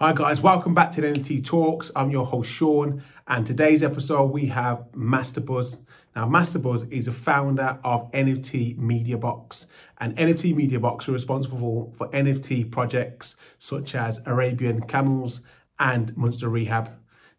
Hi, 0.00 0.12
guys, 0.12 0.40
welcome 0.40 0.74
back 0.74 0.92
to 0.92 1.00
the 1.00 1.08
NFT 1.08 1.44
Talks. 1.44 1.90
I'm 1.96 2.12
your 2.12 2.24
host, 2.24 2.48
Sean, 2.48 3.02
and 3.26 3.44
today's 3.44 3.82
episode 3.82 4.26
we 4.26 4.46
have 4.46 4.84
Masterbuzz. 4.92 5.80
Now, 6.14 6.24
Masterbuzz 6.24 6.88
is 6.92 7.08
a 7.08 7.12
founder 7.12 7.80
of 7.82 8.08
NFT 8.12 8.78
Media 8.78 9.18
Box, 9.18 9.66
and 9.98 10.16
NFT 10.16 10.54
Media 10.54 10.78
Box 10.78 11.08
are 11.08 11.12
responsible 11.12 11.92
for 11.96 12.08
NFT 12.10 12.70
projects 12.70 13.34
such 13.58 13.96
as 13.96 14.22
Arabian 14.24 14.82
Camels 14.82 15.40
and 15.80 16.16
Monster 16.16 16.48
Rehab. 16.48 16.92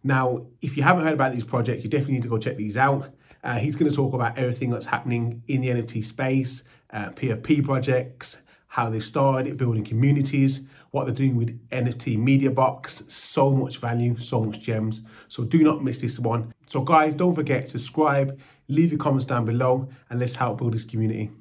Now, 0.04 0.48
if 0.62 0.76
you 0.76 0.84
haven't 0.84 1.05
heard 1.05 1.14
about 1.14 1.32
these 1.32 1.46
projects, 1.46 1.86
you 1.86 1.89
definitely 1.89 2.16
need 2.16 2.23
to 2.23 2.30
go 2.30 2.39
check 2.39 2.57
these 2.57 2.76
out. 2.76 3.14
Uh, 3.41 3.60
he's 3.60 3.78
going 3.78 3.89
to 3.89 3.96
talk 3.96 4.14
about 4.14 4.38
everything 4.38 4.70
that's 4.70 4.88
happening 4.88 5.44
in 5.48 5.62
the 5.62 5.70
NFT 5.70 6.04
space, 6.04 6.68
uh, 6.91 7.12
PFP 7.12 7.64
projects, 7.64 8.41
how 8.68 8.89
they 8.89 9.00
started 9.00 9.55
building 9.55 9.86
communities, 9.86 10.68
what 10.92 11.06
they're 11.06 11.16
doing 11.16 11.36
with 11.36 11.70
NFT 11.70 12.18
Media 12.18 12.52
Box. 12.52 13.04
So 13.08 13.52
much 13.52 13.78
value, 13.78 14.18
so 14.18 14.43
much 14.43 14.61
gems. 14.61 15.02
So 15.28 15.43
do 15.43 15.64
not 15.64 15.84
miss 15.84 16.02
this 16.02 16.20
one. 16.20 16.54
So, 16.68 16.82
guys, 16.82 17.15
don't 17.15 17.36
forget 17.36 17.70
subscribe, 17.70 18.39
leave 18.68 18.92
your 18.92 19.00
comments 19.00 19.25
down 19.25 19.46
below, 19.46 19.89
and 20.10 20.20
let's 20.20 20.36
help 20.36 20.60
build 20.60 20.74
this 20.74 20.86
community. 20.86 21.32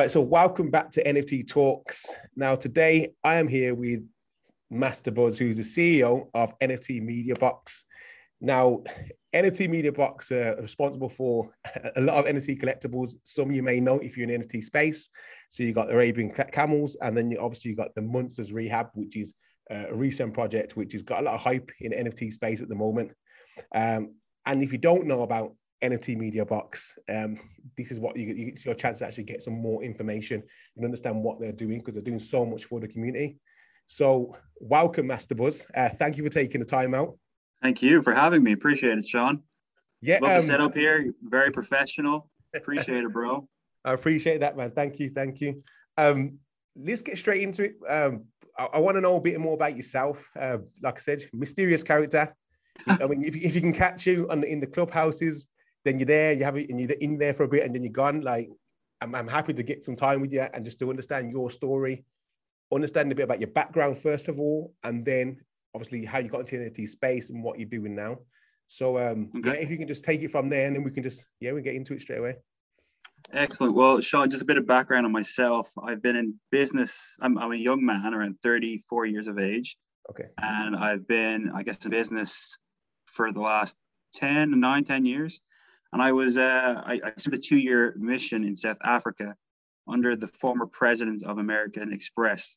Right, 0.00 0.10
so 0.10 0.22
welcome 0.22 0.70
back 0.70 0.90
to 0.90 1.04
NFT 1.04 1.46
Talks. 1.46 2.14
Now, 2.34 2.56
today 2.56 3.12
I 3.22 3.34
am 3.34 3.46
here 3.46 3.74
with 3.74 4.00
Masterbuzz, 4.72 5.36
who's 5.36 5.58
the 5.58 5.62
CEO 5.62 6.30
of 6.32 6.58
NFT 6.58 7.02
Media 7.02 7.34
Box. 7.34 7.84
Now, 8.40 8.82
NFT 9.34 9.68
Media 9.68 9.92
Box 9.92 10.32
are 10.32 10.56
responsible 10.56 11.10
for 11.10 11.50
a 11.96 12.00
lot 12.00 12.16
of 12.16 12.24
NFT 12.34 12.62
collectibles. 12.62 13.16
Some 13.24 13.52
you 13.52 13.62
may 13.62 13.78
know 13.78 13.98
if 13.98 14.16
you're 14.16 14.30
in 14.30 14.40
NFT 14.40 14.64
space. 14.64 15.10
So 15.50 15.64
you 15.64 15.74
got 15.74 15.92
Arabian 15.92 16.30
Camels, 16.30 16.96
and 17.02 17.14
then 17.14 17.30
you 17.30 17.38
obviously 17.38 17.72
you 17.72 17.76
got 17.76 17.94
the 17.94 18.00
Monsters 18.00 18.54
Rehab, 18.54 18.88
which 18.94 19.16
is 19.16 19.34
a 19.68 19.94
recent 19.94 20.32
project 20.32 20.78
which 20.78 20.94
has 20.94 21.02
got 21.02 21.20
a 21.20 21.24
lot 21.24 21.34
of 21.34 21.42
hype 21.42 21.70
in 21.78 21.92
NFT 21.92 22.32
space 22.32 22.62
at 22.62 22.70
the 22.70 22.74
moment. 22.74 23.12
Um, 23.74 24.14
and 24.46 24.62
if 24.62 24.72
you 24.72 24.78
don't 24.78 25.06
know 25.06 25.20
about 25.20 25.52
NFT 25.82 26.16
Media 26.16 26.44
Box. 26.44 26.98
Um, 27.08 27.38
this 27.76 27.90
is 27.90 27.98
what 27.98 28.16
you, 28.16 28.34
you, 28.34 28.48
it's 28.48 28.64
your 28.64 28.74
chance 28.74 28.98
to 29.00 29.06
actually 29.06 29.24
get 29.24 29.42
some 29.42 29.54
more 29.54 29.82
information 29.82 30.42
and 30.76 30.84
understand 30.84 31.22
what 31.22 31.40
they're 31.40 31.52
doing 31.52 31.78
because 31.78 31.94
they're 31.94 32.02
doing 32.02 32.18
so 32.18 32.44
much 32.44 32.66
for 32.66 32.80
the 32.80 32.88
community. 32.88 33.38
So, 33.86 34.36
welcome, 34.60 35.08
Masterbuzz. 35.08 35.64
Uh, 35.74 35.88
thank 35.88 36.16
you 36.16 36.22
for 36.22 36.30
taking 36.30 36.60
the 36.60 36.66
time 36.66 36.94
out. 36.94 37.16
Thank 37.62 37.82
you 37.82 38.02
for 38.02 38.14
having 38.14 38.42
me. 38.42 38.52
Appreciate 38.52 38.98
it, 38.98 39.08
Sean. 39.08 39.42
Yeah, 40.00 40.18
love 40.20 40.30
um, 40.32 40.40
the 40.40 40.46
setup 40.46 40.74
here. 40.74 41.12
Very 41.22 41.50
professional. 41.50 42.30
Appreciate 42.54 43.04
it, 43.04 43.12
bro. 43.12 43.48
I 43.84 43.92
appreciate 43.92 44.40
that, 44.40 44.56
man. 44.56 44.70
Thank 44.72 44.98
you, 44.98 45.10
thank 45.10 45.40
you. 45.40 45.62
Um, 45.96 46.38
let's 46.76 47.02
get 47.02 47.18
straight 47.18 47.42
into 47.42 47.64
it. 47.64 47.74
Um, 47.88 48.24
I, 48.58 48.64
I 48.74 48.78
want 48.78 48.96
to 48.96 49.00
know 49.00 49.16
a 49.16 49.20
bit 49.20 49.40
more 49.40 49.54
about 49.54 49.76
yourself. 49.76 50.28
Uh, 50.38 50.58
like 50.82 50.96
I 50.96 51.00
said, 51.00 51.28
mysterious 51.32 51.82
character. 51.82 52.34
I 52.86 53.06
mean, 53.06 53.24
if, 53.24 53.36
if 53.36 53.54
you 53.54 53.60
can 53.60 53.72
catch 53.72 54.06
you 54.06 54.26
on 54.30 54.40
the, 54.40 54.50
in 54.50 54.60
the 54.60 54.66
clubhouses, 54.66 55.48
then 55.84 55.98
you're 55.98 56.06
there, 56.06 56.32
you 56.32 56.44
have 56.44 56.56
it, 56.56 56.70
and 56.70 56.80
you're 56.80 56.90
in 56.90 57.18
there 57.18 57.34
for 57.34 57.44
a 57.44 57.48
bit, 57.48 57.64
and 57.64 57.74
then 57.74 57.82
you're 57.82 57.92
gone. 57.92 58.20
Like, 58.20 58.50
I'm, 59.00 59.14
I'm 59.14 59.28
happy 59.28 59.52
to 59.54 59.62
get 59.62 59.84
some 59.84 59.96
time 59.96 60.20
with 60.20 60.32
you 60.32 60.46
and 60.52 60.64
just 60.64 60.78
to 60.80 60.90
understand 60.90 61.30
your 61.30 61.50
story, 61.50 62.04
understand 62.72 63.10
a 63.12 63.14
bit 63.14 63.24
about 63.24 63.40
your 63.40 63.50
background 63.50 63.98
first 63.98 64.28
of 64.28 64.38
all, 64.38 64.74
and 64.84 65.04
then 65.04 65.38
obviously 65.74 66.04
how 66.04 66.18
you 66.18 66.28
got 66.28 66.40
into 66.40 66.56
NFT 66.56 66.88
space 66.88 67.30
and 67.30 67.42
what 67.42 67.58
you're 67.58 67.68
doing 67.68 67.94
now. 67.94 68.18
So, 68.68 68.98
um, 68.98 69.30
okay. 69.36 69.48
yeah, 69.48 69.54
if 69.54 69.70
you 69.70 69.78
can 69.78 69.88
just 69.88 70.04
take 70.04 70.22
it 70.22 70.30
from 70.30 70.48
there, 70.48 70.66
and 70.66 70.76
then 70.76 70.84
we 70.84 70.90
can 70.90 71.02
just 71.02 71.26
yeah, 71.40 71.52
we 71.52 71.62
get 71.62 71.74
into 71.74 71.94
it 71.94 72.02
straight 72.02 72.18
away. 72.18 72.36
Excellent. 73.32 73.74
Well, 73.74 74.00
Sean, 74.00 74.30
just 74.30 74.42
a 74.42 74.46
bit 74.46 74.56
of 74.56 74.66
background 74.66 75.06
on 75.06 75.12
myself. 75.12 75.70
I've 75.82 76.02
been 76.02 76.16
in 76.16 76.34
business. 76.50 77.16
I'm, 77.20 77.38
I'm 77.38 77.52
a 77.52 77.56
young 77.56 77.84
man, 77.84 78.14
around 78.14 78.36
34 78.42 79.06
years 79.06 79.28
of 79.28 79.38
age. 79.38 79.76
Okay. 80.10 80.24
And 80.38 80.74
I've 80.74 81.06
been, 81.06 81.52
I 81.54 81.62
guess, 81.62 81.84
in 81.84 81.90
business 81.90 82.56
for 83.06 83.30
the 83.30 83.40
last 83.40 83.76
10, 84.14 84.58
9, 84.58 84.84
10 84.84 85.06
years. 85.06 85.40
And 85.92 86.00
I 86.00 86.12
was, 86.12 86.36
uh, 86.36 86.82
I, 86.84 87.00
I 87.04 87.12
served 87.18 87.34
a 87.34 87.38
two 87.38 87.58
year 87.58 87.94
mission 87.98 88.44
in 88.44 88.56
South 88.56 88.78
Africa 88.84 89.34
under 89.88 90.14
the 90.16 90.28
former 90.28 90.66
president 90.66 91.24
of 91.24 91.38
American 91.38 91.92
Express. 91.92 92.56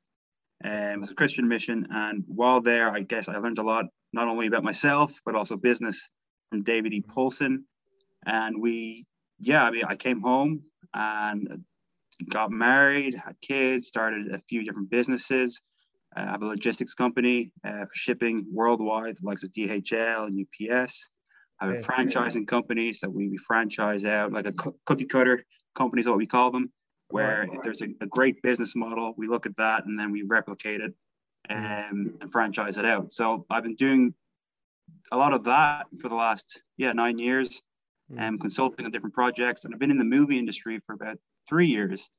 Um, 0.64 0.72
it 0.72 1.00
was 1.00 1.12
a 1.12 1.16
Christian 1.16 1.48
mission. 1.48 1.88
And 1.92 2.24
while 2.28 2.62
there, 2.62 2.90
I 2.90 3.02
guess 3.02 3.28
I 3.28 3.38
learned 3.38 3.58
a 3.58 3.64
lot, 3.64 3.86
not 4.14 4.28
only 4.28 4.48
about 4.48 4.64
myself, 4.64 5.20
but 5.26 5.36
also 5.36 5.58
business 5.58 6.08
from 6.50 6.64
David 6.64 6.94
E. 6.94 7.02
Paulson. 7.02 7.66
And 8.26 8.62
we, 8.62 9.06
yeah, 9.40 9.66
I 9.66 9.72
mean, 9.72 9.84
I 9.86 9.96
came 9.96 10.22
home 10.22 10.62
and 10.94 11.64
got 12.30 12.52
married, 12.52 13.16
had 13.16 13.36
kids, 13.42 13.88
started 13.88 14.32
a 14.32 14.42
few 14.48 14.64
different 14.64 14.90
businesses. 14.90 15.60
I 16.16 16.22
have 16.22 16.44
a 16.44 16.46
logistics 16.46 16.94
company 16.94 17.52
uh, 17.66 17.86
for 17.86 17.94
shipping 17.94 18.46
worldwide, 18.52 19.18
the 19.18 19.26
likes 19.26 19.44
of 19.44 19.52
DHL 19.52 20.28
and 20.28 20.46
UPS. 20.46 21.10
I 21.64 21.76
have 21.76 21.86
franchising 21.86 22.48
companies 22.48 23.00
that 23.00 23.10
we, 23.10 23.38
franchise 23.38 24.06
out, 24.06 24.34
like 24.34 24.48
a 24.48 24.54
cookie 24.86 25.06
cutter 25.06 25.46
companies, 25.76 26.06
is 26.06 26.10
what 26.10 26.18
we 26.18 26.28
call 26.28 26.52
them, 26.52 26.72
where 27.10 27.48
if 27.52 27.62
there's 27.62 27.82
a, 27.82 27.88
a, 28.02 28.08
great 28.08 28.42
business 28.42 28.76
model, 28.76 29.14
we 29.18 29.28
look 29.28 29.46
at 29.46 29.56
that 29.58 29.86
and 29.86 29.98
then 29.98 30.12
we 30.12 30.24
replicate 30.24 30.82
it 30.82 30.94
and, 31.50 32.14
and 32.22 32.32
franchise 32.32 32.78
it 32.78 32.86
out. 32.86 33.14
So 33.14 33.46
I've 33.50 33.64
been 33.64 33.76
doing 33.76 34.14
a 35.12 35.18
lot 35.18 35.34
of 35.34 35.46
that 35.46 35.86
for 36.02 36.10
the 36.10 36.16
last 36.16 36.62
yeah 36.78 36.92
nine 36.92 37.18
years, 37.18 37.62
and 38.10 38.20
um, 38.20 38.40
consulting 38.40 38.86
on 38.86 38.92
different 38.92 39.16
projects, 39.16 39.64
and 39.64 39.74
I've 39.74 39.80
been 39.80 39.92
in 39.92 39.98
the 39.98 40.04
movie 40.04 40.38
industry 40.38 40.80
for 40.86 40.94
about 40.94 41.18
three 41.48 41.68
years. 41.68 42.10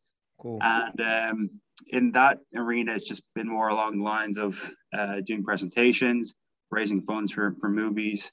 Cool. 0.40 0.58
And 0.62 1.00
um, 1.00 1.50
in 1.88 2.12
that 2.12 2.38
arena, 2.56 2.94
it's 2.94 3.04
just 3.04 3.22
been 3.34 3.48
more 3.48 3.68
along 3.68 3.98
the 3.98 4.04
lines 4.04 4.38
of 4.38 4.70
uh, 4.92 5.20
doing 5.20 5.44
presentations, 5.44 6.34
raising 6.70 7.02
funds 7.02 7.30
for, 7.32 7.54
for 7.60 7.68
movies, 7.68 8.32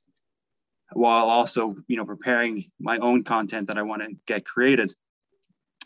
while 0.94 1.26
also 1.26 1.76
you 1.88 1.98
know 1.98 2.06
preparing 2.06 2.72
my 2.80 2.98
own 2.98 3.24
content 3.24 3.68
that 3.68 3.78
I 3.78 3.84
want 3.84 4.02
to 4.02 4.10
get 4.28 4.46
created. 4.46 4.94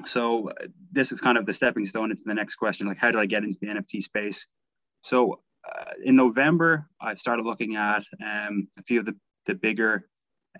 So 0.05 0.51
this 0.91 1.11
is 1.11 1.21
kind 1.21 1.37
of 1.37 1.45
the 1.45 1.53
stepping 1.53 1.85
stone 1.85 2.11
into 2.11 2.23
the 2.25 2.33
next 2.33 2.55
question, 2.55 2.87
like 2.87 2.97
how 2.97 3.11
did 3.11 3.19
I 3.19 3.25
get 3.25 3.43
into 3.43 3.57
the 3.61 3.67
NFT 3.67 4.03
space? 4.03 4.45
So 5.01 5.39
uh, 5.65 5.91
in 6.03 6.15
November, 6.15 6.87
I 6.99 7.15
started 7.15 7.45
looking 7.45 7.75
at 7.75 8.03
um, 8.23 8.67
a 8.77 8.83
few 8.83 8.99
of 8.99 9.05
the, 9.05 9.15
the 9.45 9.55
bigger 9.55 10.07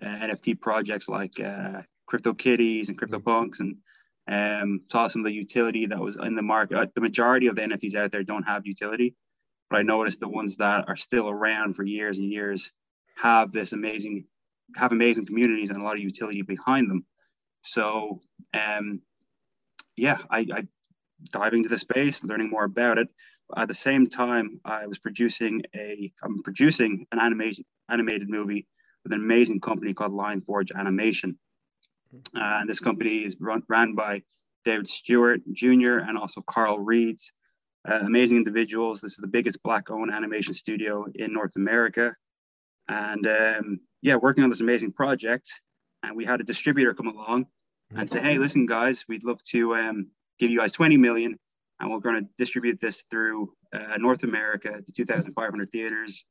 uh, 0.02 0.06
NFT 0.06 0.60
projects 0.60 1.08
like 1.08 1.38
uh, 1.38 1.82
CryptoKitties 2.10 2.88
and 2.88 2.98
CryptoPunks 2.98 3.60
and 3.60 3.76
um, 4.28 4.80
saw 4.90 5.08
some 5.08 5.20
of 5.20 5.26
the 5.26 5.34
utility 5.34 5.86
that 5.86 5.98
was 5.98 6.16
in 6.16 6.34
the 6.34 6.42
market. 6.42 6.78
Uh, 6.78 6.86
the 6.94 7.00
majority 7.00 7.46
of 7.46 7.56
the 7.56 7.62
NFTs 7.62 7.94
out 7.94 8.12
there 8.12 8.24
don't 8.24 8.44
have 8.44 8.66
utility, 8.66 9.14
but 9.70 9.80
I 9.80 9.82
noticed 9.82 10.20
the 10.20 10.28
ones 10.28 10.56
that 10.56 10.88
are 10.88 10.96
still 10.96 11.28
around 11.28 11.74
for 11.74 11.84
years 11.84 12.18
and 12.18 12.32
years 12.32 12.72
have 13.16 13.52
this 13.52 13.72
amazing 13.72 14.24
have 14.74 14.92
amazing 14.92 15.26
communities 15.26 15.70
and 15.70 15.80
a 15.80 15.84
lot 15.84 15.96
of 15.96 16.02
utility 16.02 16.42
behind 16.42 16.90
them. 16.90 17.04
So, 17.62 18.20
um, 18.54 19.00
yeah, 19.96 20.18
I, 20.30 20.46
I 20.52 20.62
diving 21.32 21.58
into 21.58 21.68
the 21.68 21.78
space, 21.78 22.22
learning 22.22 22.50
more 22.50 22.64
about 22.64 22.98
it. 22.98 23.08
At 23.56 23.68
the 23.68 23.74
same 23.74 24.08
time, 24.08 24.60
I 24.64 24.86
was 24.86 24.98
producing 24.98 25.62
a 25.74 26.12
I'm 26.22 26.42
producing 26.42 27.06
an 27.12 27.20
animation 27.20 27.64
animated 27.88 28.28
movie 28.28 28.66
with 29.04 29.12
an 29.12 29.20
amazing 29.20 29.60
company 29.60 29.94
called 29.94 30.12
Lion 30.12 30.40
Forge 30.40 30.72
Animation. 30.72 31.38
Uh, 32.34 32.58
and 32.60 32.68
this 32.68 32.80
company 32.80 33.24
is 33.24 33.36
run, 33.38 33.62
ran 33.68 33.94
by 33.94 34.22
David 34.64 34.88
Stewart 34.88 35.40
Jr. 35.52 35.98
and 35.98 36.18
also 36.18 36.42
Carl 36.42 36.78
Reeds. 36.78 37.32
Uh, 37.88 38.00
amazing 38.02 38.36
individuals. 38.36 39.00
This 39.00 39.12
is 39.12 39.18
the 39.18 39.28
biggest 39.28 39.62
black 39.62 39.90
owned 39.90 40.12
animation 40.12 40.54
studio 40.54 41.06
in 41.14 41.32
North 41.32 41.54
America. 41.54 42.16
And 42.88 43.26
um, 43.28 43.80
yeah, 44.02 44.16
working 44.16 44.44
on 44.44 44.50
this 44.50 44.60
amazing 44.60 44.92
project. 44.92 45.48
And 46.02 46.16
we 46.16 46.24
had 46.24 46.40
a 46.40 46.44
distributor 46.44 46.94
come 46.94 47.08
along 47.08 47.46
and 47.94 48.10
say, 48.10 48.20
hey, 48.20 48.38
listen, 48.38 48.66
guys, 48.66 49.04
we'd 49.08 49.24
love 49.24 49.42
to 49.50 49.74
um, 49.74 50.08
give 50.38 50.50
you 50.50 50.58
guys 50.58 50.72
20 50.72 50.96
million 50.96 51.38
and 51.80 51.90
we're 51.90 52.00
going 52.00 52.22
to 52.22 52.28
distribute 52.38 52.80
this 52.80 53.04
through 53.10 53.52
uh, 53.72 53.96
North 53.98 54.22
America 54.22 54.80
to 54.84 54.92
2,500 54.92 55.70
theaters. 55.70 56.24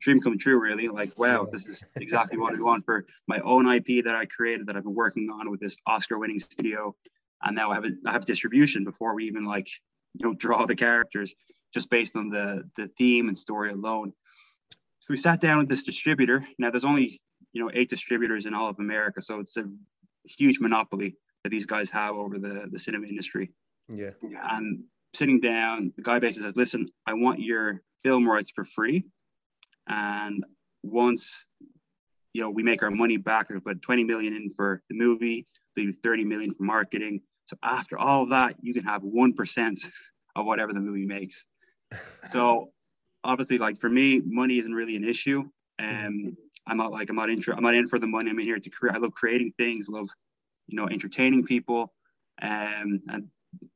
Dream 0.00 0.20
come 0.20 0.38
true, 0.38 0.58
really. 0.58 0.88
Like, 0.88 1.18
wow, 1.18 1.46
this 1.50 1.66
is 1.66 1.84
exactly 1.96 2.38
what 2.38 2.54
I 2.54 2.60
want 2.60 2.84
for 2.84 3.06
my 3.26 3.38
own 3.40 3.70
IP 3.70 4.04
that 4.04 4.14
I 4.14 4.24
created 4.26 4.66
that 4.66 4.76
I've 4.76 4.84
been 4.84 4.94
working 4.94 5.28
on 5.30 5.50
with 5.50 5.60
this 5.60 5.76
Oscar-winning 5.86 6.38
studio, 6.40 6.94
and 7.42 7.54
now 7.54 7.70
I 7.70 7.74
have 7.74 7.84
a, 7.84 7.90
I 8.06 8.12
have 8.12 8.24
distribution 8.24 8.84
before 8.84 9.14
we 9.14 9.26
even 9.26 9.44
like 9.44 9.68
you 10.14 10.26
know 10.26 10.34
draw 10.34 10.64
the 10.64 10.76
characters, 10.76 11.34
just 11.74 11.90
based 11.90 12.16
on 12.16 12.30
the 12.30 12.64
the 12.76 12.88
theme 12.96 13.28
and 13.28 13.36
story 13.36 13.72
alone. 13.72 14.14
So 15.10 15.14
we 15.14 15.16
sat 15.16 15.40
down 15.40 15.58
with 15.58 15.68
this 15.68 15.82
distributor. 15.82 16.46
Now 16.56 16.70
there's 16.70 16.84
only 16.84 17.20
you 17.52 17.60
know 17.60 17.68
eight 17.74 17.90
distributors 17.90 18.46
in 18.46 18.54
all 18.54 18.68
of 18.68 18.78
America, 18.78 19.20
so 19.20 19.40
it's 19.40 19.56
a 19.56 19.64
huge 20.22 20.60
monopoly 20.60 21.16
that 21.42 21.50
these 21.50 21.66
guys 21.66 21.90
have 21.90 22.14
over 22.14 22.38
the 22.38 22.68
the 22.70 22.78
cinema 22.78 23.08
industry. 23.08 23.50
Yeah. 23.88 24.10
And 24.40 24.84
sitting 25.16 25.40
down, 25.40 25.92
the 25.96 26.02
guy 26.04 26.20
basically 26.20 26.46
says, 26.46 26.56
"Listen, 26.56 26.90
I 27.08 27.14
want 27.14 27.40
your 27.40 27.82
film 28.04 28.24
rights 28.28 28.52
for 28.54 28.64
free, 28.64 29.04
and 29.88 30.44
once 30.84 31.44
you 32.32 32.42
know 32.42 32.50
we 32.50 32.62
make 32.62 32.84
our 32.84 32.92
money 32.92 33.16
back, 33.16 33.50
we 33.50 33.58
put 33.58 33.82
20 33.82 34.04
million 34.04 34.32
in 34.32 34.52
for 34.54 34.80
the 34.88 34.96
movie, 34.96 35.48
leave 35.76 35.96
30 36.04 36.24
million 36.24 36.54
for 36.54 36.62
marketing. 36.62 37.22
So 37.46 37.56
after 37.64 37.98
all 37.98 38.22
of 38.22 38.28
that, 38.28 38.54
you 38.62 38.72
can 38.74 38.84
have 38.84 39.02
one 39.02 39.32
percent 39.32 39.80
of 40.36 40.46
whatever 40.46 40.72
the 40.72 40.80
movie 40.80 41.04
makes. 41.04 41.46
So 42.30 42.70
obviously, 43.24 43.58
like 43.58 43.78
for 43.80 43.88
me, 43.88 44.20
money 44.24 44.58
isn't 44.58 44.74
really 44.74 44.96
an 44.96 45.04
issue. 45.04 45.44
Um, 45.78 46.36
I'm 46.66 46.76
not 46.76 46.92
like 46.92 47.10
I'm 47.10 47.16
not 47.16 47.30
in. 47.30 47.42
I'm 47.56 47.62
not 47.62 47.74
in 47.74 47.88
for 47.88 47.98
the 47.98 48.06
money. 48.06 48.30
I'm 48.30 48.38
in 48.38 48.44
here 48.44 48.58
to 48.58 48.70
create. 48.70 48.94
I 48.94 48.98
love 48.98 49.12
creating 49.12 49.52
things. 49.58 49.86
Love, 49.88 50.08
you 50.68 50.76
know, 50.76 50.88
entertaining 50.88 51.44
people, 51.44 51.92
um, 52.42 53.00
and 53.08 53.28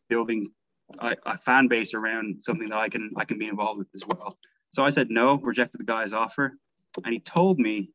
building 0.09 0.51
a, 0.99 1.17
a, 1.27 1.39
fan 1.39 1.67
base 1.67 1.95
around 1.95 2.43
something 2.43 2.69
that 2.69 2.79
I 2.79 2.89
can 2.89 3.11
I 3.17 3.25
can 3.25 3.39
be 3.39 3.49
involved 3.49 3.79
with 3.79 3.89
as 3.95 4.03
well. 4.07 4.39
So 4.73 4.85
I 4.85 4.91
said 4.91 5.11
no, 5.11 5.39
rejected 5.39 5.81
the 5.81 5.85
guy's 5.85 6.13
offer, 6.13 6.57
and 7.05 7.13
he 7.13 7.21
told 7.21 7.59
me, 7.59 7.91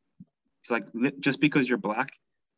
he's 0.61 0.71
like, 0.71 0.85
just 1.19 1.39
because 1.39 1.69
you're 1.69 1.77
black 1.77 2.11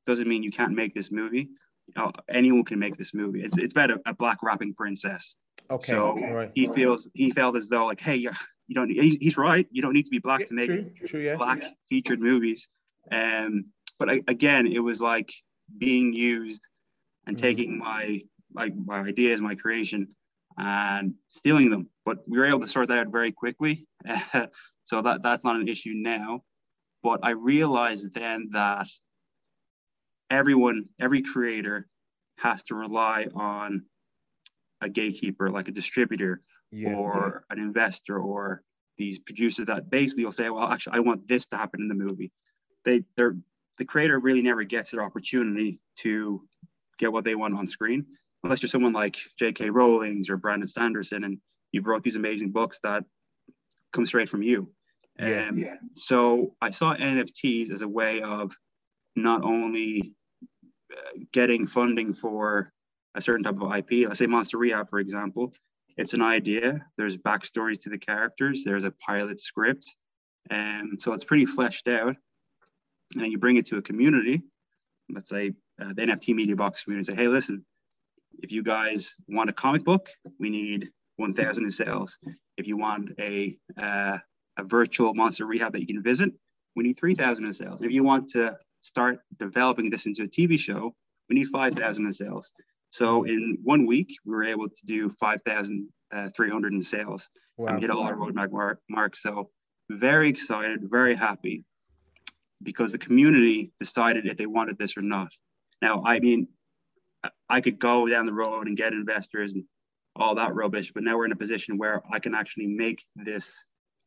doesn't 0.05 0.27
mean 0.27 0.43
you 0.43 0.51
can't 0.51 0.73
make 0.73 0.93
this 0.93 1.11
movie. 1.11 1.49
Know, 1.95 2.11
anyone 2.29 2.63
can 2.63 2.79
make 2.79 2.95
this 2.95 3.13
movie. 3.13 3.43
It's 3.43 3.57
it's 3.57 3.73
about 3.73 3.91
a, 3.91 4.01
a 4.05 4.13
black 4.13 4.41
rapping 4.41 4.73
princess. 4.73 5.35
Okay. 5.69 5.91
So 5.91 6.17
right. 6.17 6.51
he 6.53 6.67
feels 6.67 7.09
he 7.13 7.31
felt 7.31 7.57
as 7.57 7.67
though 7.67 7.85
like, 7.85 7.99
hey, 7.99 8.15
yeah, 8.15 8.35
you 8.71 8.75
don't. 8.75 8.89
He's, 8.89 9.17
he's 9.17 9.37
right. 9.37 9.67
You 9.69 9.81
don't 9.81 9.91
need 9.91 10.05
to 10.05 10.11
be 10.11 10.19
black 10.19 10.39
yeah, 10.39 10.45
to 10.45 10.53
make 10.53 10.67
true, 10.67 10.91
true, 11.05 11.19
yeah. 11.19 11.35
black 11.35 11.61
featured 11.89 12.21
movies. 12.21 12.69
Um, 13.11 13.65
but 13.99 14.09
I, 14.09 14.21
again, 14.29 14.65
it 14.65 14.79
was 14.79 15.01
like 15.01 15.29
being 15.77 16.13
used 16.13 16.65
and 17.27 17.35
mm-hmm. 17.35 17.45
taking 17.45 17.77
my 17.77 18.21
like 18.53 18.73
my 18.73 19.01
ideas, 19.01 19.41
my 19.41 19.55
creation, 19.55 20.07
and 20.57 21.15
stealing 21.27 21.69
them. 21.69 21.89
But 22.05 22.19
we 22.29 22.37
were 22.37 22.45
able 22.45 22.61
to 22.61 22.67
sort 22.69 22.87
that 22.87 22.97
out 22.97 23.09
very 23.11 23.33
quickly. 23.33 23.87
so 24.85 25.01
that 25.01 25.21
that's 25.21 25.43
not 25.43 25.57
an 25.57 25.67
issue 25.67 25.91
now. 25.93 26.39
But 27.03 27.19
I 27.23 27.31
realized 27.31 28.13
then 28.13 28.51
that 28.53 28.87
everyone, 30.29 30.85
every 30.97 31.23
creator 31.23 31.89
has 32.37 32.63
to 32.63 32.75
rely 32.75 33.27
on 33.35 33.83
a 34.79 34.87
gatekeeper, 34.87 35.49
like 35.49 35.67
a 35.67 35.71
distributor 35.71 36.41
yeah, 36.71 36.93
or 36.93 37.45
an 37.49 37.59
investor 37.59 38.19
or 38.19 38.63
these 38.97 39.19
producers 39.19 39.65
that 39.65 39.89
basically 39.89 40.25
will 40.25 40.31
say, 40.31 40.49
well, 40.49 40.71
actually, 40.71 40.97
I 40.97 40.99
want 40.99 41.27
this 41.27 41.47
to 41.47 41.57
happen 41.57 41.81
in 41.81 41.87
the 41.87 41.95
movie. 41.95 42.31
They, 42.85 43.03
they're, 43.15 43.35
the 43.77 43.85
creator 43.85 44.19
really 44.19 44.41
never 44.41 44.63
gets 44.63 44.91
their 44.91 45.03
opportunity 45.03 45.79
to 45.97 46.43
get 46.97 47.11
what 47.11 47.23
they 47.23 47.35
want 47.35 47.57
on 47.57 47.67
screen, 47.67 48.05
unless 48.43 48.61
you're 48.61 48.69
someone 48.69 48.93
like 48.93 49.17
J.K. 49.37 49.69
Rowling's 49.69 50.29
or 50.29 50.37
Brandon 50.37 50.67
Sanderson, 50.67 51.23
and 51.23 51.39
you've 51.71 51.87
wrote 51.87 52.03
these 52.03 52.15
amazing 52.15 52.51
books 52.51 52.79
that 52.83 53.03
come 53.91 54.05
straight 54.05 54.29
from 54.29 54.43
you. 54.43 54.71
Yeah, 55.19 55.47
um, 55.49 55.57
yeah. 55.57 55.75
So 55.95 56.55
I 56.61 56.71
saw 56.71 56.95
NFTs 56.95 57.71
as 57.71 57.81
a 57.81 57.87
way 57.87 58.21
of 58.21 58.55
not 59.15 59.43
only 59.43 60.15
uh, 60.91 61.19
getting 61.31 61.67
funding 61.67 62.13
for 62.13 62.71
a 63.15 63.21
certain 63.21 63.43
type 63.43 63.61
of 63.61 63.75
IP. 63.75 64.07
Let's 64.07 64.19
say 64.19 64.27
Monster 64.27 64.57
Rehab, 64.57 64.89
for 64.89 64.99
example. 64.99 65.53
It's 66.01 66.15
an 66.15 66.23
idea. 66.23 66.83
There's 66.97 67.15
backstories 67.15 67.79
to 67.81 67.91
the 67.91 67.97
characters. 67.99 68.63
There's 68.65 68.85
a 68.85 68.91
pilot 69.07 69.39
script, 69.39 69.85
and 70.49 70.99
so 70.99 71.13
it's 71.13 71.23
pretty 71.23 71.45
fleshed 71.45 71.87
out. 71.87 72.15
And 73.13 73.23
then 73.23 73.29
you 73.29 73.37
bring 73.37 73.57
it 73.57 73.67
to 73.67 73.77
a 73.77 73.83
community. 73.83 74.41
Let's 75.13 75.29
say 75.29 75.51
uh, 75.79 75.93
the 75.93 76.01
NFT 76.01 76.33
Media 76.33 76.55
Box 76.55 76.83
community. 76.83 77.05
Say, 77.05 77.21
hey, 77.21 77.27
listen, 77.27 77.63
if 78.39 78.51
you 78.51 78.63
guys 78.63 79.15
want 79.27 79.51
a 79.51 79.53
comic 79.53 79.83
book, 79.83 80.09
we 80.39 80.49
need 80.49 80.89
1,000 81.17 81.65
in 81.65 81.71
sales. 81.71 82.17
If 82.57 82.65
you 82.65 82.77
want 82.77 83.11
a 83.19 83.55
uh, 83.77 84.17
a 84.57 84.63
virtual 84.63 85.13
monster 85.13 85.45
rehab 85.45 85.73
that 85.73 85.81
you 85.81 85.87
can 85.87 86.01
visit, 86.01 86.31
we 86.75 86.83
need 86.83 86.97
3,000 86.97 87.45
in 87.45 87.53
sales. 87.53 87.83
If 87.83 87.91
you 87.91 88.03
want 88.03 88.27
to 88.31 88.57
start 88.81 89.19
developing 89.37 89.91
this 89.91 90.07
into 90.07 90.23
a 90.23 90.27
TV 90.27 90.57
show, 90.57 90.95
we 91.29 91.35
need 91.35 91.49
5,000 91.49 92.05
in 92.07 92.11
sales. 92.11 92.51
So 92.91 93.23
in 93.23 93.57
one 93.63 93.85
week, 93.85 94.09
we 94.25 94.33
were 94.33 94.43
able 94.43 94.69
to 94.69 94.85
do 94.85 95.09
5,300 95.19 96.73
uh, 96.73 96.75
in 96.75 96.83
sales 96.83 97.29
wow. 97.57 97.69
and 97.73 97.81
hit 97.81 97.89
all 97.89 98.03
our 98.03 98.15
roadmap 98.15 98.51
mark, 98.51 98.79
marks. 98.89 99.21
So 99.23 99.49
very 99.89 100.29
excited, 100.29 100.81
very 100.83 101.15
happy 101.15 101.63
because 102.61 102.91
the 102.91 102.97
community 102.97 103.71
decided 103.79 104.27
if 104.27 104.37
they 104.37 104.45
wanted 104.45 104.77
this 104.77 104.97
or 104.97 105.01
not. 105.01 105.31
Now, 105.81 106.03
I 106.05 106.19
mean, 106.19 106.47
I 107.49 107.61
could 107.61 107.79
go 107.79 108.07
down 108.07 108.25
the 108.25 108.33
road 108.33 108.67
and 108.67 108.77
get 108.77 108.93
investors 108.93 109.53
and 109.53 109.63
all 110.15 110.35
that 110.35 110.53
rubbish, 110.53 110.91
but 110.93 111.03
now 111.03 111.17
we're 111.17 111.25
in 111.25 111.31
a 111.31 111.37
position 111.37 111.77
where 111.77 112.01
I 112.11 112.19
can 112.19 112.35
actually 112.35 112.67
make 112.67 113.03
this 113.15 113.55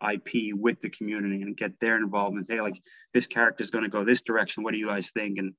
IP 0.03 0.55
with 0.55 0.81
the 0.81 0.91
community 0.91 1.43
and 1.43 1.57
get 1.57 1.79
their 1.81 1.97
involvement. 1.97 2.47
Hey, 2.49 2.61
like 2.61 2.81
this 3.13 3.27
character 3.27 3.63
is 3.63 3.71
going 3.71 3.85
to 3.85 3.91
go 3.91 4.05
this 4.05 4.23
direction. 4.23 4.63
What 4.63 4.75
do 4.75 4.79
you 4.79 4.87
guys 4.87 5.11
think? 5.11 5.39
And 5.39 5.55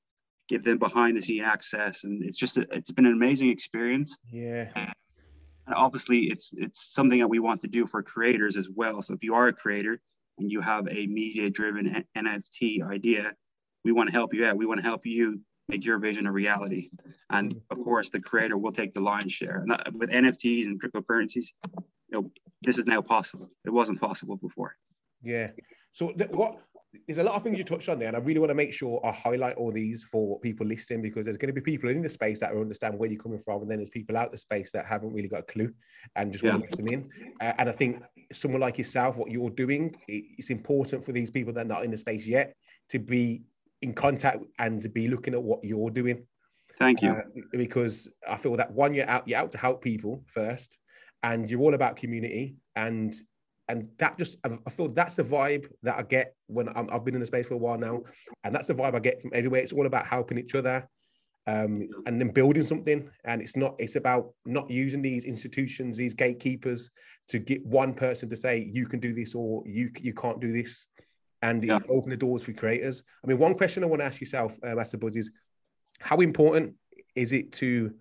give 0.48 0.64
them 0.64 0.78
behind 0.78 1.18
the 1.18 1.22
scene 1.22 1.44
access 1.44 2.04
and 2.04 2.24
it's 2.24 2.38
just 2.38 2.58
a, 2.58 2.68
it's 2.72 2.92
been 2.92 3.06
an 3.06 3.14
amazing 3.14 3.50
experience. 3.50 4.18
Yeah. 4.32 4.70
And 4.76 5.76
obviously 5.76 6.26
it's 6.26 6.54
it's 6.56 6.94
something 6.94 7.20
that 7.20 7.28
we 7.28 7.40
want 7.40 7.62
to 7.62 7.68
do 7.68 7.88
for 7.88 8.04
creators 8.04 8.58
as 8.58 8.70
well. 8.70 9.02
So 9.02 9.14
if 9.14 9.24
you 9.24 9.34
are 9.36 9.48
a 9.48 9.54
creator 9.54 10.00
and 10.38 10.52
you 10.52 10.62
have 10.62 10.88
a 10.90 11.08
media 11.08 11.50
driven 11.50 12.06
nft 12.18 12.90
idea 12.90 13.34
we 13.84 13.92
want 13.92 14.10
to 14.10 14.14
help 14.14 14.34
you 14.34 14.46
out. 14.46 14.58
We 14.58 14.66
want 14.66 14.80
to 14.80 14.84
help 14.84 15.06
you 15.06 15.40
make 15.70 15.86
your 15.86 16.00
vision 16.00 16.26
a 16.26 16.32
reality. 16.32 16.90
And 17.30 17.62
of 17.70 17.78
course 17.84 18.10
the 18.10 18.20
creator 18.20 18.58
will 18.58 18.72
take 18.72 18.94
the 18.94 19.00
lion's 19.00 19.34
share. 19.34 19.58
And 19.58 19.72
that, 19.72 19.94
with 19.94 20.10
nfts 20.10 20.66
and 20.66 20.82
cryptocurrencies 20.82 21.48
you 22.10 22.22
know 22.22 22.32
this 22.62 22.78
is 22.78 22.86
now 22.86 23.02
possible. 23.02 23.50
It 23.66 23.70
wasn't 23.70 24.02
possible 24.02 24.38
before. 24.38 24.76
Yeah. 25.24 25.52
So 25.94 26.10
th- 26.10 26.32
what 26.32 26.60
there's 27.08 27.20
a 27.20 27.24
lot 27.24 27.36
of 27.36 27.44
things 27.44 27.58
you 27.58 27.64
touched 27.64 27.90
on 27.90 28.00
there, 28.00 28.08
and 28.08 28.18
I 28.18 28.20
really 28.20 28.40
want 28.40 28.50
to 28.50 28.56
make 28.56 28.74
sure 28.74 29.00
I 29.06 29.12
highlight 29.12 29.56
all 29.56 29.72
these 29.72 30.04
for 30.12 30.40
people 30.40 30.66
listening 30.66 31.02
because 31.02 31.26
there's 31.26 31.38
going 31.38 31.54
to 31.54 31.60
be 31.60 31.62
people 31.62 31.90
in 31.90 32.02
the 32.02 32.10
space 32.10 32.40
that 32.40 32.52
understand 32.52 32.98
where 32.98 33.10
you're 33.10 33.22
coming 33.22 33.40
from, 33.40 33.62
and 33.62 33.72
then 33.72 33.78
there's 33.78 33.90
people 33.90 34.18
out 34.18 34.32
the 34.32 34.38
space 34.38 34.72
that 34.72 34.86
haven't 34.86 35.14
really 35.14 35.28
got 35.28 35.42
a 35.42 35.44
clue 35.44 35.72
and 36.16 36.32
just 36.32 36.44
yeah. 36.44 36.52
want 36.52 36.64
to 36.64 36.70
listen 36.70 36.94
in. 36.94 37.10
Uh, 37.42 37.54
and 37.58 37.70
I 37.70 37.72
think 37.72 38.02
someone 38.32 38.62
like 38.62 38.78
yourself, 38.78 39.18
what 39.18 39.32
you're 39.32 39.50
doing, 39.50 39.96
it's 40.08 40.50
important 40.50 41.06
for 41.06 41.12
these 41.12 41.30
people 41.30 41.54
that 41.54 41.62
are 41.62 41.70
not 41.70 41.86
in 41.86 41.92
the 41.92 41.98
space 41.98 42.26
yet 42.26 42.56
to 42.90 43.00
be 43.00 43.44
in 43.82 43.94
contact 43.94 44.44
and 44.60 44.82
to 44.82 44.90
be 44.90 45.08
looking 45.08 45.34
at 45.34 45.42
what 45.42 45.64
you're 45.64 45.90
doing. 45.90 46.26
Thank 46.78 47.02
you. 47.02 47.12
Uh, 47.12 47.22
because 47.52 48.10
I 48.28 48.38
feel 48.38 48.58
that 48.58 48.72
one, 48.72 48.94
you're 48.94 49.10
out, 49.10 49.28
you're 49.28 49.40
out 49.40 49.52
to 49.54 49.58
help 49.58 49.82
people 49.82 50.24
first, 50.28 50.78
and 51.24 51.50
you're 51.50 51.62
all 51.62 51.74
about 51.74 51.96
community 51.96 52.56
and 52.76 53.16
and 53.68 53.90
that 53.98 54.18
just 54.18 54.38
I 54.44 54.70
feel 54.70 54.90
that's 54.90 55.16
the 55.16 55.24
vibe 55.24 55.68
that 55.84 55.98
I 55.98 56.04
get 56.04 56.36
when 56.48 56.70
i 56.70 56.86
have 56.92 57.04
been 57.04 57.16
in 57.16 57.20
the 57.20 57.26
space 57.26 57.48
for 57.48 57.56
a 57.56 57.58
while 57.58 57.78
now, 57.78 58.04
and 58.44 58.54
that's 58.54 58.68
the 58.68 58.76
vibe 58.76 58.96
I 58.96 59.00
get 59.00 59.22
from 59.22 59.32
everywhere. 59.34 59.62
It's 59.62 59.74
all 59.74 59.88
about 59.88 60.06
helping 60.06 60.38
each 60.38 60.54
other, 60.54 60.88
um, 61.48 61.88
and 62.06 62.22
then 62.22 62.30
building 62.30 62.64
something. 62.64 63.10
And 63.24 63.42
it's 63.42 63.56
not 63.56 63.76
it's 63.80 63.96
about 63.96 64.32
not 64.46 64.70
using 64.70 65.02
these 65.02 65.26
institutions, 65.26 65.98
these 65.98 66.14
gatekeepers, 66.14 66.92
to 67.30 67.40
get 67.40 67.66
one 67.66 67.94
person 67.94 68.30
to 68.30 68.36
say 68.36 68.70
you 68.72 68.86
can 68.86 69.00
do 69.00 69.14
this 69.14 69.34
or 69.34 69.64
you 69.66 69.90
you 70.00 70.14
can't 70.14 70.40
do 70.40 70.52
this, 70.52 70.86
and 71.42 71.64
it's 71.66 71.82
yeah. 71.82 71.94
open 71.96 72.12
the 72.12 72.18
doors 72.18 72.44
for 72.44 72.54
creators. 72.54 73.02
I 73.24 73.28
mean, 73.28 73.40
one 73.40 73.56
question 73.56 73.84
I 73.84 73.88
want 73.88 74.02
to 74.02 74.06
ask 74.06 74.22
yourself, 74.22 74.58
uh, 74.64 74.76
Master 74.76 74.98
Buzz, 74.98 75.16
is 75.16 75.32
how 76.00 76.18
important 76.18 76.76
is 77.16 77.32
it 77.32 77.52
to 77.54 77.96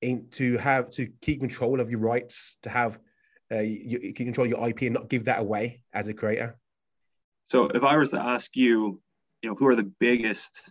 in, 0.00 0.28
to 0.30 0.58
have 0.58 0.90
to 0.90 1.06
keep 1.20 1.40
control 1.40 1.80
of 1.80 1.90
your 1.90 2.00
rights 2.00 2.58
to 2.62 2.70
have 2.70 2.98
uh, 3.52 3.60
you, 3.60 3.98
you, 4.02 4.14
can 4.14 4.26
control 4.26 4.46
your 4.46 4.66
IP 4.68 4.82
and 4.82 4.94
not 4.94 5.08
give 5.08 5.26
that 5.26 5.40
away 5.40 5.82
as 5.92 6.08
a 6.08 6.14
creator? 6.14 6.58
So 7.44 7.66
if 7.66 7.82
I 7.82 7.96
was 7.96 8.10
to 8.10 8.20
ask 8.20 8.56
you, 8.56 9.00
you 9.42 9.50
know, 9.50 9.56
who 9.56 9.66
are 9.66 9.76
the 9.76 9.90
biggest 10.00 10.62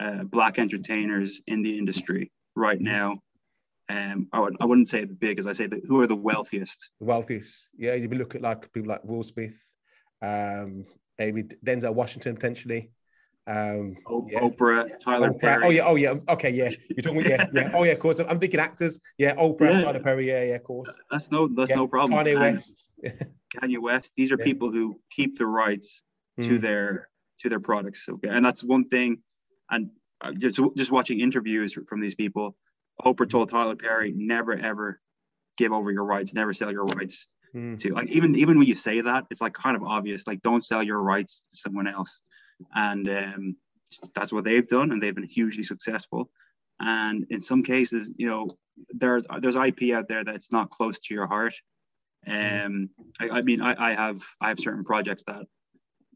uh, 0.00 0.24
black 0.24 0.58
entertainers 0.58 1.42
in 1.46 1.62
the 1.62 1.78
industry 1.78 2.32
right 2.56 2.78
mm-hmm. 2.78 2.84
now? 2.84 3.18
Um, 3.90 4.28
I, 4.32 4.40
would, 4.40 4.56
I 4.60 4.64
wouldn't 4.64 4.88
say 4.88 5.04
the 5.04 5.12
biggest. 5.12 5.46
I 5.46 5.52
say 5.52 5.66
that 5.66 5.82
who 5.86 6.00
are 6.00 6.06
the 6.06 6.16
wealthiest? 6.16 6.90
The 7.00 7.06
wealthiest, 7.06 7.68
yeah. 7.76 7.94
You 7.94 8.08
look 8.08 8.34
at 8.34 8.40
like 8.40 8.72
people 8.72 8.88
like 8.88 9.04
Will 9.04 9.22
Smith, 9.22 9.60
um, 10.22 10.86
maybe 11.18 11.42
Denzel 11.42 11.94
Washington 11.94 12.34
potentially. 12.34 12.90
Um, 13.46 13.96
yeah. 14.30 14.40
Oprah, 14.40 14.98
Tyler 15.00 15.30
Oprah. 15.30 15.40
Perry. 15.40 15.64
Oh 15.66 15.70
yeah, 15.70 15.84
oh 15.84 15.94
yeah. 15.96 16.14
Okay, 16.30 16.50
yeah. 16.50 16.70
You're 16.88 17.02
talking, 17.02 17.24
yeah, 17.30 17.46
yeah. 17.52 17.72
Oh 17.74 17.82
yeah, 17.82 17.92
of 17.92 17.98
course. 17.98 18.18
I'm 18.18 18.40
thinking 18.40 18.58
actors. 18.58 19.00
Yeah, 19.18 19.34
Oprah, 19.34 19.70
yeah. 19.70 19.82
Tyler 19.82 20.00
Perry. 20.00 20.28
Yeah, 20.28 20.44
yeah, 20.44 20.54
of 20.54 20.64
course. 20.64 20.98
That's 21.10 21.30
no, 21.30 21.48
that's 21.48 21.70
yeah. 21.70 21.76
no 21.76 21.86
problem. 21.86 22.18
Kanye 22.18 22.38
West. 22.38 22.88
Kanye 23.56 23.78
West. 23.78 24.12
These 24.16 24.32
are 24.32 24.38
people 24.38 24.72
who 24.72 24.98
keep 25.10 25.38
the 25.38 25.46
rights 25.46 26.02
mm. 26.40 26.46
to 26.46 26.58
their 26.58 27.08
to 27.40 27.50
their 27.50 27.60
products. 27.60 28.06
Okay, 28.08 28.28
and 28.28 28.44
that's 28.44 28.64
one 28.64 28.88
thing. 28.88 29.18
And 29.70 29.90
uh, 30.22 30.32
just 30.32 30.58
just 30.74 30.90
watching 30.90 31.20
interviews 31.20 31.76
from 31.86 32.00
these 32.00 32.14
people, 32.14 32.56
Oprah 33.04 33.28
told 33.28 33.50
Tyler 33.50 33.76
Perry, 33.76 34.14
never 34.16 34.54
ever 34.54 35.00
give 35.58 35.72
over 35.72 35.90
your 35.90 36.04
rights, 36.04 36.32
never 36.32 36.54
sell 36.54 36.72
your 36.72 36.84
rights. 36.84 37.26
Mm. 37.54 37.78
To 37.80 37.92
like 37.92 38.08
even 38.08 38.36
even 38.36 38.58
when 38.58 38.66
you 38.66 38.74
say 38.74 39.02
that, 39.02 39.26
it's 39.30 39.42
like 39.42 39.52
kind 39.52 39.76
of 39.76 39.82
obvious. 39.82 40.26
Like 40.26 40.40
don't 40.40 40.64
sell 40.64 40.82
your 40.82 40.98
rights 40.98 41.44
to 41.52 41.58
someone 41.58 41.86
else 41.86 42.22
and 42.74 43.08
um, 43.08 43.56
that's 44.14 44.32
what 44.32 44.44
they've 44.44 44.66
done, 44.66 44.92
and 44.92 45.02
they've 45.02 45.14
been 45.14 45.24
hugely 45.24 45.62
successful. 45.62 46.30
And 46.80 47.26
in 47.30 47.40
some 47.40 47.62
cases, 47.62 48.10
you 48.16 48.26
know, 48.26 48.56
there's 48.92 49.26
there's 49.40 49.56
IP 49.56 49.92
out 49.94 50.08
there 50.08 50.24
that's 50.24 50.50
not 50.50 50.70
close 50.70 50.98
to 50.98 51.14
your 51.14 51.26
heart. 51.26 51.54
Mm-hmm. 52.28 52.66
Um, 52.66 52.90
I, 53.20 53.38
I 53.38 53.42
mean, 53.42 53.60
I, 53.60 53.90
I 53.90 53.94
have 53.94 54.22
I 54.40 54.48
have 54.48 54.60
certain 54.60 54.84
projects 54.84 55.22
that 55.26 55.42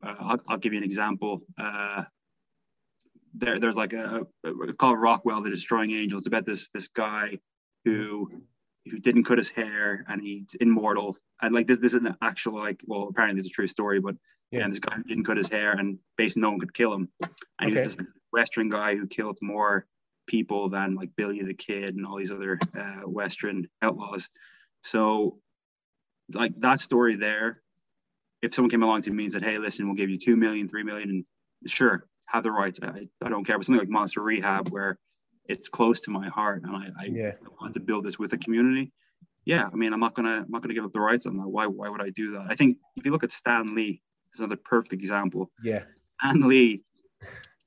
uh, 0.03 0.15
I'll, 0.19 0.41
I'll 0.49 0.59
give 0.59 0.73
you 0.73 0.79
an 0.79 0.85
example. 0.85 1.43
Uh, 1.57 2.05
there, 3.35 3.61
there's 3.61 3.77
like 3.77 3.93
a, 3.93 4.27
a 4.45 4.73
called 4.73 5.01
Rockwell, 5.01 5.43
the 5.43 5.51
Destroying 5.51 5.93
Angel. 5.93 6.19
It's 6.19 6.27
about 6.27 6.47
this 6.47 6.69
this 6.71 6.89
guy 6.89 7.39
who 7.85 8.31
who 8.89 8.99
didn't 8.99 9.25
cut 9.25 9.39
his 9.39 9.51
hair 9.51 10.05
and 10.09 10.23
he's 10.23 10.55
immortal. 10.61 11.17
And 11.41 11.55
like 11.55 11.67
this, 11.67 11.79
this 11.79 11.95
is 11.95 12.03
an 12.05 12.17
actual 12.23 12.59
like 12.59 12.83
well, 12.87 13.09
apparently 13.11 13.37
this 13.39 13.47
is 13.47 13.51
a 13.51 13.55
true 13.55 13.67
story, 13.67 14.01
but 14.01 14.17
yeah, 14.51 14.63
and 14.65 14.73
this 14.73 14.81
guy 14.81 14.97
didn't 15.07 15.25
cut 15.25 15.37
his 15.37 15.49
hair 15.49 15.73
and 15.73 15.99
basically 16.17 16.43
no 16.43 16.51
one 16.51 16.61
could 16.61 16.75
kill 16.75 16.93
him. 16.95 17.09
And 17.21 17.31
Okay. 17.61 17.71
he 17.71 17.81
was 17.81 17.97
this 17.97 18.07
Western 18.33 18.69
guy 18.71 18.97
who 18.97 19.07
killed 19.07 19.39
more 19.43 19.87
people 20.27 20.69
than 20.69 20.95
like 20.95 21.11
Billy 21.17 21.43
the 21.43 21.55
Kid 21.55 21.95
and 21.97 22.05
all 22.07 22.19
these 22.19 22.33
other 22.33 22.59
uh, 22.79 23.03
Western 23.07 23.69
outlaws. 23.83 24.29
So 24.85 25.39
like 26.33 26.53
that 26.61 26.81
story 26.81 27.17
there, 27.17 27.63
if 28.43 28.55
someone 28.55 28.71
came 28.71 28.83
along 28.83 29.03
to 29.03 29.11
me 29.11 29.25
and 29.25 29.33
said, 29.33 29.43
Hey, 29.45 29.59
listen, 29.59 29.87
we'll 29.87 29.97
give 29.97 30.11
you 30.11 30.19
two 30.19 30.37
million, 30.37 30.69
three 30.69 30.83
million, 30.85 31.09
and 31.11 31.25
sure, 31.67 32.07
have 32.27 32.43
the 32.43 32.53
rights. 32.53 32.79
I, 32.83 33.09
I 33.25 33.29
don't 33.29 33.45
care. 33.45 33.59
But 33.59 33.65
something 33.67 33.81
like 33.81 33.89
Monster 33.89 34.23
Rehab 34.23 34.69
where 34.69 34.99
it's 35.49 35.69
close 35.69 36.01
to 36.03 36.11
my 36.11 36.29
heart 36.29 36.63
and 36.63 36.77
I, 36.77 36.91
I 36.99 37.05
Yeah. 37.07 37.33
want 37.61 37.75
to 37.75 37.81
build 37.81 38.05
this 38.05 38.19
with 38.19 38.33
a 38.35 38.39
community. 38.39 38.93
Yeah, 39.45 39.69
I 39.73 39.77
mean, 39.77 39.93
I'm 39.95 40.01
not 40.01 40.15
gonna 40.15 40.43
I'm 40.45 40.51
not 40.51 40.63
gonna 40.63 40.75
give 40.75 40.85
up 40.85 40.93
the 40.93 41.01
rights 41.01 41.27
on 41.27 41.37
that. 41.39 41.49
Why 41.49 41.67
why 41.67 41.89
would 41.89 42.03
I 42.03 42.11
do 42.11 42.33
that? 42.33 42.47
I 42.51 42.55
think 42.55 42.77
if 42.97 43.07
you 43.07 43.13
look 43.13 43.25
at 43.25 43.33
Stan 43.33 43.75
Lee, 43.75 44.03
is 44.35 44.41
another 44.41 44.57
perfect 44.63 44.93
example. 44.93 45.51
Yeah. 45.63 45.85
Stan 46.21 46.47
Lee, 46.47 46.83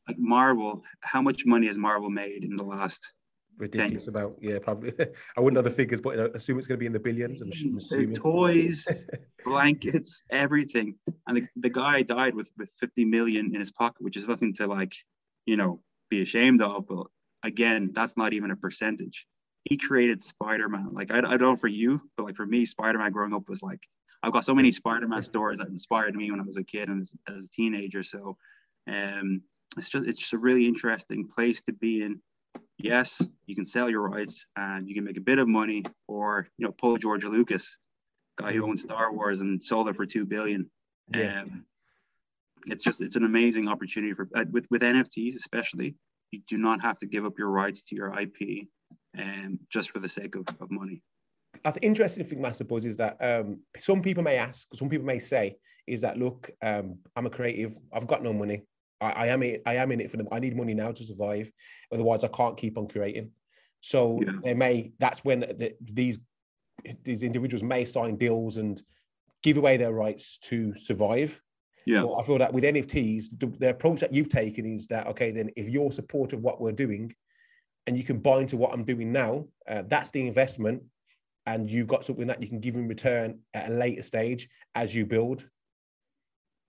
like 0.07 0.19
Marvel, 0.19 0.83
how 1.01 1.21
much 1.23 1.45
money 1.45 1.67
has 1.67 1.77
Marvel 1.77 2.09
made 2.09 2.43
in 2.43 2.55
the 2.55 2.63
last 2.63 3.13
Ridiculous 3.57 4.07
about 4.07 4.37
yeah, 4.41 4.57
probably. 4.59 4.91
I 5.37 5.39
wouldn't 5.39 5.55
know 5.55 5.61
the 5.61 5.75
figures, 5.75 6.01
but 6.01 6.19
I 6.19 6.23
assume 6.35 6.57
it's 6.57 6.65
going 6.65 6.77
to 6.77 6.79
be 6.79 6.87
in 6.87 6.93
the 6.93 6.99
billions. 6.99 7.41
I'm, 7.41 7.51
I'm 7.51 7.77
assuming. 7.77 8.15
toys, 8.15 8.87
blankets, 9.45 10.23
everything. 10.31 10.95
And 11.27 11.37
the, 11.37 11.47
the 11.57 11.69
guy 11.69 12.01
died 12.01 12.33
with, 12.33 12.47
with 12.57 12.71
50 12.79 13.05
million 13.05 13.53
in 13.53 13.59
his 13.59 13.71
pocket, 13.71 14.01
which 14.01 14.17
is 14.17 14.27
nothing 14.27 14.53
to 14.55 14.65
like, 14.67 14.93
you 15.45 15.57
know, 15.57 15.81
be 16.09 16.21
ashamed 16.23 16.61
of. 16.63 16.87
But 16.87 17.05
again, 17.43 17.91
that's 17.93 18.17
not 18.17 18.33
even 18.33 18.51
a 18.51 18.55
percentage. 18.55 19.25
He 19.63 19.77
created 19.77 20.21
Spider-Man. 20.21 20.89
Like 20.93 21.11
I, 21.11 21.17
I 21.17 21.21
don't 21.21 21.41
know 21.41 21.55
for 21.55 21.67
you, 21.67 22.01
but 22.17 22.25
like 22.25 22.35
for 22.35 22.45
me, 22.45 22.65
Spider-Man 22.65 23.11
growing 23.11 23.33
up 23.33 23.47
was 23.47 23.61
like 23.61 23.81
I've 24.23 24.33
got 24.33 24.45
so 24.45 24.53
many 24.53 24.71
Spider-Man 24.71 25.21
stories 25.21 25.57
that 25.59 25.67
inspired 25.67 26.15
me 26.15 26.29
when 26.29 26.39
I 26.39 26.43
was 26.43 26.57
a 26.57 26.63
kid 26.63 26.89
and 26.89 27.01
as, 27.01 27.13
as 27.27 27.45
a 27.45 27.49
teenager. 27.49 28.03
So 28.03 28.37
um 28.91 29.41
it's 29.77 29.89
just 29.89 30.07
it's 30.07 30.19
just 30.19 30.33
a 30.33 30.37
really 30.37 30.67
interesting 30.67 31.27
place 31.27 31.61
to 31.63 31.73
be 31.73 32.03
in. 32.03 32.21
Yes, 32.77 33.21
you 33.45 33.55
can 33.55 33.65
sell 33.65 33.89
your 33.89 34.01
rights 34.01 34.45
and 34.55 34.87
you 34.89 34.95
can 34.95 35.03
make 35.03 35.17
a 35.17 35.21
bit 35.21 35.39
of 35.39 35.47
money, 35.47 35.83
or 36.07 36.47
you 36.57 36.65
know, 36.65 36.71
pull 36.71 36.97
George 36.97 37.23
Lucas, 37.23 37.77
guy 38.37 38.51
who 38.51 38.65
owned 38.65 38.79
Star 38.79 39.13
Wars 39.13 39.41
and 39.41 39.63
sold 39.63 39.87
it 39.87 39.95
for 39.95 40.05
two 40.05 40.25
billion. 40.25 40.69
Yeah. 41.13 41.41
Um, 41.41 41.65
it's 42.65 42.83
just 42.83 43.01
it's 43.01 43.15
an 43.15 43.23
amazing 43.23 43.67
opportunity 43.67 44.13
for 44.13 44.27
uh, 44.35 44.45
with 44.51 44.65
with 44.69 44.81
NFTs 44.81 45.35
especially. 45.35 45.95
You 46.31 46.39
do 46.47 46.57
not 46.57 46.81
have 46.81 46.97
to 46.99 47.05
give 47.05 47.25
up 47.25 47.37
your 47.37 47.49
rights 47.49 47.83
to 47.83 47.95
your 47.95 48.17
IP, 48.17 48.67
and 49.13 49.59
just 49.69 49.91
for 49.91 49.99
the 49.99 50.09
sake 50.09 50.35
of, 50.35 50.47
of 50.59 50.71
money. 50.71 51.01
I 51.65 51.71
think 51.71 51.83
interesting 51.83 52.25
thing, 52.25 52.41
Master 52.41 52.63
Buzz, 52.63 52.85
is 52.85 52.97
that 52.97 53.17
um, 53.19 53.59
some 53.79 54.01
people 54.01 54.23
may 54.23 54.37
ask, 54.37 54.67
some 54.73 54.89
people 54.89 55.05
may 55.05 55.19
say, 55.19 55.57
is 55.85 56.01
that 56.01 56.17
look, 56.17 56.49
um, 56.61 56.99
I'm 57.15 57.25
a 57.25 57.29
creative, 57.29 57.77
I've 57.91 58.07
got 58.07 58.23
no 58.23 58.31
money. 58.31 58.63
I, 59.01 59.11
I 59.11 59.27
am 59.27 59.43
in, 59.43 59.61
I 59.65 59.75
am 59.75 59.91
in 59.91 59.99
it 59.99 60.09
for 60.09 60.17
them. 60.17 60.29
I 60.31 60.39
need 60.39 60.55
money 60.55 60.73
now 60.73 60.91
to 60.91 61.03
survive. 61.03 61.51
Otherwise, 61.91 62.23
I 62.23 62.29
can't 62.29 62.55
keep 62.57 62.77
on 62.77 62.87
creating. 62.87 63.31
So 63.81 64.21
Yeah. 64.21 64.33
they 64.43 64.53
may. 64.53 64.93
That's 64.99 65.25
when 65.25 65.41
the, 65.41 65.75
these 65.81 66.19
these 67.03 67.21
individuals 67.23 67.61
may 67.61 67.85
sign 67.85 68.15
deals 68.15 68.57
and 68.57 68.81
give 69.43 69.57
away 69.57 69.77
their 69.77 69.91
rights 69.91 70.39
to 70.39 70.73
survive. 70.75 71.39
Yeah, 71.85 72.03
Well, 72.03 72.19
I 72.19 72.23
feel 72.23 72.37
that 72.37 72.53
with 72.53 72.63
NFTs, 72.63 73.39
the, 73.39 73.47
the 73.59 73.69
approach 73.69 73.99
that 74.01 74.13
you've 74.13 74.29
taken 74.29 74.65
is 74.65 74.87
that 74.87 75.07
okay, 75.07 75.31
then 75.31 75.49
if 75.55 75.67
you're 75.67 75.91
supportive 75.91 76.39
of 76.39 76.43
what 76.43 76.61
we're 76.61 76.71
doing, 76.71 77.13
and 77.87 77.97
you 77.97 78.03
can 78.03 78.19
buy 78.19 78.39
into 78.39 78.57
what 78.57 78.73
I'm 78.73 78.83
doing 78.83 79.11
now, 79.11 79.45
uh, 79.67 79.83
that's 79.87 80.11
the 80.11 80.25
investment, 80.27 80.83
and 81.45 81.69
you've 81.69 81.87
got 81.87 82.05
something 82.05 82.27
that 82.27 82.41
you 82.41 82.47
can 82.47 82.59
give 82.59 82.75
in 82.75 82.87
return 82.87 83.39
at 83.53 83.69
a 83.69 83.73
later 83.73 84.03
stage 84.03 84.47
as 84.75 84.93
you 84.93 85.05
build. 85.05 85.47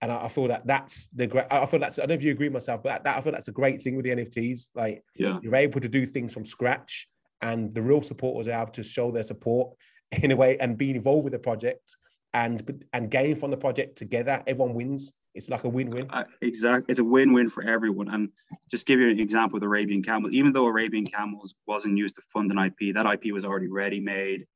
And 0.01 0.11
I, 0.11 0.25
I 0.25 0.29
feel 0.29 0.49
that 0.49 0.67
that's 0.67 1.09
the 1.09 1.27
great. 1.27 1.47
I 1.51 1.67
feel 1.67 1.81
that's. 1.81 1.99
I 1.99 2.03
don't 2.03 2.11
know 2.11 2.15
if 2.15 2.23
you 2.23 2.33
agree 2.33 2.47
with 2.47 2.55
myself, 2.55 2.83
but 2.83 2.89
that, 2.89 3.05
that 3.05 3.17
I 3.19 3.21
feel 3.21 3.33
that's 3.33 3.49
a 3.49 3.53
great 3.53 3.83
thing 3.83 3.97
with 3.97 4.05
the 4.05 4.13
NFTs. 4.13 4.69
Like 4.75 5.05
yeah, 5.15 5.39
you're 5.43 5.55
able 5.55 5.81
to 5.81 5.89
do 5.89 6.07
things 6.07 6.33
from 6.33 6.45
scratch, 6.45 7.07
and 7.43 7.75
the 7.75 7.83
real 7.83 8.03
supporters 8.03 8.49
are 8.49 8.63
able 8.63 8.73
to 8.73 8.83
show 8.83 9.11
their 9.11 9.23
support 9.23 9.77
in 10.13 10.31
a 10.31 10.37
way 10.37 10.59
and 10.59 10.79
be 10.79 10.91
involved 10.91 11.25
with 11.25 11.33
the 11.33 11.39
project 11.39 11.97
and 12.35 12.85
and 12.93 13.11
gain 13.11 13.37
from 13.37 13.51
the 13.51 13.57
project 13.57 13.97
together. 13.97 14.43
Everyone 14.47 14.75
wins. 14.75 15.13
It's 15.35 15.49
like 15.49 15.65
a 15.65 15.69
win-win. 15.69 16.09
Uh, 16.11 16.25
exactly. 16.43 16.93
It's 16.93 17.01
a 17.01 17.05
win-win 17.05 17.49
for 17.49 17.63
everyone. 17.63 18.09
And 18.09 18.29
just 18.71 18.87
give 18.87 19.01
you 19.01 19.09
an 19.09 19.19
example 19.19 19.57
with 19.57 19.63
Arabian 19.63 20.03
Camels. 20.03 20.35
Even 20.35 20.53
though 20.53 20.67
Arabian 20.67 21.07
Camels 21.07 21.55
wasn't 21.67 21.97
used 21.97 22.17
to 22.17 22.23
fund 22.35 22.53
an 22.53 22.59
IP, 22.59 22.95
that 22.95 23.07
IP 23.07 23.33
was 23.33 23.47
already 23.47 23.69
ready-made, 23.69 24.47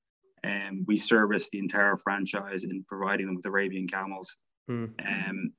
and 0.43 0.85
we 0.87 0.97
serviced 0.97 1.51
the 1.51 1.61
entire 1.61 1.97
franchise 1.97 2.65
in 2.65 2.85
providing 2.87 3.27
them 3.27 3.37
with 3.37 3.47
Arabian 3.47 3.89
Camels. 3.89 4.37
Hmm. 4.69 4.87
Um, 5.05 5.53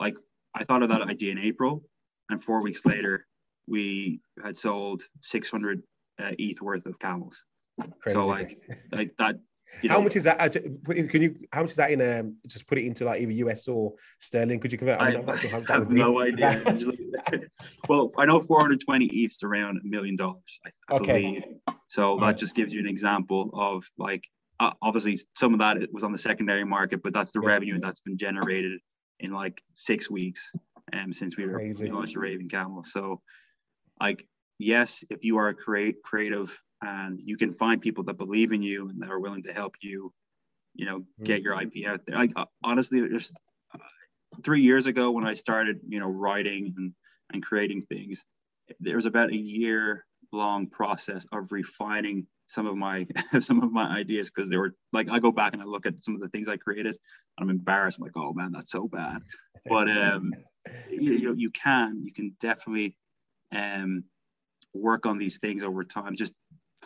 like 0.00 0.16
I 0.54 0.64
thought 0.64 0.82
of 0.82 0.88
that 0.88 1.02
idea 1.02 1.30
in 1.30 1.38
April, 1.38 1.84
and 2.28 2.42
four 2.42 2.62
weeks 2.62 2.84
later, 2.84 3.26
we 3.68 4.20
had 4.42 4.56
sold 4.56 5.02
600 5.22 5.82
uh, 6.18 6.32
ETH 6.38 6.60
worth 6.60 6.86
of 6.86 6.98
camels. 6.98 7.44
Crazy. 8.00 8.14
So 8.14 8.26
like, 8.26 8.58
like 8.90 9.12
that. 9.18 9.36
You 9.82 9.90
how 9.90 9.96
know, 9.96 10.04
much 10.04 10.16
is 10.16 10.24
that? 10.24 10.40
uh, 10.40 10.92
in- 10.92 11.08
Can 11.08 11.22
you? 11.22 11.36
How 11.52 11.60
much 11.62 11.72
is 11.72 11.76
that 11.76 11.90
in? 11.90 12.00
Um, 12.00 12.36
just 12.46 12.66
put 12.66 12.78
it 12.78 12.84
into 12.86 13.04
like 13.04 13.20
either 13.20 13.32
US 13.32 13.68
or 13.68 13.92
sterling. 14.20 14.58
Could 14.58 14.72
you 14.72 14.78
convert? 14.78 15.00
I, 15.00 15.10
mean, 15.10 15.20
I'm 15.20 15.26
not 15.26 15.38
sure 15.38 15.50
how 15.50 15.60
that 15.60 15.68
have 15.68 15.90
no 15.90 16.20
idea. 16.20 16.62
I'm 16.66 16.78
just 16.78 16.86
looking- 16.86 17.12
well, 17.88 18.10
I 18.16 18.24
know 18.26 18.40
420 18.42 19.24
ETH's 19.24 19.42
around 19.42 19.78
a 19.82 19.86
million 19.86 20.16
dollars, 20.16 20.60
I, 20.64 20.70
I 20.88 20.96
Okay. 20.98 21.22
believe. 21.22 21.42
So 21.88 22.16
that 22.16 22.22
Right. 22.26 22.38
just 22.38 22.54
gives 22.54 22.72
you 22.72 22.80
an 22.80 22.86
example 22.86 23.50
of 23.54 23.84
like, 23.98 24.24
uh, 24.60 24.72
obviously 24.82 25.18
some 25.36 25.52
of 25.54 25.60
that 25.60 25.78
was 25.92 26.04
on 26.04 26.12
the 26.12 26.18
secondary 26.18 26.64
market, 26.64 27.02
but 27.02 27.12
that's 27.12 27.32
the 27.32 27.40
Yeah. 27.42 27.48
revenue 27.48 27.78
that's 27.80 28.00
been 28.00 28.16
generated 28.18 28.80
in 29.20 29.32
like 29.32 29.60
six 29.74 30.10
weeks 30.10 30.50
um, 30.92 31.12
since 31.12 31.36
we 31.36 31.46
were 31.46 31.54
Crazy. 31.54 31.84
we 31.84 31.90
launched 31.90 32.16
Arabian 32.16 32.48
Camel. 32.48 32.82
So, 32.84 33.20
like, 34.00 34.26
yes, 34.58 35.04
if 35.10 35.22
you 35.24 35.36
are 35.38 35.48
a 35.48 35.54
create 35.54 36.02
creative 36.02 36.56
and 36.82 37.20
you 37.24 37.36
can 37.36 37.52
find 37.52 37.80
people 37.80 38.04
that 38.04 38.18
believe 38.18 38.52
in 38.52 38.62
you 38.62 38.88
and 38.88 39.00
that 39.02 39.10
are 39.10 39.20
willing 39.20 39.42
to 39.44 39.52
help 39.52 39.76
you, 39.80 40.12
you 40.74 40.86
know, 40.86 41.04
get 41.22 41.42
your 41.42 41.60
IP 41.60 41.86
out 41.86 42.00
there. 42.06 42.16
Like, 42.16 42.32
uh, 42.36 42.44
honestly, 42.62 43.00
there's 43.00 43.32
uh, 43.74 43.78
three 44.42 44.62
years 44.62 44.86
ago 44.86 45.10
when 45.10 45.26
I 45.26 45.34
started, 45.34 45.80
you 45.88 46.00
know, 46.00 46.08
writing 46.08 46.74
and, 46.76 46.92
and 47.32 47.42
creating 47.42 47.82
things, 47.82 48.24
there 48.80 48.96
was 48.96 49.06
about 49.06 49.30
a 49.30 49.36
year 49.36 50.04
long 50.32 50.66
process 50.66 51.26
of 51.32 51.50
refining 51.52 52.26
some 52.46 52.66
of 52.66 52.76
my 52.76 53.06
some 53.40 53.62
of 53.62 53.72
my 53.72 53.88
ideas 53.96 54.30
because 54.30 54.50
they 54.50 54.56
were 54.56 54.74
like 54.92 55.08
I 55.10 55.18
go 55.18 55.32
back 55.32 55.52
and 55.52 55.62
I 55.62 55.64
look 55.64 55.86
at 55.86 56.02
some 56.02 56.14
of 56.14 56.20
the 56.20 56.28
things 56.28 56.48
I 56.48 56.56
created 56.56 56.96
and 57.38 57.50
I'm 57.50 57.50
embarrassed. 57.50 57.98
I'm 57.98 58.04
like, 58.04 58.16
oh 58.16 58.32
man, 58.32 58.52
that's 58.52 58.72
so 58.72 58.88
bad. 58.88 59.22
But 59.68 59.90
um, 59.90 60.32
you, 60.90 61.12
you 61.12 61.34
you 61.34 61.50
can 61.50 62.02
you 62.04 62.12
can 62.12 62.36
definitely 62.40 62.96
um 63.52 64.04
work 64.74 65.06
on 65.06 65.18
these 65.18 65.38
things 65.38 65.64
over 65.64 65.84
time. 65.84 66.16
Just 66.16 66.34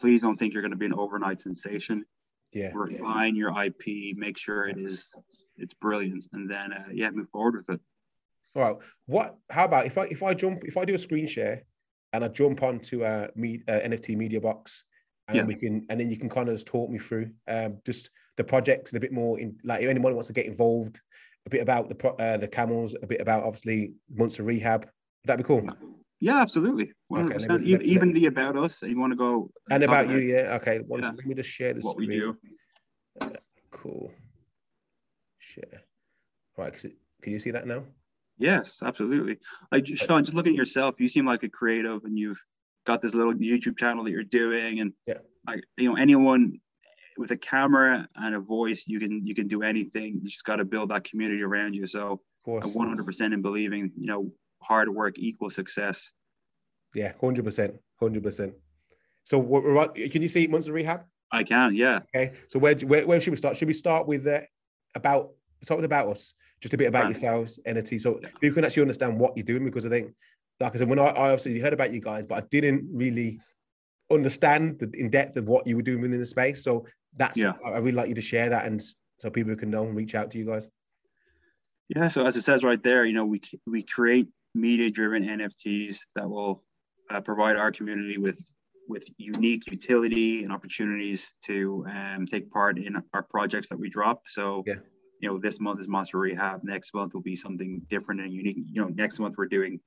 please 0.01 0.23
don't 0.23 0.37
think 0.37 0.53
you're 0.53 0.63
going 0.63 0.73
to 0.73 0.77
be 0.77 0.87
an 0.87 0.95
overnight 0.95 1.41
sensation. 1.41 2.05
Yeah. 2.53 2.71
Refine 2.75 3.37
your 3.37 3.51
IP, 3.63 4.17
make 4.17 4.37
sure 4.37 4.67
it 4.67 4.79
is 4.79 5.13
it's 5.57 5.75
brilliant, 5.75 6.27
and 6.33 6.51
then 6.51 6.73
uh, 6.73 6.85
yeah, 6.93 7.11
move 7.11 7.29
forward 7.31 7.65
with 7.69 7.77
it. 7.77 7.81
All 8.57 8.63
right. 8.63 8.77
What? 9.07 9.37
How 9.51 9.67
about 9.67 9.87
if 9.87 9.97
I 9.97 10.05
if 10.07 10.23
I 10.23 10.35
jump 10.35 10.63
if 10.65 10.77
I 10.77 10.85
do 10.85 10.95
a 10.95 10.99
screen 10.99 11.29
share 11.29 11.63
and 12.13 12.25
I 12.25 12.29
jump 12.29 12.63
onto 12.63 13.05
a 13.05 13.29
me, 13.37 13.63
uh, 13.69 13.73
NFT 13.81 14.17
media 14.17 14.41
box 14.41 14.85
and 15.29 15.37
Yeah. 15.37 15.45
we 15.45 15.55
can 15.55 15.87
and 15.89 16.01
then 16.01 16.11
you 16.11 16.17
can 16.17 16.29
kind 16.29 16.49
of 16.49 16.57
just 16.57 16.67
talk 16.67 16.91
me 16.91 16.99
through 16.99 17.31
um, 17.47 17.79
just 17.87 18.11
the 18.37 18.43
project 18.43 18.89
and 18.89 18.97
a 18.97 19.01
bit 19.01 19.13
more 19.13 19.39
in 19.39 19.57
like 19.63 19.83
if 19.83 19.89
anyone 19.89 20.15
wants 20.15 20.27
to 20.29 20.33
get 20.33 20.47
involved, 20.47 21.01
a 21.47 21.51
bit 21.51 21.63
about 21.63 21.89
the 21.89 21.95
pro, 21.95 22.17
uh, 22.17 22.37
the 22.37 22.49
camels, 22.49 22.97
a 23.01 23.07
bit 23.07 23.21
about 23.21 23.45
obviously 23.45 23.93
Monster 24.13 24.43
Rehab. 24.43 24.83
Would 24.83 25.27
that 25.27 25.39
be 25.39 25.45
cool? 25.45 25.63
Yeah, 25.65 25.71
absolutely, 26.29 26.93
one 27.09 27.21
hundred 27.23 27.31
Okay, 27.31 27.35
percent. 27.35 27.53
let 27.53 27.61
me- 27.63 27.73
let- 27.73 27.83
Even 27.83 28.13
the 28.13 28.27
about 28.27 28.57
us. 28.57 28.83
You 28.83 28.99
want 28.99 29.13
to 29.13 29.17
go 29.17 29.51
And 29.71 29.83
about 29.83 30.11
you, 30.11 30.19
yeah. 30.19 30.57
Okay. 30.61 30.81
One 30.81 31.01
Yeah. 31.03 31.11
Let 31.17 31.27
me 31.27 31.35
just 31.35 31.49
share 31.51 31.73
the 31.73 31.81
what 31.81 31.97
we 31.97 32.05
screen. 32.07 32.21
do. 32.21 32.37
Uh, 33.21 33.31
cool. 33.71 34.13
Share. 35.39 35.83
All 36.59 36.65
right. 36.65 36.77
Can 37.23 37.33
you 37.33 37.39
see 37.39 37.51
that 37.51 37.67
now? 37.67 37.85
Yes, 38.39 38.83
absolutely. 38.83 39.39
Like 39.71 39.87
Sean, 39.87 40.25
just 40.25 40.35
looking 40.35 40.53
at 40.53 40.57
yourself, 40.57 40.95
you 40.99 41.09
seem 41.09 41.27
like 41.27 41.43
a 41.43 41.49
creative, 41.49 42.05
and 42.05 42.19
you've 42.19 42.43
got 42.87 43.03
this 43.03 43.15
little 43.15 43.35
YouTube 43.35 43.77
channel 43.79 44.05
that 44.05 44.11
you're 44.11 44.23
doing, 44.25 44.81
and 44.81 44.93
Yeah. 45.07 45.19
like 45.47 45.65
you 45.77 45.89
know, 45.91 45.97
anyone 45.97 46.61
with 47.19 47.31
a 47.33 47.37
camera 47.37 48.09
and 48.17 48.35
a 48.35 48.41
voice, 48.41 48.85
you 48.87 48.99
can 48.99 49.27
you 49.27 49.35
can 49.35 49.47
do 49.49 49.63
anything. 49.63 50.21
You 50.23 50.29
just 50.29 50.45
got 50.45 50.57
to 50.57 50.65
build 50.65 50.91
that 50.91 51.05
community 51.05 51.43
around 51.43 51.75
you. 51.75 51.87
So 51.87 52.13
Of 52.13 52.21
course. 52.45 52.65
I'm 52.67 52.73
100% 52.73 53.35
in 53.35 53.43
believing, 53.43 53.93
you 53.99 54.07
know, 54.07 54.33
hard 54.63 54.89
work 54.89 55.19
equals 55.19 55.55
success. 55.55 56.11
Yeah, 56.95 57.13
hundred 57.21 57.45
percent, 57.45 57.75
hundred 57.99 58.23
percent. 58.23 58.55
So 59.25 59.39
what, 59.39 59.95
can 59.95 60.23
you 60.23 60.29
see 60.29 60.47
Monster 60.47 60.73
Rehab? 60.73 61.05
I 61.33 61.45
can, 61.45 61.75
yeah. 61.75 62.01
Okay. 62.15 62.33
So 62.49 62.59
where, 62.59 62.75
where, 62.75 63.07
where 63.07 63.21
should 63.21 63.31
we 63.31 63.37
start? 63.37 63.57
Should 63.57 63.69
we 63.69 63.75
start 63.75 64.07
with 64.07 64.27
uh, 64.27 64.41
about 64.95 65.31
with 65.61 65.85
about 65.85 66.09
us? 66.09 66.35
Just 66.61 66.75
a 66.75 66.77
bit 66.77 66.89
about 66.89 67.05
right. 67.05 67.13
yourselves, 67.13 67.59
NFT. 67.67 68.01
So 68.01 68.19
yeah. 68.23 68.29
you 68.43 68.53
can 68.53 68.65
actually 68.65 68.83
understand 68.83 69.19
what 69.19 69.37
you're 69.37 69.47
doing 69.47 69.65
because 69.65 69.87
I 69.87 69.89
think, 69.89 70.13
like 70.59 70.75
I 70.75 70.79
said, 70.79 70.89
when 70.89 70.99
I, 70.99 71.07
I 71.07 71.31
obviously 71.31 71.59
heard 71.59 71.73
about 71.73 71.93
you 71.93 72.01
guys, 72.01 72.27
but 72.27 72.43
I 72.43 72.47
didn't 72.51 72.89
really 72.93 73.41
understand 74.11 74.79
the 74.81 74.91
in 74.95 75.09
depth 75.11 75.37
of 75.37 75.47
what 75.47 75.67
you 75.67 75.77
were 75.77 75.83
doing 75.83 76.01
within 76.01 76.19
the 76.19 76.27
space. 76.27 76.65
So 76.65 76.87
that's 77.17 77.39
yeah. 77.39 77.53
I 77.65 77.79
really 77.79 77.93
like 77.93 78.09
you 78.09 78.15
to 78.15 78.21
share 78.21 78.51
that 78.51 78.67
and 78.67 78.83
so 79.19 79.31
people 79.31 79.55
can 79.55 79.71
know 79.71 79.85
and 79.85 79.97
reach 79.97 80.15
out 80.15 80.31
to 80.33 80.39
you 80.39 80.47
guys. 80.47 80.69
Yeah. 81.89 82.09
So 82.09 82.27
as 82.27 82.37
it 82.37 82.43
says 82.43 82.63
right 82.63 82.83
there, 82.83 83.05
you 83.05 83.13
know, 83.13 83.25
we 83.25 83.41
we 83.67 83.83
create 83.83 84.29
media 84.55 84.91
driven 84.91 85.25
NFTs 85.25 85.99
that 86.15 86.29
will 86.29 86.63
uh, 87.11 87.21
provide 87.21 87.57
our 87.57 87.73
community 87.73 88.19
with 88.19 88.45
with 88.89 89.05
unique 89.19 89.71
utility 89.71 90.43
and 90.43 90.53
opportunities 90.53 91.33
to 91.47 91.87
um, 91.89 92.27
take 92.27 92.51
part 92.51 92.77
in 92.77 93.01
our 93.15 93.23
projects 93.23 93.69
that 93.69 93.79
we 93.79 93.89
drop. 93.89 94.23
So, 94.27 94.65
yeah. 94.67 94.75
you 95.21 95.29
know, 95.29 95.39
this 95.39 95.61
month 95.61 95.79
is 95.79 95.87
Monster 95.87 96.19
Rehab. 96.19 96.65
Next 96.65 96.93
month 96.93 97.15
will 97.15 97.23
be 97.23 97.37
something 97.37 97.81
different 97.89 98.21
and 98.21 98.33
unique. 98.33 98.57
You 98.67 98.83
know, 98.83 98.89
next 98.89 99.21
month 99.21 99.37
we're 99.39 99.47
doing 99.47 99.79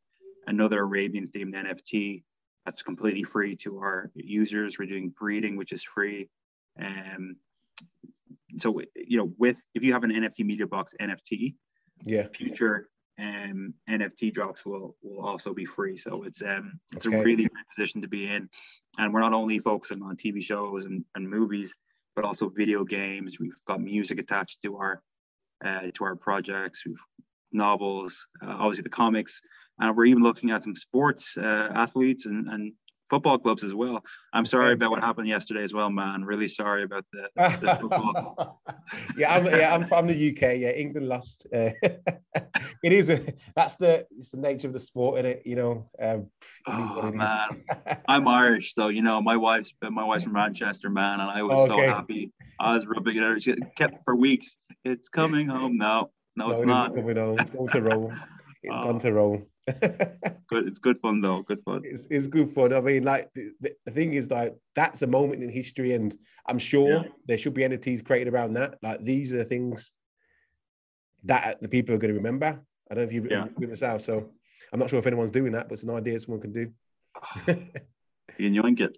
another 0.48 0.80
Arabian 0.80 1.28
themed 1.28 1.54
NFT 1.54 2.24
that's 2.66 2.82
completely 2.82 3.24
free 3.24 3.58
to 3.58 3.78
our 3.80 4.10
users. 4.16 4.80
We're 4.80 4.88
doing 4.88 5.10
breeding, 5.20 5.58
which 5.58 5.74
is 5.74 5.84
free. 5.84 6.30
Um, 6.80 7.36
so, 8.58 8.80
you 8.96 9.18
know, 9.18 9.34
with 9.38 9.58
if 9.76 9.84
you 9.84 9.92
have 9.92 10.06
an 10.06 10.12
NFT 10.12 10.46
Media 10.46 10.66
Box 10.66 10.94
NFT, 11.02 11.56
yeah, 12.06 12.28
future 12.34 12.88
um, 13.24 13.74
NFT 13.90 14.34
drops 14.34 14.66
will 14.66 14.96
will 15.02 15.26
also 15.26 15.54
be 15.54 15.66
free. 15.66 15.98
So 15.98 16.24
it's 16.24 16.42
um 16.42 16.80
it's 16.94 17.08
okay. 17.08 17.18
a 17.18 17.24
really 17.24 17.48
great 17.48 17.66
position 17.76 18.02
to 18.02 18.08
be 18.08 18.28
in, 18.28 18.50
and 18.98 19.14
we're 19.14 19.22
not 19.22 19.34
only 19.34 19.60
focusing 19.60 20.02
on 20.02 20.18
TV 20.18 20.42
shows 20.42 20.86
and, 20.86 21.06
and 21.16 21.30
movies, 21.30 21.74
but 22.16 22.26
also 22.26 22.50
video 22.50 22.84
games. 22.84 23.38
We've 23.40 23.56
got 23.68 23.82
music 23.82 24.20
attached 24.20 24.62
to 24.64 24.78
our 24.78 25.02
uh, 25.64 25.92
to 25.94 26.04
our 26.04 26.16
projects. 26.16 26.84
We've 26.86 26.98
novels, 27.54 28.28
uh, 28.42 28.56
obviously 28.60 28.84
the 28.84 28.90
comics, 28.90 29.40
and 29.80 29.96
we're 29.96 30.06
even 30.06 30.24
looking 30.24 30.52
at 30.52 30.64
some 30.64 30.76
sports 30.76 31.38
uh, 31.38 31.70
athletes 31.74 32.26
and, 32.26 32.48
and 32.50 32.74
football 33.14 33.38
clubs 33.38 33.64
as 33.64 33.76
well. 33.76 34.04
I'm 34.34 34.46
sorry 34.46 34.74
about 34.74 34.90
what 34.90 35.02
happened 35.02 35.28
yesterday 35.28 35.62
as 35.62 35.72
well, 35.72 35.92
man. 35.92 36.26
Really 36.26 36.48
sorry 36.48 36.82
about 36.82 37.06
the, 37.14 37.30
the 37.36 37.78
football. 37.80 38.60
yeah, 39.18 39.36
I'm, 39.36 39.46
yeah, 39.46 39.74
I'm 39.74 39.86
from 39.86 40.08
the 40.08 40.32
UK. 40.32 40.58
Yeah, 40.58 40.72
England 40.72 41.08
lost. 41.08 41.46
Uh, 41.54 41.70
it 42.84 42.92
is 42.92 43.10
a 43.10 43.22
that's 43.56 43.76
the 43.76 44.08
it's 44.18 44.32
the 44.32 44.38
nature 44.38 44.66
of 44.68 44.74
the 44.74 44.80
sport, 44.80 45.20
in 45.20 45.26
it? 45.28 45.44
You 45.46 45.56
know. 45.56 45.90
Um, 46.02 46.28
oh 46.68 47.12
man, 47.12 47.64
I'm 48.08 48.28
Irish, 48.28 48.74
so 48.74 48.88
you 48.88 49.04
know 49.04 49.22
my 49.22 49.38
wife's 49.38 49.74
my 49.88 50.04
wife's 50.04 50.24
from 50.24 50.34
Manchester, 50.34 50.90
man, 50.90 51.20
and 51.20 51.30
I 51.30 51.44
was 51.44 51.70
okay. 51.70 51.88
so 51.88 51.94
happy. 51.94 52.32
I 52.60 52.76
was 52.76 52.88
rubbing 52.88 53.18
it 53.18 53.24
out. 53.24 53.44
She 53.44 53.56
kept 53.78 54.04
for 54.06 54.16
weeks. 54.16 54.58
It's 54.84 55.08
coming 55.08 55.48
home. 55.48 55.78
No, 55.78 56.10
no, 56.36 56.48
no 56.48 56.52
it's 56.52 56.62
it 56.62 56.66
not. 56.66 56.96
Coming 56.96 57.18
home. 57.18 57.38
It's 57.40 57.52
going 57.52 57.70
to 57.70 57.82
Rome. 57.82 58.22
It's 58.64 58.76
oh. 58.76 58.84
gone 58.84 59.00
to 59.00 59.14
Rome. 59.14 59.46
It's 60.56 60.80
good 60.80 61.00
fun 61.00 61.22
though. 61.22 61.42
Good 61.42 61.64
fun. 61.64 61.82
It's, 61.84 62.06
it's 62.10 62.28
good 62.28 62.54
fun. 62.54 62.74
I 62.74 62.82
mean, 62.82 63.04
like 63.04 63.32
the, 63.34 63.72
the 63.86 63.92
thing 63.92 64.14
is, 64.14 64.30
like 64.30 64.56
that's 64.76 65.02
a 65.02 65.08
moment 65.08 65.42
in 65.42 65.50
history, 65.50 65.94
and 65.94 66.16
I'm 66.48 66.60
sure 66.60 66.92
yeah. 66.92 67.04
there 67.28 67.38
should 67.38 67.54
be 67.54 67.64
NFTs 67.64 68.06
created 68.06 68.32
around 68.32 68.54
that. 68.54 68.78
Like 68.84 69.04
these 69.04 69.34
are 69.34 69.38
the 69.38 69.46
things 69.46 69.92
that 71.24 71.62
the 71.62 71.68
people 71.68 71.96
are 71.96 71.98
going 71.98 72.14
to 72.14 72.18
remember. 72.18 72.62
I 72.92 72.94
don't 72.94 73.04
know 73.04 73.08
if 73.08 73.14
you've 73.14 73.32
yeah. 73.32 73.46
written 73.56 73.72
this 73.72 73.84
out, 73.84 74.02
so 74.02 74.30
I'm 74.72 74.80
not 74.80 74.90
sure 74.90 75.00
if 75.00 75.08
anyone's 75.08 75.32
doing 75.32 75.54
that, 75.54 75.70
but 75.70 75.74
it's 75.74 75.84
an 75.84 75.90
idea 75.90 76.20
someone 76.20 76.42
can 76.42 76.54
do. 76.54 76.72
you 78.38 78.50
yoink 78.52 78.82
it. 78.82 78.98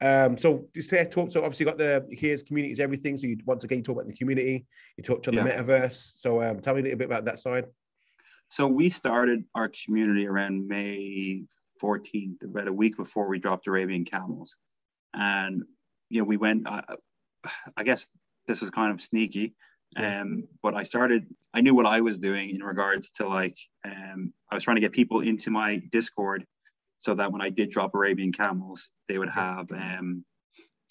Um, 0.00 0.36
so 0.36 0.66
just 0.74 0.90
to 0.90 1.04
talk, 1.06 1.30
so 1.30 1.44
obviously 1.44 1.66
got 1.66 1.78
the 1.78 2.06
here's 2.10 2.42
communities 2.42 2.80
everything. 2.80 3.16
So 3.16 3.26
you 3.26 3.38
once 3.44 3.64
again 3.64 3.78
you 3.78 3.84
talk 3.84 3.96
about 3.96 4.06
the 4.06 4.14
community, 4.14 4.66
you 4.96 5.04
touch 5.04 5.28
on 5.28 5.34
yeah. 5.34 5.44
the 5.44 5.50
metaverse. 5.50 6.18
So 6.18 6.42
um, 6.42 6.60
tell 6.60 6.74
me 6.74 6.80
a 6.80 6.84
little 6.84 6.98
bit 6.98 7.06
about 7.06 7.24
that 7.26 7.38
side. 7.38 7.66
So 8.54 8.68
we 8.68 8.88
started 8.88 9.42
our 9.56 9.68
community 9.68 10.28
around 10.28 10.68
May 10.68 11.42
14th, 11.82 12.44
about 12.44 12.68
a 12.68 12.72
week 12.72 12.96
before 12.96 13.26
we 13.26 13.40
dropped 13.40 13.66
Arabian 13.66 14.04
Camels, 14.04 14.58
and 15.12 15.64
you 16.08 16.20
know 16.20 16.24
we 16.24 16.36
went. 16.36 16.64
Uh, 16.64 16.82
I 17.76 17.82
guess 17.82 18.06
this 18.46 18.60
was 18.60 18.70
kind 18.70 18.92
of 18.92 19.00
sneaky, 19.00 19.56
um, 19.96 20.44
but 20.62 20.76
I 20.76 20.84
started. 20.84 21.26
I 21.52 21.62
knew 21.62 21.74
what 21.74 21.86
I 21.86 22.00
was 22.00 22.20
doing 22.20 22.50
in 22.50 22.62
regards 22.62 23.10
to 23.16 23.26
like 23.26 23.58
um, 23.84 24.32
I 24.48 24.54
was 24.54 24.62
trying 24.62 24.76
to 24.76 24.82
get 24.82 24.92
people 24.92 25.18
into 25.22 25.50
my 25.50 25.82
Discord, 25.90 26.46
so 26.98 27.12
that 27.16 27.32
when 27.32 27.42
I 27.42 27.50
did 27.50 27.70
drop 27.70 27.92
Arabian 27.92 28.30
Camels, 28.30 28.88
they 29.08 29.18
would 29.18 29.30
have 29.30 29.66
um, 29.72 30.24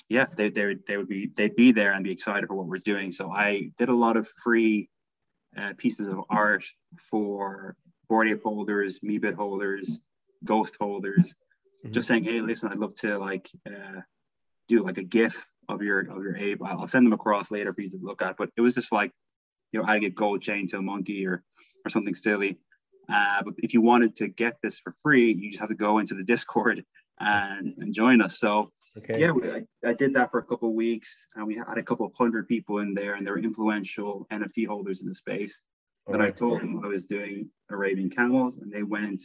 yeah, 0.10 0.26
they, 0.36 0.50
they 0.50 0.66
would 0.66 0.80
they 0.86 0.98
would 0.98 1.08
be 1.08 1.32
they'd 1.38 1.56
be 1.56 1.72
there 1.72 1.94
and 1.94 2.04
be 2.04 2.12
excited 2.12 2.48
for 2.48 2.56
what 2.56 2.68
we're 2.68 2.80
doing. 2.80 3.14
So 3.14 3.32
I 3.32 3.72
did 3.78 3.88
a 3.88 3.96
lot 3.96 4.18
of 4.18 4.28
free 4.44 4.90
uh, 5.58 5.74
pieces 5.78 6.08
of 6.08 6.22
art 6.30 6.66
for 7.00 7.76
Bored 8.10 8.28
Ape 8.30 8.44
holders, 8.44 9.00
Meebit 9.00 9.36
holders, 9.36 10.00
Ghost 10.44 10.78
holders, 10.80 11.34
mm-hmm. 11.84 11.92
just 11.92 12.08
saying, 12.08 12.24
hey, 12.24 12.42
listen, 12.42 12.70
I'd 12.70 12.80
love 12.80 12.96
to 12.98 13.18
like 13.18 13.50
uh, 13.68 14.02
do 14.68 14.84
like 14.84 14.98
a 14.98 15.04
GIF 15.04 15.46
of 15.70 15.82
your 15.82 16.00
of 16.00 16.24
your 16.24 16.36
ape. 16.36 16.62
I'll 16.64 16.88
send 16.88 17.06
them 17.06 17.14
across 17.14 17.52
later 17.52 17.74
for 17.74 17.82
you 17.82 17.90
to 17.92 18.00
look 18.02 18.22
at. 18.22 18.38
But 18.38 18.50
it 18.58 18.62
was 18.62 18.76
just 18.76 18.92
like, 18.92 19.12
you 19.72 19.80
know, 19.80 19.86
I 19.88 20.00
get 20.00 20.16
gold 20.16 20.42
chain 20.42 20.68
to 20.70 20.78
a 20.78 20.82
monkey 20.82 21.26
or 21.26 21.44
or 21.86 21.90
something 21.90 22.16
silly. 22.16 22.60
Uh, 23.12 23.44
but 23.44 23.54
if 23.58 23.74
you 23.74 23.82
wanted 23.82 24.16
to 24.18 24.28
get 24.28 24.58
this 24.64 24.80
for 24.80 24.96
free, 25.04 25.34
you 25.34 25.52
just 25.52 25.60
have 25.60 25.70
to 25.70 25.76
go 25.76 26.00
into 26.00 26.16
the 26.16 26.24
Discord 26.24 26.84
and, 27.20 27.74
and 27.78 27.94
join 27.94 28.22
us. 28.22 28.40
So 28.40 28.72
Okay. 28.98 29.20
Yeah, 29.20 29.32
we, 29.32 29.50
I, 29.50 29.64
I, 29.86 29.94
did 29.94 30.14
that 30.14 30.30
for 30.30 30.38
a 30.38 30.44
couple 30.44 30.70
of 30.70 30.76
weeks, 30.76 31.28
and 31.36 31.48
we 31.48 31.56
had 31.56 31.78
a 31.78 31.84
couple 31.84 32.06
of 32.06 32.14
hundred 32.16 32.48
people 32.48 32.78
in 32.78 32.94
there, 32.94 33.16
and 33.16 33.26
they 33.26 33.32
were 33.32 33.40
influential 33.40 34.28
NFT 34.32 34.68
holders 34.68 35.02
in 35.02 35.08
the 35.08 35.16
space. 35.16 35.62
But 36.06 36.20
right. 36.20 36.30
I 36.30 36.32
told 36.32 36.62
them 36.62 36.82
I 36.84 36.88
was 36.88 37.06
doing 37.06 37.50
Arabian 37.72 38.10
camels, 38.10 38.58
and 38.58 38.72
they 38.72 38.84
went. 38.84 39.24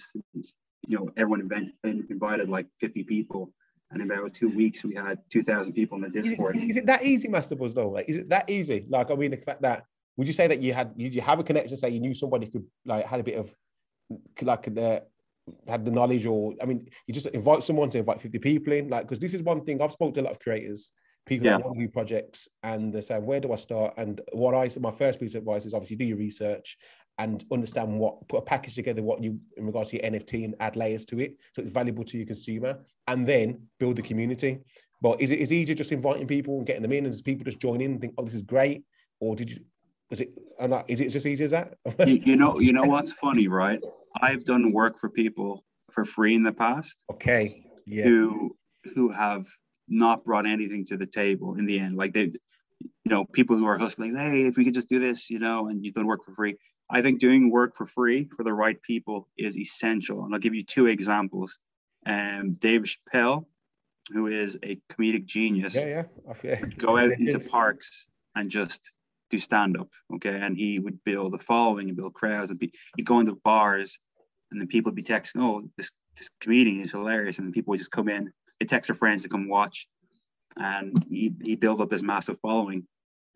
You 0.87 0.97
know, 0.97 1.11
everyone 1.17 1.41
event, 1.41 1.73
invited 1.85 2.49
like 2.49 2.67
50 2.81 3.03
people, 3.03 3.53
and 3.91 4.01
in 4.01 4.11
about 4.11 4.33
two 4.33 4.49
weeks 4.49 4.85
we 4.85 4.95
had 4.95 5.19
2,000 5.31 5.73
people 5.73 5.97
in 5.97 6.03
the 6.03 6.09
Discord. 6.09 6.57
Is 6.57 6.63
it, 6.63 6.71
is 6.71 6.77
it 6.77 6.87
that 6.87 7.05
easy, 7.05 7.29
Master 7.29 7.57
Buzz? 7.57 7.75
Though, 7.75 7.91
like, 7.91 8.09
is 8.09 8.17
it 8.17 8.29
that 8.31 8.49
easy? 8.49 8.87
Like, 8.89 9.11
I 9.11 9.15
mean, 9.15 9.33
the 9.33 9.37
fact 9.39 9.61
that 9.63 9.85
would 10.17 10.27
you 10.27 10.33
say 10.33 10.47
that 10.47 10.61
you 10.61 10.73
had, 10.73 10.97
did 10.97 11.15
you 11.15 11.21
have 11.21 11.41
a 11.41 11.45
connection? 11.45 11.77
Say 11.77 11.91
you 11.91 12.01
knew 12.01 12.15
somebody 12.15 12.47
could 12.47 12.65
like 12.87 13.07
had 13.07 13.21
a 13.21 13.23
bit 13.23 13.39
of 13.39 13.55
could 14.37 14.49
like 14.49 14.75
the 14.75 15.05
had 15.67 15.85
the 15.85 15.91
knowledge 15.91 16.27
or 16.27 16.55
I 16.63 16.67
mean, 16.67 16.89
you 17.07 17.15
just 17.15 17.27
invite 17.29 17.63
someone 17.63 17.91
to 17.91 17.99
invite 17.99 18.21
50 18.21 18.39
people 18.39 18.73
in, 18.73 18.89
like 18.89 19.03
because 19.03 19.19
this 19.19 19.35
is 19.35 19.43
one 19.43 19.65
thing 19.65 19.81
I've 19.81 19.93
spoken 19.93 20.15
to 20.15 20.21
a 20.21 20.23
lot 20.23 20.33
of 20.33 20.41
creators, 20.41 20.91
people 21.27 21.47
yeah. 21.47 21.57
that 21.57 21.65
want 21.65 21.79
to 21.79 21.87
do 21.87 21.91
projects, 21.91 22.49
and 22.63 22.93
they're 22.93 23.03
saying, 23.03 23.25
where 23.25 23.41
do 23.41 23.53
I 23.53 23.57
start? 23.57 23.95
And 23.97 24.21
what 24.33 24.55
I 24.55 24.69
said 24.69 24.83
my 24.83 24.91
first 24.91 25.21
piece 25.21 25.35
of 25.35 25.41
advice 25.41 25.67
is 25.67 25.75
obviously 25.75 25.97
do 25.97 26.05
your 26.05 26.19
research 26.19 26.79
and 27.19 27.45
understand 27.53 27.99
what 27.99 28.27
put 28.29 28.39
a 28.39 28.43
package 28.43 28.77
together 28.77 29.03
what 29.03 29.23
you 29.23 29.41
in 29.57 29.67
regards 29.67 29.91
to 29.91 29.97
your 29.97 30.11
NFT 30.11 30.45
and 30.45 30.55
add 30.61 30.77
layers 30.77 31.05
to 31.07 31.19
it 31.19 31.37
so 31.53 31.61
it's 31.61 31.71
valuable 31.73 32.05
to 32.05 32.17
your 32.17 32.27
consumer 32.27 32.79
and 33.09 33.27
then 33.27 33.61
build 33.79 33.97
the 33.97 34.03
community. 34.03 34.61
But 35.01 35.21
is 35.21 35.31
it 35.31 35.39
is 35.41 35.53
easier 35.53 35.75
just 35.75 35.93
inviting 35.93 36.27
people 36.27 36.59
and 36.59 36.67
getting 36.67 36.83
them 36.83 36.93
in 36.93 37.05
and 37.05 37.13
does 37.13 37.23
people 37.23 37.45
just 37.45 37.61
join 37.61 37.81
in 37.81 37.93
and 37.93 38.01
think, 38.01 38.15
oh, 38.19 38.25
this 38.25 38.35
is 38.35 38.43
great? 38.43 38.85
Or 39.21 39.35
did 39.35 39.51
you 39.51 39.61
is 40.11 40.21
it 40.21 40.39
is 40.89 41.01
it 41.01 41.11
just 41.11 41.27
easy 41.27 41.45
as 41.45 41.51
that? 41.51 41.75
you, 42.07 42.21
you 42.25 42.37
know, 42.37 42.59
you 42.59 42.73
know 42.73 42.83
what's 42.85 43.13
funny, 43.13 43.49
right? 43.49 43.83
I've 44.21 44.45
done 44.45 44.73
work 44.73 44.99
for 44.99 45.09
people 45.09 45.65
for 45.93 46.05
free 46.05 46.35
in 46.35 46.43
the 46.43 46.53
past. 46.53 46.97
Okay. 47.11 47.65
Yeah. 47.87 48.05
Who 48.05 48.57
who 48.95 49.11
have 49.11 49.47
not 49.89 50.25
brought 50.25 50.47
anything 50.47 50.85
to 50.87 50.97
the 50.97 51.07
table 51.07 51.55
in 51.55 51.67
the 51.67 51.79
end. 51.79 51.97
Like 51.97 52.13
they, 52.13 52.31
you 52.81 52.91
know, 53.07 53.25
people 53.25 53.57
who 53.57 53.67
are 53.67 53.79
hustling, 53.79 54.15
hey, 54.15 54.47
if 54.47 54.57
we 54.57 54.65
could 54.65 54.75
just 54.75 54.89
do 54.89 55.01
this, 55.01 55.31
you 55.31 55.39
know, 55.39 55.69
and 55.69 55.85
you've 55.85 55.95
done 55.95 56.07
work 56.07 56.25
for 56.25 56.35
free. 56.35 56.57
I 56.91 57.03
think 57.03 57.21
doing 57.21 57.51
work 57.51 57.77
for 57.77 57.87
free 57.87 58.29
for 58.37 58.45
the 58.45 58.53
right 58.53 58.81
people 58.83 59.29
is 59.37 59.57
essential. 59.57 60.25
And 60.25 60.35
I'll 60.35 60.41
give 60.41 60.55
you 60.55 60.65
two 60.65 60.87
examples. 60.87 61.59
Um, 62.07 62.53
Dave 62.53 62.85
Chappelle, 62.85 63.45
who 64.13 64.27
is 64.27 64.59
a 64.63 64.81
comedic 64.91 65.27
genius, 65.27 65.75
yeah, 65.75 66.05
yeah. 66.43 66.61
go 66.79 66.97
out 66.97 67.13
into 67.19 67.39
parks 67.41 68.07
and 68.35 68.51
just 68.51 68.93
do 69.31 69.39
stand 69.39 69.77
up. 69.77 69.89
Okay. 70.15 70.39
And 70.41 70.57
he 70.57 70.79
would 70.79 71.03
build 71.05 71.35
a 71.35 71.39
following 71.39 71.89
and 71.89 71.97
build 71.97 72.15
crowds 72.15 72.51
and 72.51 72.59
be, 72.59 72.73
he'd 72.97 73.07
go 73.07 73.21
into 73.21 73.35
bars 73.45 73.99
and 74.51 74.61
then 74.61 74.69
people 74.69 74.91
would 74.91 74.97
be 74.97 75.03
texting, 75.03 75.43
oh, 75.43 75.69
this, 75.77 75.91
this 76.17 76.31
comedian 76.41 76.83
is 76.83 76.93
hilarious. 76.93 77.39
And 77.39 77.47
then 77.47 77.53
people 77.53 77.73
would 77.73 77.79
just 77.79 77.91
come 77.91 78.09
in, 78.09 78.33
they 78.59 78.67
text 78.67 78.89
their 78.89 78.97
friends 78.97 79.23
to 79.23 79.29
come 79.29 79.49
watch. 79.49 79.87
And 80.57 81.05
he, 81.09 81.35
he 81.43 81.57
built 81.57 81.81
up 81.81 81.91
this 81.91 82.03
massive 82.03 82.39
following. 82.41 82.87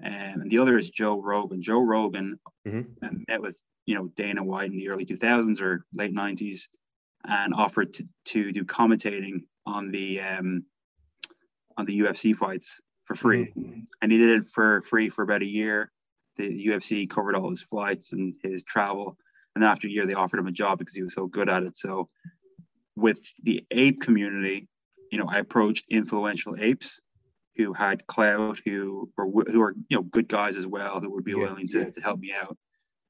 and 0.00 0.50
the 0.50 0.58
other 0.58 0.78
is 0.78 0.90
Joe 0.90 1.20
Rogan. 1.20 1.62
Joe 1.62 1.82
Rogan 1.82 2.38
mm-hmm. 2.66 3.22
met 3.28 3.42
with, 3.42 3.60
you 3.86 3.94
know, 3.94 4.08
Dana 4.16 4.42
White 4.42 4.70
in 4.70 4.76
the 4.76 4.88
early 4.88 5.04
2000s 5.04 5.60
or 5.60 5.84
late 5.92 6.14
90s 6.14 6.68
and 7.24 7.54
offered 7.54 7.94
to, 7.94 8.04
to 8.26 8.52
do 8.52 8.64
commentating 8.64 9.42
on 9.66 9.90
the 9.90 10.20
um, 10.20 10.64
on 11.76 11.86
the 11.86 12.00
UFC 12.00 12.36
fights 12.36 12.80
for 13.04 13.14
free. 13.14 13.52
Mm-hmm. 13.56 13.80
And 14.00 14.12
he 14.12 14.18
did 14.18 14.42
it 14.42 14.48
for 14.48 14.82
free 14.82 15.08
for 15.08 15.22
about 15.22 15.42
a 15.42 15.46
year. 15.46 15.90
The 16.36 16.66
UFC 16.66 17.08
covered 17.08 17.36
all 17.36 17.50
his 17.50 17.62
flights 17.62 18.12
and 18.12 18.34
his 18.42 18.64
travel. 18.64 19.16
And 19.54 19.64
after 19.64 19.86
a 19.86 19.90
year, 19.90 20.06
they 20.06 20.14
offered 20.14 20.40
him 20.40 20.46
a 20.46 20.52
job 20.52 20.78
because 20.78 20.94
he 20.94 21.02
was 21.02 21.14
so 21.14 21.26
good 21.26 21.48
at 21.48 21.62
it. 21.62 21.76
So, 21.76 22.08
with 22.96 23.20
the 23.42 23.64
ape 23.70 24.00
community, 24.00 24.68
you 25.10 25.18
know, 25.18 25.26
I 25.28 25.38
approached 25.38 25.86
influential 25.90 26.56
apes 26.58 27.00
who 27.56 27.74
had 27.74 28.06
clout, 28.06 28.60
who 28.64 29.10
were 29.16 29.44
who 29.46 29.60
are 29.60 29.74
you 29.88 29.98
know 29.98 30.02
good 30.02 30.28
guys 30.28 30.56
as 30.56 30.66
well, 30.66 31.00
who 31.00 31.10
would 31.10 31.24
be 31.24 31.32
yeah, 31.32 31.38
willing 31.38 31.68
to, 31.68 31.80
yeah. 31.80 31.90
to 31.90 32.00
help 32.00 32.18
me 32.18 32.32
out. 32.32 32.56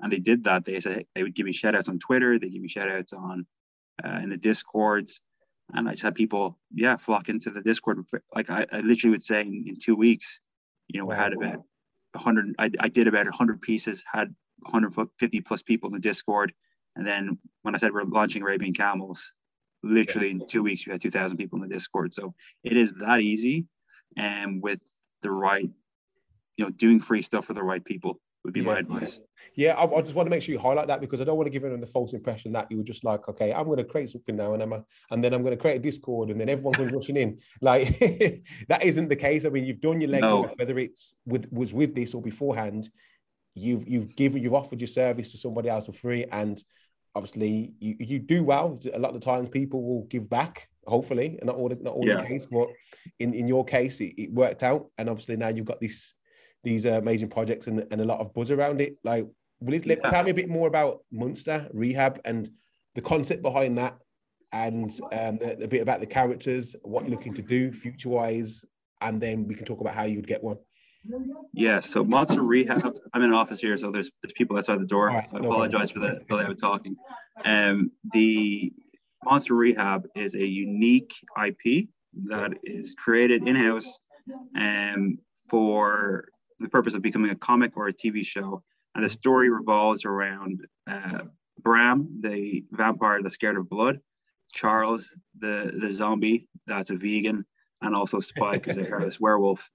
And 0.00 0.10
they 0.10 0.18
did 0.18 0.44
that. 0.44 0.64
They 0.64 0.80
said 0.80 1.06
they 1.14 1.22
would 1.22 1.34
give 1.34 1.46
me 1.46 1.52
shout 1.52 1.76
outs 1.76 1.88
on 1.88 2.00
Twitter. 2.00 2.38
They 2.38 2.48
give 2.48 2.60
me 2.60 2.68
shout 2.68 2.90
outs 2.90 3.12
on 3.12 3.46
uh, 4.04 4.18
in 4.22 4.30
the 4.30 4.36
discords. 4.36 5.20
And 5.72 5.88
I 5.88 5.92
just 5.92 6.02
had 6.02 6.14
people, 6.14 6.58
yeah, 6.72 6.96
flock 6.96 7.28
into 7.28 7.50
the 7.50 7.62
Discord. 7.62 8.04
Like 8.34 8.50
I, 8.50 8.66
I 8.70 8.80
literally 8.80 9.12
would 9.12 9.22
say 9.22 9.40
in, 9.40 9.64
in 9.66 9.76
two 9.82 9.96
weeks, 9.96 10.40
you 10.88 11.00
know, 11.00 11.06
wow. 11.06 11.14
I 11.14 11.16
had 11.18 11.32
about 11.32 11.62
100, 12.12 12.54
I, 12.58 12.70
I 12.80 12.88
did 12.88 13.08
about 13.08 13.24
100 13.24 13.62
pieces, 13.62 14.04
had 14.10 14.34
150 14.60 15.40
plus 15.40 15.62
people 15.62 15.88
in 15.88 15.94
the 15.94 16.00
Discord. 16.00 16.52
And 16.94 17.06
then 17.06 17.38
when 17.62 17.74
I 17.74 17.78
said 17.78 17.92
we're 17.92 18.02
launching 18.02 18.42
Arabian 18.42 18.74
Camels, 18.74 19.32
literally 19.82 20.30
in 20.30 20.46
two 20.46 20.62
weeks, 20.62 20.86
we 20.86 20.92
had 20.92 21.00
2,000 21.00 21.36
people 21.38 21.62
in 21.62 21.68
the 21.68 21.74
Discord. 21.74 22.12
So 22.12 22.34
it 22.62 22.76
is 22.76 22.92
that 23.00 23.20
easy. 23.20 23.66
And 24.16 24.62
with 24.62 24.80
the 25.22 25.30
right, 25.30 25.68
you 26.56 26.64
know, 26.64 26.70
doing 26.70 27.00
free 27.00 27.22
stuff 27.22 27.46
for 27.46 27.54
the 27.54 27.62
right 27.62 27.82
people 27.82 28.20
would 28.44 28.54
be 28.54 28.60
yeah, 28.60 28.66
my 28.66 28.78
advice. 28.78 29.20
Yeah, 29.54 29.74
I, 29.74 29.84
I, 29.84 30.00
just 30.00 30.14
want 30.14 30.26
to 30.26 30.30
make 30.30 30.42
sure 30.42 30.52
you 30.52 30.58
highlight 30.58 30.88
that 30.88 31.00
because 31.00 31.20
I 31.20 31.24
don't 31.24 31.36
want 31.36 31.46
to 31.46 31.50
give 31.50 31.62
anyone 31.62 31.80
the 31.80 31.86
false 31.86 32.12
impression 32.12 32.52
that 32.52 32.70
you 32.70 32.76
were 32.76 32.82
just 32.82 33.04
like, 33.04 33.28
okay, 33.28 33.52
I'm 33.52 33.66
going 33.66 33.78
to 33.78 33.84
create 33.84 34.10
something 34.10 34.36
now, 34.36 34.54
and 34.54 34.62
I'm 34.62 34.72
a, 34.72 34.84
and 35.10 35.22
then 35.22 35.32
I'm 35.32 35.42
going 35.42 35.56
to 35.56 35.60
create 35.60 35.76
a 35.76 35.80
Discord, 35.80 36.30
and 36.30 36.40
then 36.40 36.48
everyone's 36.48 36.78
going 36.78 36.94
rushing 36.94 37.16
in. 37.16 37.38
Like 37.60 37.98
that 38.68 38.82
isn't 38.82 39.08
the 39.08 39.16
case. 39.16 39.44
I 39.44 39.50
mean, 39.50 39.64
you've 39.64 39.80
done 39.80 40.00
your 40.00 40.10
leg, 40.10 40.22
no. 40.22 40.50
whether 40.56 40.78
it's 40.78 41.14
with 41.26 41.46
was 41.52 41.72
with 41.72 41.94
this 41.94 42.14
or 42.14 42.22
beforehand. 42.22 42.88
You've 43.54 43.86
you've 43.86 44.16
given 44.16 44.42
you've 44.42 44.54
offered 44.54 44.80
your 44.80 44.88
service 44.88 45.30
to 45.32 45.38
somebody 45.38 45.68
else 45.68 45.86
for 45.86 45.92
free, 45.92 46.24
and 46.32 46.62
obviously 47.14 47.74
you, 47.78 47.96
you 47.98 48.18
do 48.18 48.42
well. 48.42 48.80
A 48.92 48.98
lot 48.98 49.14
of 49.14 49.20
the 49.20 49.24
times 49.24 49.48
people 49.48 49.82
will 49.82 50.04
give 50.04 50.28
back, 50.28 50.68
hopefully, 50.86 51.38
and 51.38 51.46
not 51.46 51.56
all 51.56 51.68
not 51.68 51.94
always 51.94 52.08
yeah. 52.08 52.22
the 52.22 52.26
case, 52.26 52.46
but 52.46 52.68
in 53.20 53.34
in 53.34 53.46
your 53.46 53.64
case, 53.64 54.00
it, 54.00 54.14
it 54.20 54.32
worked 54.32 54.62
out, 54.62 54.90
and 54.98 55.08
obviously 55.08 55.36
now 55.36 55.48
you've 55.48 55.66
got 55.66 55.80
this 55.80 56.14
these 56.64 56.86
uh, 56.86 56.92
amazing 56.92 57.28
projects 57.28 57.66
and, 57.66 57.86
and 57.90 58.00
a 58.00 58.04
lot 58.04 58.20
of 58.20 58.32
buzz 58.34 58.50
around 58.50 58.80
it. 58.80 58.96
Like, 59.04 59.26
will 59.60 59.74
it, 59.74 59.86
yeah. 59.86 60.10
tell 60.10 60.24
me 60.24 60.30
a 60.30 60.34
bit 60.34 60.48
more 60.48 60.68
about 60.68 61.00
Monster 61.10 61.68
Rehab 61.72 62.20
and 62.24 62.48
the 62.94 63.00
concept 63.00 63.42
behind 63.42 63.78
that, 63.78 63.96
and 64.52 64.90
um, 65.12 65.38
a, 65.40 65.64
a 65.64 65.68
bit 65.68 65.82
about 65.82 66.00
the 66.00 66.06
characters, 66.06 66.76
what 66.82 67.04
you're 67.04 67.16
looking 67.16 67.34
to 67.34 67.42
do 67.42 67.72
future 67.72 68.10
wise, 68.10 68.64
and 69.00 69.20
then 69.20 69.46
we 69.46 69.54
can 69.54 69.64
talk 69.64 69.80
about 69.80 69.94
how 69.94 70.04
you 70.04 70.16
would 70.16 70.26
get 70.26 70.42
one. 70.42 70.58
Yeah, 71.52 71.80
so 71.80 72.04
Monster 72.04 72.42
Rehab. 72.42 72.96
I'm 73.12 73.22
in 73.22 73.30
an 73.30 73.34
office 73.34 73.60
here, 73.60 73.76
so 73.76 73.90
there's 73.90 74.10
there's 74.22 74.32
people 74.34 74.56
outside 74.56 74.80
the 74.80 74.86
door. 74.86 75.06
Right, 75.06 75.28
so 75.28 75.36
I 75.36 75.40
no 75.40 75.50
apologize 75.50 75.90
problem. 75.90 76.12
for 76.12 76.18
the 76.20 76.24
delay 76.24 76.44
of 76.44 76.60
talking. 76.60 76.96
Um, 77.44 77.90
the 78.12 78.72
Monster 79.24 79.54
Rehab 79.54 80.06
is 80.14 80.34
a 80.34 80.46
unique 80.46 81.12
IP 81.44 81.88
that 82.26 82.52
is 82.62 82.94
created 82.94 83.48
in 83.48 83.56
house, 83.56 83.98
um, 84.56 85.18
for 85.48 86.26
the 86.62 86.68
purpose 86.68 86.94
of 86.94 87.02
becoming 87.02 87.30
a 87.30 87.36
comic 87.36 87.76
or 87.76 87.88
a 87.88 87.92
TV 87.92 88.24
show. 88.24 88.62
And 88.94 89.04
the 89.04 89.08
story 89.08 89.50
revolves 89.50 90.04
around 90.04 90.60
uh, 90.86 91.20
Bram, 91.60 92.20
the 92.20 92.64
vampire 92.70 93.22
that's 93.22 93.34
scared 93.34 93.56
of 93.56 93.68
blood, 93.68 94.00
Charles, 94.52 95.14
the, 95.38 95.72
the 95.80 95.90
zombie 95.90 96.48
that's 96.66 96.90
a 96.90 96.96
vegan, 96.96 97.44
and 97.80 97.94
also 97.94 98.20
Spike, 98.20 98.66
who's 98.66 98.78
a 98.78 98.84
hairless 98.84 99.20
werewolf. 99.20 99.68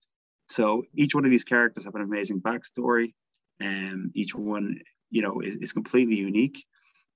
So 0.49 0.83
each 0.95 1.15
one 1.15 1.25
of 1.25 1.31
these 1.31 1.43
characters 1.43 1.85
have 1.85 1.95
an 1.95 2.01
amazing 2.01 2.41
backstory, 2.41 3.13
and 3.59 4.11
each 4.13 4.35
one, 4.35 4.79
you 5.09 5.21
know, 5.21 5.41
is, 5.41 5.55
is 5.57 5.73
completely 5.73 6.15
unique. 6.15 6.63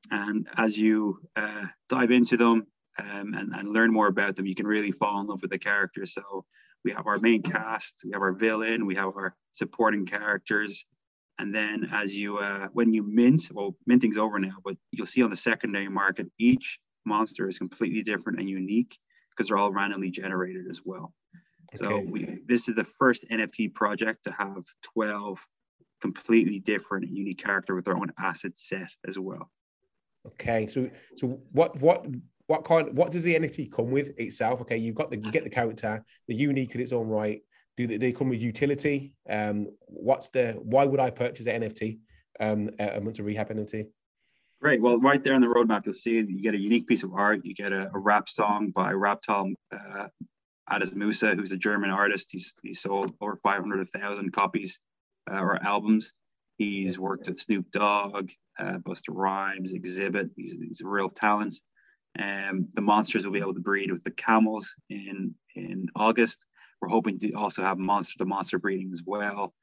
And 0.10 0.47
as 0.57 0.77
you 0.77 1.19
uh, 1.36 1.67
dive 1.88 2.12
into 2.12 2.36
them 2.36 2.65
um, 2.99 3.34
and, 3.34 3.53
and 3.53 3.73
learn 3.73 3.93
more 3.93 4.07
about 4.07 4.36
them, 4.36 4.47
you 4.47 4.55
can 4.55 4.67
really 4.67 4.91
fall 4.91 5.21
in 5.21 5.27
love 5.27 5.41
with 5.41 5.51
the 5.51 5.60
characters. 5.60 6.13
So 6.13 6.45
we 6.84 6.91
have 6.91 7.08
our 7.08 7.20
main 7.20 7.41
cast, 7.41 8.02
we 8.04 8.12
have 8.13 8.22
our 8.22 8.34
villain, 8.34 8.86
we 8.86 8.96
have 8.96 9.08
our 9.08 9.36
supporting 9.54 10.06
characters. 10.06 10.86
And 11.38 11.54
then 11.54 11.89
as 11.91 12.15
you, 12.15 12.38
uh, 12.38 12.67
when 12.74 12.94
you 12.94 13.04
mint, 13.04 13.50
well, 13.52 13.76
minting's 13.88 14.17
over 14.17 14.39
now, 14.39 14.58
but 14.63 14.76
you'll 14.91 15.08
see 15.08 15.24
on 15.24 15.30
the 15.30 15.38
secondary 15.38 15.89
market, 15.89 16.28
each 16.38 16.80
monster 17.06 17.48
is 17.48 17.58
completely 17.58 18.04
different 18.04 18.39
and 18.39 18.50
unique 18.50 18.98
because 19.32 19.48
they're 19.48 19.58
all 19.58 19.72
randomly 19.72 20.12
generated 20.12 20.65
as 20.70 20.82
well. 20.84 21.13
Okay. 21.74 21.84
So 21.84 22.00
we, 22.00 22.39
this 22.48 22.67
is 22.67 22.76
the 22.76 22.86
first 23.00 23.26
NFT 23.32 23.74
project 23.74 24.26
to 24.26 24.32
have 24.32 24.63
12 24.94 25.39
completely 26.02 26.60
different 26.60 27.10
unique 27.10 27.41
character 27.41 27.76
with 27.76 27.86
their 27.86 27.96
own 27.96 28.12
asset 28.20 28.58
set 28.58 28.89
as 29.08 29.17
well. 29.17 29.50
Okay, 30.26 30.67
so 30.67 30.89
so 31.17 31.39
what 31.52 31.80
what 31.80 32.06
what 32.51 32.65
kind 32.65 32.93
what 32.97 33.11
does 33.11 33.23
the 33.23 33.33
NFT 33.33 33.71
come 33.71 33.91
with 33.91 34.09
itself? 34.19 34.59
Okay, 34.61 34.77
you've 34.77 34.95
got 34.95 35.09
the 35.09 35.17
you 35.17 35.31
get 35.31 35.45
the 35.45 35.49
character, 35.49 36.03
the 36.27 36.35
unique 36.35 36.75
in 36.75 36.81
its 36.81 36.91
own 36.91 37.07
right. 37.07 37.41
Do 37.77 37.87
they, 37.87 37.95
they 37.95 38.11
come 38.11 38.27
with 38.27 38.41
utility? 38.41 39.13
Um, 39.29 39.67
what's 39.87 40.29
the 40.31 40.59
why 40.61 40.83
would 40.83 40.99
I 40.99 41.11
purchase 41.11 41.45
an 41.47 41.61
NFT? 41.61 41.99
Um, 42.41 42.69
a 42.77 42.99
Monster 42.99 43.23
Rehab 43.23 43.49
NFT. 43.49 43.87
Great. 44.61 44.81
Well, 44.81 44.99
right 44.99 45.23
there 45.23 45.33
on 45.33 45.41
the 45.41 45.47
roadmap, 45.47 45.85
you'll 45.85 45.93
see 45.93 46.15
you 46.17 46.41
get 46.41 46.53
a 46.53 46.59
unique 46.59 46.87
piece 46.87 47.03
of 47.03 47.13
art. 47.13 47.39
You 47.45 47.55
get 47.55 47.71
a, 47.71 47.89
a 47.93 47.97
rap 47.97 48.27
song 48.27 48.71
by 48.71 48.91
Raptile 48.91 49.53
uh, 49.71 50.07
Adis 50.69 50.93
Musa, 50.93 51.35
who's 51.35 51.53
a 51.53 51.57
German 51.57 51.89
artist. 51.89 52.29
He's 52.33 52.53
he 52.61 52.73
sold 52.73 53.13
over 53.21 53.39
500,000 53.41 54.33
copies 54.33 54.77
uh, 55.31 55.39
or 55.39 55.63
albums. 55.63 56.11
He's 56.57 56.99
worked 56.99 57.27
with 57.27 57.39
Snoop 57.39 57.71
Dogg, 57.71 58.29
uh, 58.59 58.77
Busta 58.79 59.09
Rhymes, 59.09 59.73
Xzibit. 59.73 60.31
He's, 60.35 60.57
he's 60.61 60.81
a 60.81 60.87
real 60.87 61.09
talent. 61.09 61.55
Um, 62.19 62.67
the 62.74 62.82
monsters 62.82 63.26
will 63.26 63.32
be 63.32 63.39
able 63.39 63.54
to 63.54 63.60
breed 63.60 63.91
with 63.91 64.04
the 64.04 64.12
camels 64.12 64.76
in 64.89 65.34
in 65.56 65.88
August. 65.95 66.39
We're 66.82 66.89
hoping 66.89 67.19
to 67.19 67.34
also 67.34 67.62
have 67.62 67.78
monster 67.78 68.17
to 68.19 68.26
monster 68.26 68.60
breeding 68.60 68.91
as 68.93 69.04
well. 69.06 69.54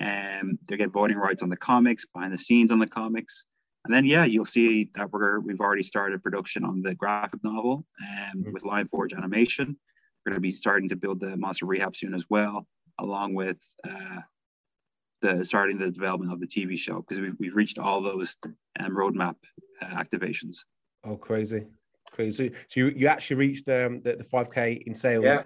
And 0.00 0.42
um, 0.42 0.58
they 0.66 0.78
get 0.78 0.90
voting 0.90 1.18
rights 1.18 1.42
on 1.42 1.50
the 1.50 1.56
comics, 1.56 2.06
behind 2.14 2.32
the 2.32 2.38
scenes 2.38 2.72
on 2.72 2.78
the 2.78 2.86
comics. 2.86 3.44
And 3.84 3.92
then 3.92 4.04
yeah, 4.04 4.24
you'll 4.24 4.44
see 4.44 4.88
that 4.94 5.12
we're 5.12 5.40
we've 5.40 5.60
already 5.60 5.82
started 5.82 6.22
production 6.22 6.64
on 6.64 6.82
the 6.82 6.94
graphic 6.94 7.42
novel 7.44 7.84
um, 8.00 8.40
mm-hmm. 8.40 8.52
with 8.52 8.64
Lion 8.64 8.88
Forge 8.88 9.12
Animation. 9.12 9.76
We're 10.24 10.30
going 10.30 10.36
to 10.36 10.40
be 10.40 10.52
starting 10.52 10.88
to 10.90 10.96
build 10.96 11.20
the 11.20 11.36
Monster 11.36 11.66
Rehab 11.66 11.96
soon 11.96 12.14
as 12.14 12.24
well, 12.30 12.66
along 13.00 13.34
with 13.34 13.58
uh, 13.88 14.20
the 15.20 15.44
starting 15.44 15.78
the 15.78 15.90
development 15.90 16.32
of 16.32 16.40
the 16.40 16.46
TV 16.46 16.78
show 16.78 17.00
because 17.00 17.20
we've, 17.20 17.34
we've 17.38 17.56
reached 17.56 17.78
all 17.78 18.00
those 18.00 18.36
um, 18.78 18.94
roadmap 18.94 19.36
uh, 19.80 19.86
activations. 19.86 20.58
Oh, 21.04 21.16
crazy! 21.16 21.66
Crazy. 22.12 22.52
So 22.68 22.80
you, 22.80 22.88
you 22.96 23.06
actually 23.08 23.36
reached 23.36 23.68
um, 23.68 24.00
the 24.02 24.16
the 24.16 24.24
five 24.24 24.50
k 24.50 24.82
in 24.86 24.94
sales. 24.94 25.24
Yeah. 25.24 25.42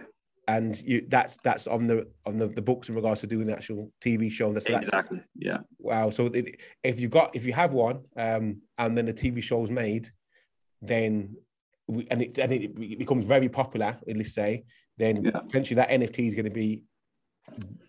And 0.49 0.81
you 0.83 1.05
that's 1.09 1.39
that's 1.39 1.67
on 1.67 1.89
the 1.89 2.07
on 2.25 2.37
the, 2.37 2.47
the 2.47 2.63
books 2.63 2.89
in 2.89 2.95
regards 2.95 3.21
to 3.23 3.27
doing 3.27 3.49
the 3.49 3.53
actual 3.53 3.91
TV 4.01 4.31
show. 4.31 4.53
That's 4.53 4.67
exactly 4.67 5.21
yeah. 5.35 5.59
Wow. 5.79 6.11
So 6.11 6.27
it, 6.27 6.61
if 6.85 7.01
you've 7.01 7.11
got 7.11 7.35
if 7.35 7.45
you 7.45 7.53
have 7.53 7.73
one, 7.73 8.05
um, 8.17 8.61
and 8.79 8.97
then 8.97 9.07
the 9.07 9.13
TV 9.13 9.43
show 9.43 9.65
is 9.65 9.73
made, 9.73 10.09
then 10.81 11.37
we, 11.89 12.07
and 12.13 12.23
it 12.23 12.39
and 12.39 12.53
it 12.53 12.99
becomes 12.99 13.25
very 13.25 13.49
popular. 13.49 13.99
Let's 14.07 14.35
say 14.35 14.65
then 14.99 15.25
yeah. 15.25 15.33
potentially 15.33 15.77
that 15.77 15.91
NFT 15.91 16.29
is 16.29 16.35
going 16.35 16.45
to 16.45 16.51
be 16.51 16.85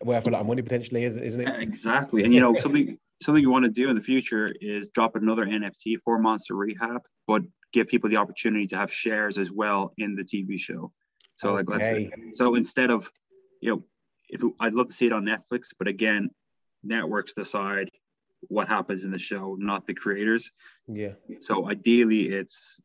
worth 0.03 0.27
a 0.27 0.29
lot 0.29 0.41
of 0.41 0.47
money 0.47 0.61
potentially, 0.61 1.03
isn't 1.03 1.23
isn't 1.23 1.47
it? 1.47 1.61
Exactly. 1.61 2.23
And 2.23 2.33
you 2.33 2.39
know 2.39 2.55
something 2.55 2.97
something 3.21 3.41
you 3.41 3.49
want 3.49 3.65
to 3.65 3.71
do 3.71 3.89
in 3.89 3.95
the 3.95 4.01
future 4.01 4.49
is 4.61 4.89
drop 4.89 5.15
another 5.15 5.45
NFT 5.45 5.97
for 6.03 6.19
Monster 6.19 6.55
Rehab, 6.55 7.01
but 7.25 7.41
give 7.73 7.87
people 7.87 8.09
the 8.09 8.17
opportunity 8.17 8.67
to 8.67 8.77
have 8.77 8.91
shares 8.91 9.37
as 9.37 9.51
well 9.51 9.93
in 9.97 10.15
the 10.15 10.23
TV 10.23 10.59
show. 10.59 10.91
So 11.35 11.49
okay. 11.49 11.57
like 11.57 11.69
let's 11.69 11.85
say, 11.85 12.09
so 12.33 12.55
instead 12.55 12.89
of, 12.89 13.09
you 13.61 13.71
know, 13.71 13.83
if 14.29 14.43
it, 14.43 14.51
I'd 14.59 14.73
love 14.73 14.87
to 14.87 14.93
see 14.93 15.05
it 15.05 15.13
on 15.13 15.23
Netflix, 15.23 15.67
but 15.77 15.87
again, 15.87 16.31
networks 16.83 17.33
decide 17.33 17.89
what 18.41 18.67
happens 18.67 19.03
in 19.03 19.11
the 19.11 19.19
show, 19.19 19.55
not 19.59 19.87
the 19.87 19.93
creators. 19.93 20.51
Yeah. 20.87 21.13
So 21.41 21.69
ideally, 21.69 22.29
it's 22.29 22.79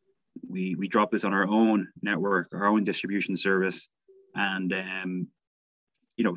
we 0.47 0.75
we 0.75 0.87
drop 0.87 1.11
this 1.11 1.23
on 1.23 1.33
our 1.33 1.47
own 1.47 1.89
network, 2.01 2.49
our 2.53 2.67
own 2.67 2.83
distribution 2.83 3.37
service, 3.37 3.87
and 4.35 4.73
um, 4.73 5.27
you 6.17 6.23
know, 6.23 6.35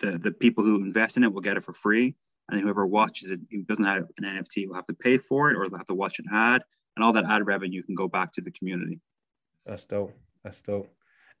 the 0.00 0.18
the 0.18 0.32
people 0.32 0.64
who 0.64 0.76
invest 0.76 1.16
in 1.16 1.24
it 1.24 1.32
will 1.32 1.40
get 1.40 1.56
it 1.56 1.64
for 1.64 1.72
free, 1.72 2.14
and 2.48 2.60
whoever 2.60 2.86
watches 2.86 3.30
it 3.30 3.40
who 3.50 3.62
doesn't 3.62 3.84
have 3.84 4.06
an 4.18 4.24
NFT 4.24 4.68
will 4.68 4.76
have 4.76 4.86
to 4.86 4.94
pay 4.94 5.18
for 5.18 5.50
it, 5.50 5.56
or 5.56 5.68
they'll 5.68 5.78
have 5.78 5.86
to 5.88 5.94
watch 5.94 6.18
an 6.18 6.26
ad, 6.32 6.62
and 6.96 7.04
all 7.04 7.12
that 7.12 7.24
ad 7.24 7.46
revenue 7.46 7.82
can 7.82 7.94
go 7.94 8.08
back 8.08 8.32
to 8.32 8.40
the 8.40 8.50
community. 8.50 9.00
That's 9.64 9.84
dope. 9.84 10.12
That's 10.42 10.60
dope. 10.62 10.88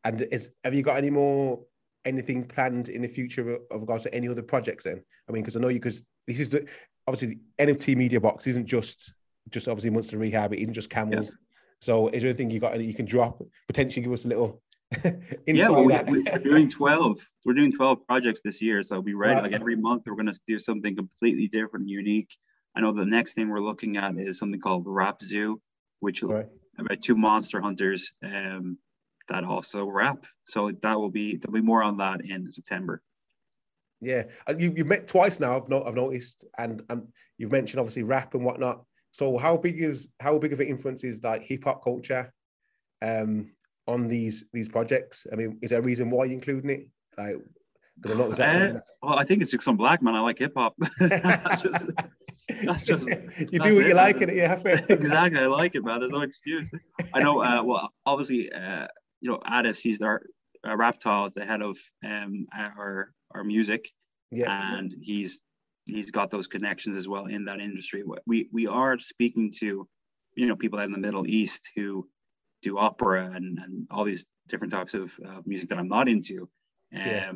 And 0.04 0.22
is 0.30 0.52
have 0.64 0.74
you 0.74 0.82
got 0.82 0.98
any 0.98 1.10
more 1.10 1.60
anything 2.04 2.44
planned 2.44 2.88
in 2.88 3.02
the 3.02 3.08
future 3.08 3.58
of 3.70 3.80
regards 3.80 4.04
to 4.04 4.14
any 4.14 4.28
other 4.28 4.42
projects? 4.42 4.84
Then 4.84 5.02
I 5.28 5.32
mean, 5.32 5.42
because 5.42 5.56
I 5.56 5.60
know 5.60 5.68
you 5.68 5.80
because 5.80 6.02
this 6.26 6.40
is 6.40 6.50
the 6.50 6.66
obviously 7.06 7.40
the 7.56 7.64
NFT 7.66 7.96
Media 7.96 8.20
Box 8.20 8.46
isn't 8.46 8.66
just 8.66 9.12
just 9.50 9.68
obviously 9.68 9.90
Monster 9.90 10.18
Rehab. 10.18 10.52
It 10.52 10.60
isn't 10.60 10.74
just 10.74 10.90
camels. 10.90 11.30
Yeah. 11.30 11.36
So 11.80 12.08
is 12.08 12.22
there 12.22 12.30
anything 12.30 12.50
you 12.50 12.60
got 12.60 12.74
any 12.74 12.84
you 12.84 12.94
can 12.94 13.06
drop 13.06 13.42
potentially 13.68 14.02
give 14.02 14.12
us 14.12 14.24
a 14.24 14.28
little 14.28 14.62
insight? 15.04 15.22
yeah, 15.46 15.68
well, 15.68 15.84
we, 15.84 16.26
are 16.28 16.38
doing 16.38 16.68
12. 16.68 17.18
We're 17.44 17.54
doing 17.54 17.72
12 17.72 18.06
projects 18.06 18.40
this 18.44 18.62
year. 18.62 18.82
So 18.82 19.02
be 19.02 19.14
ready. 19.14 19.36
Wow. 19.36 19.42
Like 19.42 19.52
every 19.52 19.76
month, 19.76 20.04
we're 20.06 20.14
going 20.14 20.26
to 20.26 20.40
do 20.48 20.58
something 20.58 20.96
completely 20.96 21.48
different, 21.48 21.88
unique. 21.88 22.30
I 22.76 22.80
know 22.80 22.92
the 22.92 23.06
next 23.06 23.32
thing 23.32 23.48
we're 23.48 23.60
looking 23.60 23.96
at 23.96 24.18
is 24.18 24.38
something 24.38 24.60
called 24.60 24.84
Rap 24.86 25.22
Zoo, 25.22 25.60
which 26.00 26.22
right. 26.22 26.46
about 26.78 27.00
two 27.00 27.16
monster 27.16 27.58
hunters 27.60 28.12
um, 28.22 28.76
that 29.28 29.44
also 29.44 29.86
rap. 29.86 30.26
So 30.46 30.70
that 30.82 31.00
will 31.00 31.10
be 31.10 31.36
there'll 31.36 31.54
be 31.54 31.62
more 31.62 31.82
on 31.82 31.96
that 31.96 32.20
in 32.20 32.52
September. 32.52 33.02
Yeah, 34.02 34.24
uh, 34.46 34.54
you 34.58 34.74
you 34.76 34.84
met 34.84 35.08
twice 35.08 35.40
now. 35.40 35.56
I've 35.56 35.70
not 35.70 35.86
I've 35.86 35.94
noticed, 35.94 36.44
and 36.58 36.82
and 36.90 37.08
you've 37.38 37.50
mentioned 37.50 37.80
obviously 37.80 38.02
rap 38.02 38.34
and 38.34 38.44
whatnot. 38.44 38.84
So 39.10 39.38
how 39.38 39.56
big 39.56 39.80
is 39.80 40.12
how 40.20 40.38
big 40.38 40.52
of 40.52 40.60
an 40.60 40.66
influence 40.66 41.02
is 41.02 41.24
like 41.24 41.42
hip 41.42 41.64
hop 41.64 41.82
culture, 41.82 42.30
um, 43.00 43.52
on 43.86 44.06
these 44.06 44.44
these 44.52 44.68
projects? 44.68 45.26
I 45.32 45.36
mean, 45.36 45.58
is 45.62 45.70
there 45.70 45.78
a 45.78 45.82
reason 45.82 46.10
why 46.10 46.26
you're 46.26 46.34
including 46.34 46.70
it? 46.70 46.88
Like, 47.16 47.36
because 47.98 48.38
I'm 48.38 48.74
not. 48.74 48.76
Uh, 48.76 48.80
well, 49.02 49.18
I 49.18 49.24
think 49.24 49.40
it's 49.40 49.50
just 49.50 49.64
some 49.64 49.78
black 49.78 50.02
man. 50.02 50.14
I 50.14 50.20
like 50.20 50.38
hip 50.38 50.52
hop. 50.54 50.76
that's 52.64 52.84
just. 52.86 53.06
That's 53.06 53.52
you 53.52 53.58
do 53.58 53.76
what 53.76 53.84
it, 53.84 53.88
you 53.88 53.94
like 53.94 54.20
in 54.20 54.30
it, 54.30 54.36
yeah. 54.36 54.60
exactly, 54.88 55.40
I 55.40 55.46
like 55.46 55.74
it, 55.74 55.84
man. 55.84 56.00
There's 56.00 56.12
no 56.12 56.22
excuse. 56.22 56.70
I 57.12 57.20
know. 57.20 57.42
Uh, 57.42 57.62
well, 57.62 57.90
obviously, 58.04 58.50
uh, 58.52 58.86
you 59.20 59.30
know, 59.30 59.40
Addis, 59.46 59.80
he's 59.80 60.00
our 60.00 60.22
uh, 60.64 60.76
Raptile, 60.76 61.32
the 61.34 61.44
head 61.44 61.62
of 61.62 61.78
um 62.04 62.46
our 62.56 63.12
our 63.32 63.44
music, 63.44 63.88
yeah, 64.30 64.78
and 64.78 64.94
he's 65.00 65.40
he's 65.86 66.10
got 66.10 66.30
those 66.30 66.46
connections 66.46 66.96
as 66.96 67.08
well 67.08 67.26
in 67.26 67.44
that 67.46 67.60
industry. 67.60 68.04
We 68.26 68.48
we 68.52 68.66
are 68.66 68.98
speaking 68.98 69.52
to, 69.60 69.88
you 70.34 70.46
know, 70.46 70.56
people 70.56 70.78
out 70.78 70.86
in 70.86 70.92
the 70.92 70.98
Middle 70.98 71.26
East 71.26 71.70
who 71.74 72.08
do 72.62 72.78
opera 72.78 73.30
and, 73.34 73.58
and 73.58 73.86
all 73.90 74.04
these 74.04 74.26
different 74.48 74.72
types 74.72 74.94
of 74.94 75.12
uh, 75.26 75.40
music 75.44 75.68
that 75.68 75.78
I'm 75.78 75.88
not 75.88 76.08
into. 76.08 76.48
Um, 76.94 77.00
yeah. 77.00 77.32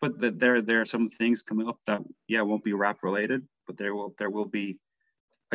But 0.00 0.20
the, 0.20 0.30
there 0.30 0.60
there 0.60 0.80
are 0.80 0.86
some 0.86 1.08
things 1.08 1.42
coming 1.42 1.68
up 1.68 1.78
that 1.86 2.02
yeah 2.28 2.42
won't 2.42 2.64
be 2.64 2.72
rap 2.72 2.98
related, 3.02 3.46
but 3.70 3.78
there 3.78 3.94
will 3.94 4.12
there 4.18 4.30
will 4.30 4.46
be 4.46 4.78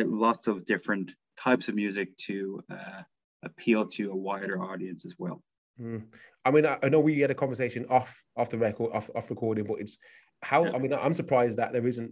lots 0.00 0.48
of 0.48 0.64
different 0.64 1.12
types 1.38 1.68
of 1.68 1.74
music 1.74 2.16
to 2.16 2.62
uh, 2.70 3.02
appeal 3.44 3.86
to 3.86 4.10
a 4.10 4.16
wider 4.16 4.58
audience 4.62 5.04
as 5.04 5.12
well. 5.18 5.42
Mm. 5.78 6.04
I 6.46 6.50
mean, 6.50 6.64
I, 6.64 6.78
I, 6.82 6.88
know 6.88 7.00
we 7.00 7.20
had 7.20 7.30
a 7.30 7.34
conversation 7.34 7.84
off 7.90 8.22
off 8.34 8.48
the 8.48 8.56
record, 8.56 8.90
off 8.94 9.10
off 9.14 9.28
recording, 9.28 9.64
but 9.64 9.80
it's 9.80 9.98
how 10.42 10.64
yeah. 10.64 10.72
I 10.72 10.78
mean, 10.78 10.94
I'm 10.94 11.12
surprised 11.12 11.58
that 11.58 11.74
there 11.74 11.86
isn't 11.86 12.10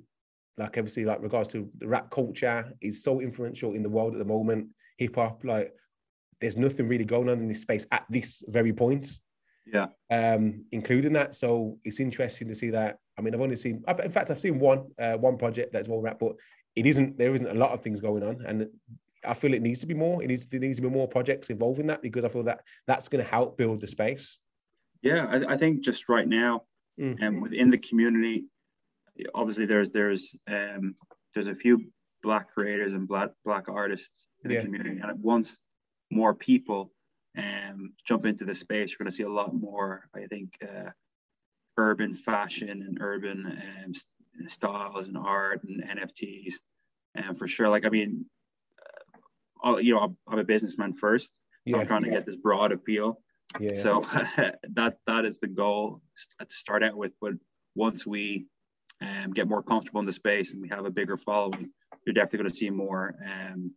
like 0.58 0.76
obviously 0.76 1.06
like 1.06 1.22
regards 1.22 1.48
to 1.50 1.70
the 1.78 1.88
rap 1.88 2.10
culture 2.10 2.70
is 2.82 3.02
so 3.02 3.22
influential 3.22 3.72
in 3.72 3.82
the 3.82 3.88
world 3.88 4.12
at 4.12 4.18
the 4.18 4.26
moment. 4.26 4.68
Hip 4.98 5.14
hop, 5.14 5.42
like 5.42 5.72
there's 6.38 6.58
nothing 6.58 6.86
really 6.86 7.06
going 7.06 7.30
on 7.30 7.38
in 7.38 7.48
this 7.48 7.62
space 7.62 7.86
at 7.90 8.04
this 8.10 8.42
very 8.46 8.74
point. 8.74 9.08
Yeah. 9.66 9.86
Um, 10.10 10.66
including 10.70 11.14
that. 11.14 11.34
So 11.34 11.78
it's 11.82 11.98
interesting 11.98 12.48
to 12.48 12.54
see 12.54 12.68
that. 12.70 12.98
I 13.16 13.22
mean, 13.22 13.34
I've 13.34 13.40
only 13.40 13.56
seen, 13.56 13.84
I've, 13.86 14.00
in 14.00 14.10
fact, 14.10 14.30
I've 14.30 14.40
seen 14.40 14.58
one 14.58 14.86
uh, 14.98 15.14
one 15.14 15.36
project 15.36 15.72
that's 15.72 15.88
more 15.88 16.02
wrapped, 16.02 16.20
but 16.20 16.34
it 16.74 16.86
isn't. 16.86 17.16
There 17.16 17.34
isn't 17.34 17.46
a 17.46 17.54
lot 17.54 17.70
of 17.70 17.82
things 17.82 18.00
going 18.00 18.22
on, 18.22 18.44
and 18.46 18.68
I 19.24 19.34
feel 19.34 19.54
it 19.54 19.62
needs 19.62 19.80
to 19.80 19.86
be 19.86 19.94
more. 19.94 20.22
It 20.22 20.28
needs 20.28 20.46
there 20.46 20.60
needs 20.60 20.76
to 20.76 20.82
be 20.82 20.88
more 20.88 21.08
projects 21.08 21.50
involving 21.50 21.86
that 21.86 22.02
because 22.02 22.24
I 22.24 22.28
feel 22.28 22.42
that 22.44 22.62
that's 22.86 23.08
going 23.08 23.24
to 23.24 23.30
help 23.30 23.56
build 23.56 23.80
the 23.80 23.86
space. 23.86 24.38
Yeah, 25.02 25.26
I, 25.26 25.54
I 25.54 25.56
think 25.56 25.82
just 25.82 26.08
right 26.08 26.26
now, 26.26 26.62
mm. 27.00 27.12
and 27.20 27.36
um, 27.36 27.40
within 27.40 27.70
the 27.70 27.78
community, 27.78 28.46
obviously 29.34 29.66
there's 29.66 29.90
there's 29.90 30.34
um 30.48 30.96
there's 31.34 31.48
a 31.48 31.54
few 31.54 31.86
black 32.22 32.52
creators 32.52 32.92
and 32.92 33.06
black 33.06 33.30
black 33.44 33.68
artists 33.68 34.26
in 34.42 34.50
the 34.50 34.60
community, 34.60 35.00
and 35.00 35.22
once 35.22 35.58
more 36.10 36.34
people 36.34 36.92
um, 37.36 37.92
jump 38.06 38.26
into 38.26 38.44
the 38.44 38.54
space, 38.54 38.90
you're 38.90 38.98
going 38.98 39.10
to 39.10 39.16
see 39.16 39.24
a 39.24 39.28
lot 39.28 39.54
more, 39.54 40.08
I 40.14 40.26
think, 40.26 40.56
uh, 40.62 40.90
urban 41.76 42.14
fashion 42.14 42.68
and 42.68 42.98
urban 43.00 43.60
um, 43.84 43.92
styles 44.48 45.06
and 45.06 45.16
art 45.16 45.62
and 45.64 45.82
NFTs. 45.82 46.54
And 47.14 47.38
for 47.38 47.46
sure, 47.46 47.68
like, 47.68 47.84
I 47.84 47.88
mean, 47.88 48.26
uh, 49.64 49.76
you 49.76 49.94
know, 49.94 50.00
I'm, 50.00 50.16
I'm, 50.28 50.38
a 50.38 50.44
businessman 50.44 50.94
first. 50.94 51.30
Yeah. 51.64 51.78
I'm 51.78 51.86
trying 51.86 52.04
to 52.04 52.10
get 52.10 52.26
this 52.26 52.36
broad 52.36 52.72
appeal. 52.72 53.20
Yeah. 53.60 53.74
So 53.76 54.04
that 54.74 54.98
that 55.06 55.24
is 55.24 55.38
the 55.38 55.46
goal 55.46 56.02
to 56.40 56.46
start 56.50 56.82
out 56.82 56.96
with. 56.96 57.12
But 57.20 57.34
once 57.74 58.06
we 58.06 58.46
um, 59.00 59.32
get 59.32 59.48
more 59.48 59.62
comfortable 59.62 60.00
in 60.00 60.06
the 60.06 60.12
space 60.12 60.52
and 60.52 60.60
we 60.60 60.68
have 60.68 60.84
a 60.84 60.90
bigger 60.90 61.16
following, 61.16 61.70
you're 62.04 62.14
definitely 62.14 62.38
going 62.38 62.50
to 62.50 62.56
see 62.56 62.70
more 62.70 63.14
um, 63.24 63.72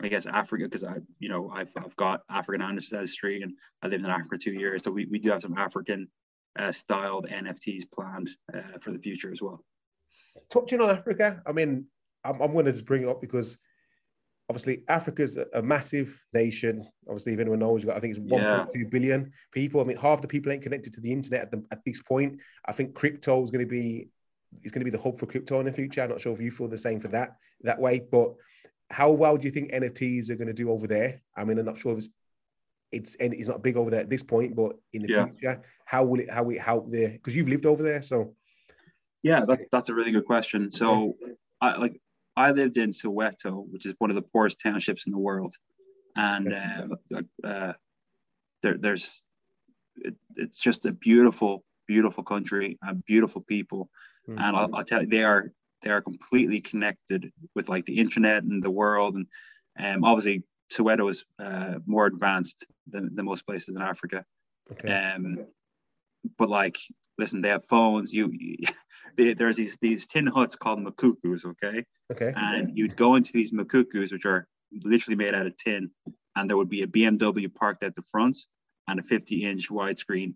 I 0.00 0.08
guess 0.08 0.26
Africa 0.26 0.64
because 0.64 0.84
I, 0.84 0.96
you 1.18 1.28
know, 1.28 1.50
I've, 1.50 1.70
I've 1.76 1.96
got 1.96 2.22
African 2.30 2.62
ancestry 2.62 3.42
and 3.42 3.52
I 3.82 3.88
lived 3.88 4.04
in 4.04 4.10
Africa 4.10 4.38
two 4.38 4.52
years, 4.52 4.84
so 4.84 4.90
we, 4.92 5.06
we 5.06 5.18
do 5.18 5.30
have 5.30 5.42
some 5.42 5.58
African 5.58 6.08
uh, 6.58 6.72
styled 6.72 7.26
NFTs 7.28 7.90
planned 7.90 8.30
uh, 8.54 8.78
for 8.80 8.90
the 8.90 8.98
future 8.98 9.30
as 9.30 9.40
well. 9.40 9.64
Touching 10.50 10.80
on 10.80 10.90
Africa, 10.90 11.42
I 11.46 11.52
mean, 11.52 11.86
I'm, 12.24 12.40
I'm 12.40 12.52
going 12.52 12.66
to 12.66 12.72
just 12.72 12.84
bring 12.84 13.02
it 13.02 13.08
up 13.08 13.20
because 13.20 13.58
obviously 14.48 14.82
Africa's 14.88 15.36
a, 15.36 15.46
a 15.54 15.62
massive 15.62 16.20
nation. 16.32 16.86
Obviously, 17.08 17.34
if 17.34 17.40
anyone 17.40 17.58
knows, 17.58 17.84
got, 17.84 17.96
I 17.96 18.00
think 18.00 18.16
it's 18.16 18.24
1.2 18.24 18.68
yeah. 18.74 18.84
billion 18.90 19.32
people. 19.52 19.80
I 19.80 19.84
mean, 19.84 19.96
half 19.96 20.20
the 20.20 20.28
people 20.28 20.52
ain't 20.52 20.62
connected 20.62 20.92
to 20.94 21.00
the 21.00 21.12
internet 21.12 21.42
at, 21.42 21.50
the, 21.50 21.64
at 21.70 21.84
this 21.84 22.02
point. 22.02 22.38
I 22.66 22.72
think 22.72 22.94
crypto 22.94 23.42
is 23.42 23.50
going 23.50 23.64
to 23.64 23.70
be 23.70 24.08
is 24.62 24.72
going 24.72 24.80
to 24.80 24.90
be 24.90 24.96
the 24.96 25.02
hub 25.02 25.18
for 25.18 25.26
crypto 25.26 25.60
in 25.60 25.66
the 25.66 25.72
future. 25.72 26.02
I'm 26.02 26.08
not 26.08 26.22
sure 26.22 26.32
if 26.32 26.40
you 26.40 26.50
feel 26.50 26.68
the 26.68 26.78
same 26.78 27.00
for 27.00 27.08
that 27.08 27.36
that 27.62 27.78
way, 27.78 28.00
but 28.10 28.32
how 28.90 29.10
well 29.10 29.36
do 29.36 29.46
you 29.46 29.52
think 29.52 29.72
NFTs 29.72 30.30
are 30.30 30.36
going 30.36 30.48
to 30.48 30.54
do 30.54 30.70
over 30.70 30.86
there? 30.86 31.20
I 31.36 31.44
mean, 31.44 31.58
I'm 31.58 31.66
not 31.66 31.76
sure 31.76 31.92
if 31.92 31.98
it's 31.98 32.08
it's 32.92 33.14
and 33.16 33.34
it's 33.34 33.48
not 33.48 33.62
big 33.62 33.76
over 33.76 33.90
there 33.90 34.00
at 34.00 34.10
this 34.10 34.22
point, 34.22 34.56
but 34.56 34.76
in 34.92 35.02
the 35.02 35.08
yeah. 35.08 35.26
future, 35.26 35.62
how 35.84 36.04
will 36.04 36.20
it 36.20 36.30
how 36.30 36.42
will 36.44 36.54
it 36.54 36.60
help 36.60 36.90
there? 36.90 37.10
Because 37.10 37.34
you've 37.34 37.48
lived 37.48 37.66
over 37.66 37.82
there, 37.82 38.02
so 38.02 38.34
yeah, 39.22 39.44
that's 39.46 39.62
that's 39.70 39.88
a 39.88 39.94
really 39.94 40.12
good 40.12 40.24
question. 40.24 40.70
So, 40.70 41.16
I 41.60 41.76
like 41.76 42.00
I 42.36 42.52
lived 42.52 42.78
in 42.78 42.92
Soweto, 42.92 43.64
which 43.70 43.86
is 43.86 43.94
one 43.98 44.10
of 44.10 44.16
the 44.16 44.22
poorest 44.22 44.60
townships 44.60 45.06
in 45.06 45.12
the 45.12 45.18
world, 45.18 45.54
and 46.16 46.52
uh, 46.52 47.16
uh, 47.44 47.72
there, 48.62 48.76
there's 48.78 49.22
it, 49.96 50.14
it's 50.36 50.60
just 50.60 50.86
a 50.86 50.92
beautiful, 50.92 51.64
beautiful 51.86 52.24
country 52.24 52.78
and 52.82 53.04
beautiful 53.04 53.42
people, 53.42 53.90
mm-hmm. 54.28 54.38
and 54.38 54.56
I'll, 54.56 54.74
I'll, 54.74 54.84
tell 54.84 55.02
you, 55.02 55.08
they 55.08 55.24
are 55.24 55.52
they 55.82 55.90
are 55.90 56.00
completely 56.00 56.60
connected 56.60 57.32
with 57.54 57.68
like 57.68 57.84
the 57.86 57.98
internet 57.98 58.42
and 58.44 58.62
the 58.62 58.70
world 58.70 59.16
and 59.16 59.26
um, 59.78 60.04
obviously 60.04 60.42
Soweto 60.72 61.08
is 61.10 61.24
uh, 61.38 61.74
more 61.86 62.06
advanced 62.06 62.66
than, 62.86 63.14
than 63.14 63.24
most 63.24 63.46
places 63.46 63.74
in 63.74 63.80
Africa. 63.80 64.24
Okay. 64.70 64.92
Um, 64.92 65.46
but 66.36 66.48
like, 66.48 66.76
listen, 67.16 67.40
they 67.40 67.48
have 67.48 67.64
phones. 67.66 68.12
You, 68.12 68.30
you 68.32 68.56
they, 69.16 69.34
there's 69.34 69.56
these 69.56 69.78
these 69.80 70.06
tin 70.06 70.26
huts 70.26 70.56
called 70.56 70.80
makukus, 70.80 71.44
okay? 71.44 71.84
Okay. 72.12 72.32
And 72.36 72.76
you'd 72.76 72.96
go 72.96 73.14
into 73.16 73.32
these 73.32 73.52
makukus, 73.52 74.12
which 74.12 74.26
are 74.26 74.46
literally 74.72 75.16
made 75.16 75.34
out 75.34 75.46
of 75.46 75.56
tin, 75.56 75.90
and 76.36 76.48
there 76.48 76.56
would 76.56 76.68
be 76.68 76.82
a 76.82 76.86
BMW 76.86 77.52
parked 77.52 77.82
at 77.82 77.94
the 77.94 78.02
front 78.10 78.36
and 78.86 79.00
a 79.00 79.02
50 79.02 79.44
inch 79.44 79.68
widescreen 79.70 80.34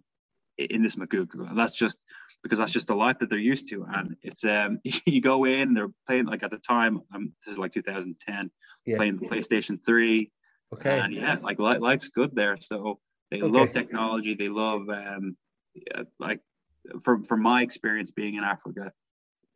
in 0.59 0.83
this 0.83 0.97
makuku. 0.97 1.49
And 1.49 1.59
that's 1.59 1.75
just 1.75 1.99
because 2.43 2.59
that's 2.59 2.73
just 2.73 2.87
the 2.87 2.95
life 2.95 3.19
that 3.21 3.31
they're 3.31 3.39
used 3.39 3.69
to. 3.69 3.85
And 3.93 4.17
it's 4.23 4.45
um 4.45 4.81
you 5.07 5.21
go 5.21 5.45
in, 5.45 5.75
they're 5.75 5.93
playing 6.07 6.27
like 6.27 6.43
at 6.43 6.51
the 6.51 6.59
time, 6.59 7.01
um 7.15 7.33
this 7.45 7.53
is 7.53 7.59
like 7.59 7.73
2010, 7.73 8.51
yeah. 8.87 8.97
playing 8.97 9.19
the 9.19 9.29
PlayStation 9.29 9.79
3. 9.85 10.31
Okay. 10.75 10.99
And 10.99 11.13
yeah, 11.15 11.37
like 11.43 11.59
life's 11.59 12.09
good 12.09 12.35
there. 12.35 12.57
So 12.61 12.99
they 13.31 13.43
okay. 13.43 13.47
love 13.47 13.71
technology. 13.71 14.35
They 14.35 14.49
love 14.49 14.89
um 14.89 15.37
yeah, 15.75 16.03
like 16.19 16.41
from 17.05 17.25
from 17.25 17.43
my 17.43 17.63
experience 17.63 18.11
being 18.11 18.35
in 18.35 18.45
Africa, 18.45 18.93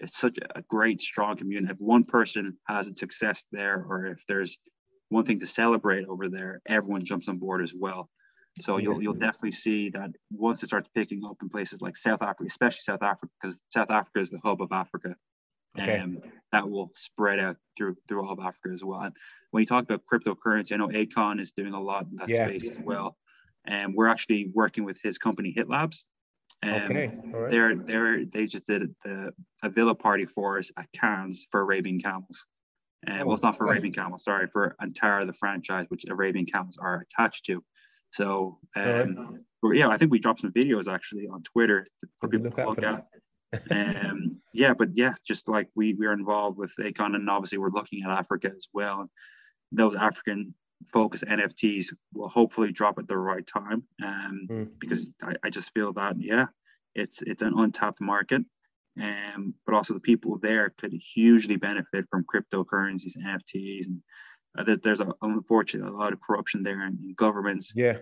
it's 0.00 0.18
such 0.18 0.38
a 0.54 0.62
great 0.62 1.00
strong 1.00 1.36
community. 1.36 1.72
If 1.72 1.80
one 1.80 2.04
person 2.04 2.56
has 2.68 2.86
a 2.86 2.96
success 2.96 3.44
there, 3.52 3.84
or 3.88 4.06
if 4.06 4.18
there's 4.28 4.58
one 5.08 5.24
thing 5.24 5.40
to 5.40 5.46
celebrate 5.46 6.06
over 6.06 6.28
there, 6.28 6.60
everyone 6.66 7.04
jumps 7.04 7.28
on 7.28 7.38
board 7.38 7.62
as 7.62 7.72
well. 7.74 8.08
So 8.60 8.78
you'll 8.78 9.02
you'll 9.02 9.14
definitely 9.14 9.52
see 9.52 9.90
that 9.90 10.10
once 10.30 10.62
it 10.62 10.68
starts 10.68 10.88
picking 10.94 11.22
up 11.24 11.36
in 11.42 11.48
places 11.48 11.82
like 11.82 11.96
South 11.96 12.22
Africa, 12.22 12.44
especially 12.46 12.80
South 12.80 13.02
Africa, 13.02 13.32
because 13.40 13.60
South 13.72 13.90
Africa 13.90 14.20
is 14.20 14.30
the 14.30 14.40
hub 14.42 14.62
of 14.62 14.72
Africa, 14.72 15.14
okay. 15.78 15.98
um, 15.98 16.18
that 16.52 16.68
will 16.68 16.90
spread 16.94 17.38
out 17.38 17.56
through 17.76 17.96
through 18.08 18.24
all 18.24 18.32
of 18.32 18.38
Africa 18.38 18.70
as 18.72 18.82
well. 18.82 19.00
And 19.00 19.14
when 19.50 19.60
you 19.60 19.66
talk 19.66 19.84
about 19.84 20.02
cryptocurrency, 20.10 20.72
I 20.72 20.76
know 20.76 20.88
Akon 20.88 21.38
is 21.38 21.52
doing 21.52 21.74
a 21.74 21.80
lot 21.80 22.06
in 22.10 22.16
that 22.16 22.28
yeah. 22.28 22.48
space 22.48 22.70
as 22.70 22.78
well. 22.78 23.16
And 23.66 23.94
we're 23.94 24.08
actually 24.08 24.50
working 24.54 24.84
with 24.84 24.98
his 25.02 25.18
company 25.18 25.52
Hit 25.54 25.68
Labs. 25.68 26.06
Um, 26.62 26.72
okay. 26.72 27.12
Right. 27.24 27.50
They're 27.50 27.76
they're 27.76 28.24
they 28.24 28.46
just 28.46 28.66
did 28.66 28.94
the 29.04 29.32
a 29.62 29.68
villa 29.68 29.94
party 29.94 30.24
for 30.24 30.58
us 30.58 30.70
at 30.78 30.86
Cannes 30.92 31.46
for 31.50 31.60
Arabian 31.60 32.00
Camels. 32.00 32.46
And 33.06 33.20
uh, 33.20 33.22
oh, 33.22 33.26
well, 33.26 33.34
it's 33.34 33.42
not 33.42 33.58
for 33.58 33.66
Arabian 33.66 33.92
Camels, 33.92 34.24
sorry, 34.24 34.46
for 34.50 34.74
Antara, 34.80 35.26
the 35.26 35.34
franchise 35.34 35.84
which 35.88 36.04
Arabian 36.08 36.46
Camels 36.46 36.78
are 36.80 37.04
attached 37.10 37.44
to. 37.46 37.62
So 38.10 38.58
um, 38.74 39.44
right. 39.62 39.76
yeah, 39.76 39.88
I 39.88 39.98
think 39.98 40.10
we 40.10 40.18
dropped 40.18 40.40
some 40.40 40.52
videos 40.52 40.92
actually 40.92 41.26
on 41.26 41.42
Twitter 41.42 41.86
for 42.18 42.28
people 42.28 42.50
to 42.50 42.64
look 42.64 42.82
at. 42.82 43.06
um, 43.70 44.40
yeah, 44.52 44.74
but 44.74 44.90
yeah, 44.94 45.14
just 45.26 45.48
like 45.48 45.68
we 45.74 45.94
we 45.94 46.06
are 46.06 46.12
involved 46.12 46.58
with 46.58 46.72
Akon, 46.78 47.14
and 47.14 47.30
obviously 47.30 47.58
we're 47.58 47.70
looking 47.70 48.02
at 48.04 48.10
Africa 48.10 48.52
as 48.56 48.68
well. 48.72 49.08
Those 49.72 49.96
African 49.96 50.54
focused 50.92 51.24
NFTs 51.24 51.86
will 52.12 52.28
hopefully 52.28 52.72
drop 52.72 52.98
at 52.98 53.08
the 53.08 53.16
right 53.16 53.46
time, 53.46 53.82
um, 54.04 54.46
mm. 54.50 54.68
because 54.78 55.12
I, 55.22 55.34
I 55.44 55.50
just 55.50 55.72
feel 55.74 55.92
that 55.94 56.16
yeah, 56.18 56.46
it's 56.94 57.22
it's 57.22 57.42
an 57.42 57.54
untapped 57.56 58.00
market, 58.00 58.42
um, 59.00 59.54
but 59.64 59.74
also 59.74 59.94
the 59.94 60.00
people 60.00 60.38
there 60.38 60.74
could 60.78 60.92
hugely 60.92 61.56
benefit 61.56 62.06
from 62.10 62.24
cryptocurrencies, 62.24 63.16
NFTs, 63.16 63.86
and 63.86 64.02
uh, 64.58 64.64
there's, 64.64 64.78
there's 64.78 65.00
a, 65.00 65.08
unfortunately 65.22 65.90
a 65.90 65.96
lot 65.96 66.12
of 66.12 66.20
corruption 66.20 66.62
there 66.62 66.86
in, 66.86 66.98
in 67.02 67.14
governments. 67.16 67.72
Yeah. 67.74 67.98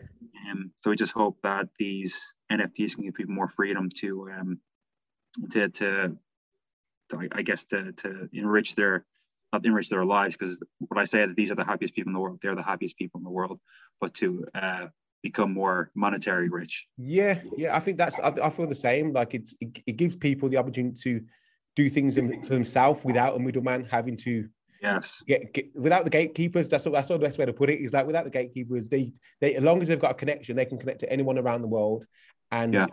Um, 0.51 0.71
so 0.81 0.91
we 0.91 0.97
just 0.97 1.13
hope 1.13 1.39
that 1.43 1.69
these 1.79 2.21
NFTs 2.53 2.95
can 2.95 3.05
give 3.05 3.15
people 3.15 3.35
more 3.35 3.49
freedom 3.49 3.89
to 4.01 4.31
um, 4.31 4.61
to, 5.51 5.69
to, 5.69 6.17
to 7.11 7.29
I 7.33 7.43
guess 7.43 7.65
to 7.67 7.93
to 7.93 8.29
enrich 8.33 8.75
their 8.75 9.05
not 9.55 9.65
enrich 9.65 9.89
their 9.89 10.05
lives 10.05 10.37
because 10.37 10.61
what 10.79 10.99
I 10.99 11.05
say 11.05 11.27
that 11.27 11.37
these 11.37 11.51
are 11.51 11.55
the 11.55 11.65
happiest 11.65 11.95
people 11.95 12.11
in 12.11 12.15
the 12.15 12.21
world. 12.21 12.41
They're 12.43 12.55
the 12.55 12.63
happiest 12.63 12.97
people 12.97 13.19
in 13.19 13.25
the 13.25 13.31
world, 13.31 13.61
but 14.01 14.13
to 14.15 14.45
uh, 14.55 14.87
become 15.23 15.53
more 15.53 15.91
monetary 15.95 16.49
rich. 16.49 16.87
Yeah, 16.99 17.41
yeah, 17.57 17.77
I 17.77 17.81
think 17.81 17.97
that's 17.97 18.19
I, 18.19 18.33
I 18.43 18.51
feel 18.51 18.67
the 18.67 18.75
same. 18.75 19.13
Like 19.13 19.35
it's 19.35 19.55
it, 19.61 19.79
it, 19.87 19.97
gives 19.97 20.17
people 20.17 20.49
the 20.49 20.57
opportunity 20.57 21.01
to 21.03 21.25
do 21.77 21.89
things 21.89 22.17
for 22.17 22.55
themselves 22.55 23.05
without 23.05 23.37
a 23.37 23.39
middleman 23.39 23.85
having 23.85 24.17
to 24.19 24.49
Yes. 24.85 25.23
Get, 25.27 25.55
get, 25.55 25.75
without 25.75 26.05
the 26.05 26.11
gatekeepers, 26.11 26.69
that's 26.69 26.87
all, 26.87 26.93
that's 26.93 27.11
all 27.11 27.17
the 27.17 27.25
best 27.25 27.39
way 27.39 27.47
to 27.47 27.55
put 27.55 27.71
it. 27.71 27.81
Is 27.81 27.95
like 27.95 28.07
without 28.07 28.25
the 28.25 28.31
gatekeepers, 28.31 28.89
they 28.89 29.13
they 29.41 29.55
as 29.55 29.65
long 29.65 29.81
as 29.81 29.89
they've 29.89 29.99
got 29.99 30.11
a 30.11 30.15
connection, 30.15 30.57
they 30.57 30.67
can 30.67 30.79
connect 30.79 31.01
to 31.01 31.11
anyone 31.11 31.39
around 31.39 31.63
the 31.63 31.69
world 31.69 32.05
and 32.53 32.75
yeah. 32.75 32.87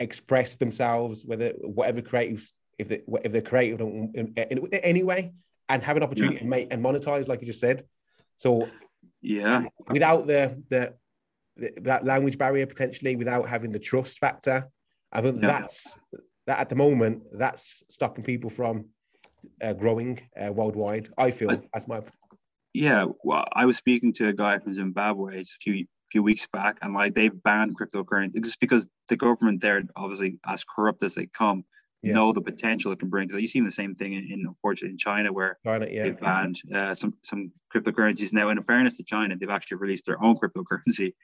express 0.00 0.56
themselves, 0.56 1.22
whether 1.24 1.50
whatever 1.60 2.00
creative 2.00 2.50
if 2.78 2.88
they 2.88 3.02
if 3.22 3.30
they're 3.30 3.42
creative 3.42 3.80
in, 3.82 4.10
in, 4.14 4.34
in 4.36 4.74
any 4.74 5.02
way, 5.02 5.34
and 5.68 5.82
have 5.82 5.98
an 5.98 6.02
opportunity 6.02 6.36
yeah. 6.36 6.40
to 6.40 6.46
make 6.46 6.68
and 6.72 6.82
monetize, 6.82 7.28
like 7.28 7.42
you 7.42 7.46
just 7.46 7.60
said. 7.60 7.84
So 8.36 8.70
yeah, 9.20 9.64
without 9.90 10.26
the 10.26 10.62
the 10.70 10.94
that 11.82 12.06
language 12.06 12.38
barrier 12.38 12.66
potentially, 12.66 13.16
without 13.16 13.46
having 13.46 13.70
the 13.70 13.78
trust 13.78 14.18
factor, 14.18 14.68
I 15.12 15.20
think 15.20 15.42
yeah. 15.42 15.48
that's 15.48 15.96
that 16.46 16.58
at 16.58 16.68
the 16.70 16.76
moment 16.76 17.24
that's 17.32 17.82
stopping 17.90 18.24
people 18.24 18.48
from 18.48 18.86
growing 19.78 20.20
uh, 20.40 20.52
worldwide. 20.52 21.08
I 21.18 21.30
feel 21.30 21.48
but, 21.48 21.64
as 21.74 21.88
my 21.88 22.02
yeah. 22.72 23.06
Well, 23.22 23.46
I 23.52 23.66
was 23.66 23.76
speaking 23.76 24.12
to 24.14 24.28
a 24.28 24.32
guy 24.32 24.58
from 24.58 24.74
Zimbabwe 24.74 25.40
a 25.40 25.44
few 25.44 25.86
few 26.10 26.22
weeks 26.22 26.46
back, 26.52 26.78
and 26.82 26.94
like 26.94 27.14
they've 27.14 27.42
banned 27.42 27.76
cryptocurrency 27.78 28.42
just 28.42 28.60
because 28.60 28.86
the 29.08 29.16
government 29.16 29.60
there, 29.60 29.82
obviously 29.96 30.38
as 30.46 30.64
corrupt 30.64 31.02
as 31.02 31.14
they 31.14 31.26
come, 31.26 31.64
yeah. 32.04 32.14
know 32.14 32.32
the 32.32 32.40
potential 32.40 32.92
it 32.92 32.98
can 32.98 33.08
bring. 33.08 33.30
You've 33.30 33.50
seen 33.50 33.64
the 33.64 33.70
same 33.70 33.94
thing 33.94 34.12
in, 34.12 34.24
in 34.30 34.44
unfortunately 34.46 34.92
in 34.92 34.98
China 34.98 35.32
where 35.32 35.58
China, 35.64 35.86
yeah. 35.90 36.02
they've 36.04 36.20
banned 36.20 36.60
uh, 36.72 36.94
some 36.94 37.14
some 37.22 37.52
cryptocurrencies. 37.74 38.32
Now, 38.32 38.50
in 38.50 38.62
fairness 38.62 38.96
to 38.96 39.04
China, 39.04 39.36
they've 39.36 39.48
actually 39.48 39.78
released 39.78 40.06
their 40.06 40.22
own 40.22 40.36
cryptocurrency 40.40 41.14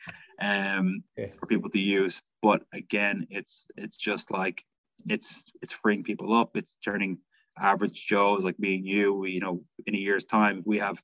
um, 0.41 1.03
for 1.39 1.47
people 1.47 1.71
to 1.71 1.81
use. 1.81 2.23
But 2.43 2.63
again, 2.73 3.27
it's 3.31 3.67
it's 3.77 3.99
just 3.99 4.31
like 4.31 4.65
it's 5.09 5.45
it's 5.63 5.73
freeing 5.73 6.03
people 6.03 6.33
up. 6.33 6.51
It's 6.55 6.77
turning 6.85 7.19
average 7.59 8.07
Joes 8.07 8.45
like 8.45 8.59
me 8.59 8.77
and 8.77 8.87
you, 8.87 9.13
we, 9.15 9.33
you 9.33 9.41
know, 9.41 9.63
in 9.87 9.95
a 9.95 9.99
year's 9.99 10.25
time, 10.25 10.59
if 10.59 10.67
we 10.67 10.79
have 10.79 11.01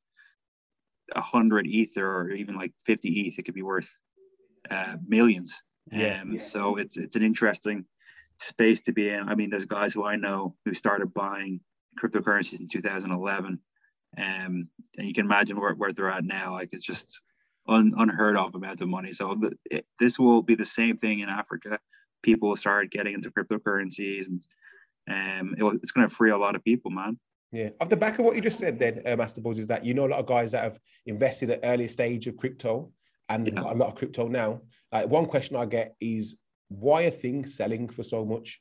a 1.15 1.21
hundred 1.21 1.67
ether 1.67 2.07
or 2.07 2.31
even 2.31 2.57
like 2.57 2.73
50 2.85 3.09
ETH, 3.09 3.39
it 3.39 3.43
could 3.45 3.55
be 3.55 3.63
worth 3.63 3.91
uh, 4.71 4.97
millions. 5.07 5.63
Yeah, 5.91 6.23
um, 6.23 6.33
yeah. 6.33 6.41
So 6.41 6.77
it's 6.77 6.97
it's 6.97 7.17
an 7.17 7.23
interesting 7.23 7.85
space 8.41 8.81
to 8.83 8.93
be 8.93 9.09
in. 9.09 9.29
I 9.29 9.35
mean, 9.35 9.51
there's 9.51 9.67
guys 9.67 9.95
who 9.95 10.05
I 10.05 10.17
know 10.17 10.57
who 10.65 10.75
started 10.75 11.15
buying 11.15 11.61
cryptocurrencies 12.01 12.61
in 12.61 12.69
2011, 12.69 13.59
um, 14.19 14.19
and 14.19 14.69
you 14.97 15.15
can 15.15 15.27
imagine 15.27 15.61
where, 15.61 15.75
where 15.75 15.93
they're 15.93 16.11
at 16.11 16.25
now. 16.25 16.55
Like 16.55 16.71
it's 16.73 16.85
just 16.85 17.21
un, 17.69 17.95
unheard 17.97 18.37
of 18.37 18.55
amount 18.55 18.81
of 18.81 18.89
money. 18.89 19.13
So 19.13 19.37
the, 19.41 19.53
it, 19.71 19.87
this 19.99 20.19
will 20.19 20.43
be 20.43 20.55
the 20.55 20.65
same 20.65 20.97
thing 20.97 21.21
in 21.21 21.29
Africa. 21.29 21.79
People 22.23 22.57
start 22.57 22.91
getting 22.91 23.15
into 23.15 23.31
cryptocurrencies 23.31 24.29
and 24.29 24.41
um, 25.11 25.55
it, 25.59 25.65
it's 25.83 25.93
going 25.93 26.09
to 26.09 26.15
free 26.15 26.31
a 26.31 26.39
lot 26.39 26.57
of 26.57 26.65
people, 26.65 26.91
man. 26.91 27.19
Yeah. 27.53 27.71
Off 27.81 27.89
the 27.89 27.97
back 27.97 28.19
of 28.19 28.25
what 28.25 28.35
you 28.35 28.43
just 28.43 28.59
said, 28.59 28.79
then, 28.79 29.03
uh, 29.07 29.17
Master 29.17 29.41
Buzz, 29.41 29.59
is 29.59 29.69
that 29.69 29.85
you 29.85 29.95
know 29.95 30.07
a 30.07 30.09
lot 30.09 30.21
of 30.21 30.27
guys 30.27 30.53
that 30.53 30.65
have 30.65 30.79
invested 31.07 31.51
at 31.51 31.61
early 31.63 31.89
stage 31.89 32.27
of 32.27 32.37
crypto 32.37 32.93
and 33.29 33.47
yeah. 33.47 33.55
got 33.55 33.73
a 33.73 33.79
lot 33.79 33.89
of 33.89 33.95
crypto 33.95 34.29
now. 34.29 34.61
Like 34.93 35.09
one 35.09 35.27
question 35.27 35.57
I 35.57 35.67
get 35.67 35.95
is 36.01 36.37
why 36.69 37.05
are 37.05 37.11
things 37.11 37.57
selling 37.57 37.89
for 37.89 38.03
so 38.03 38.25
much? 38.25 38.61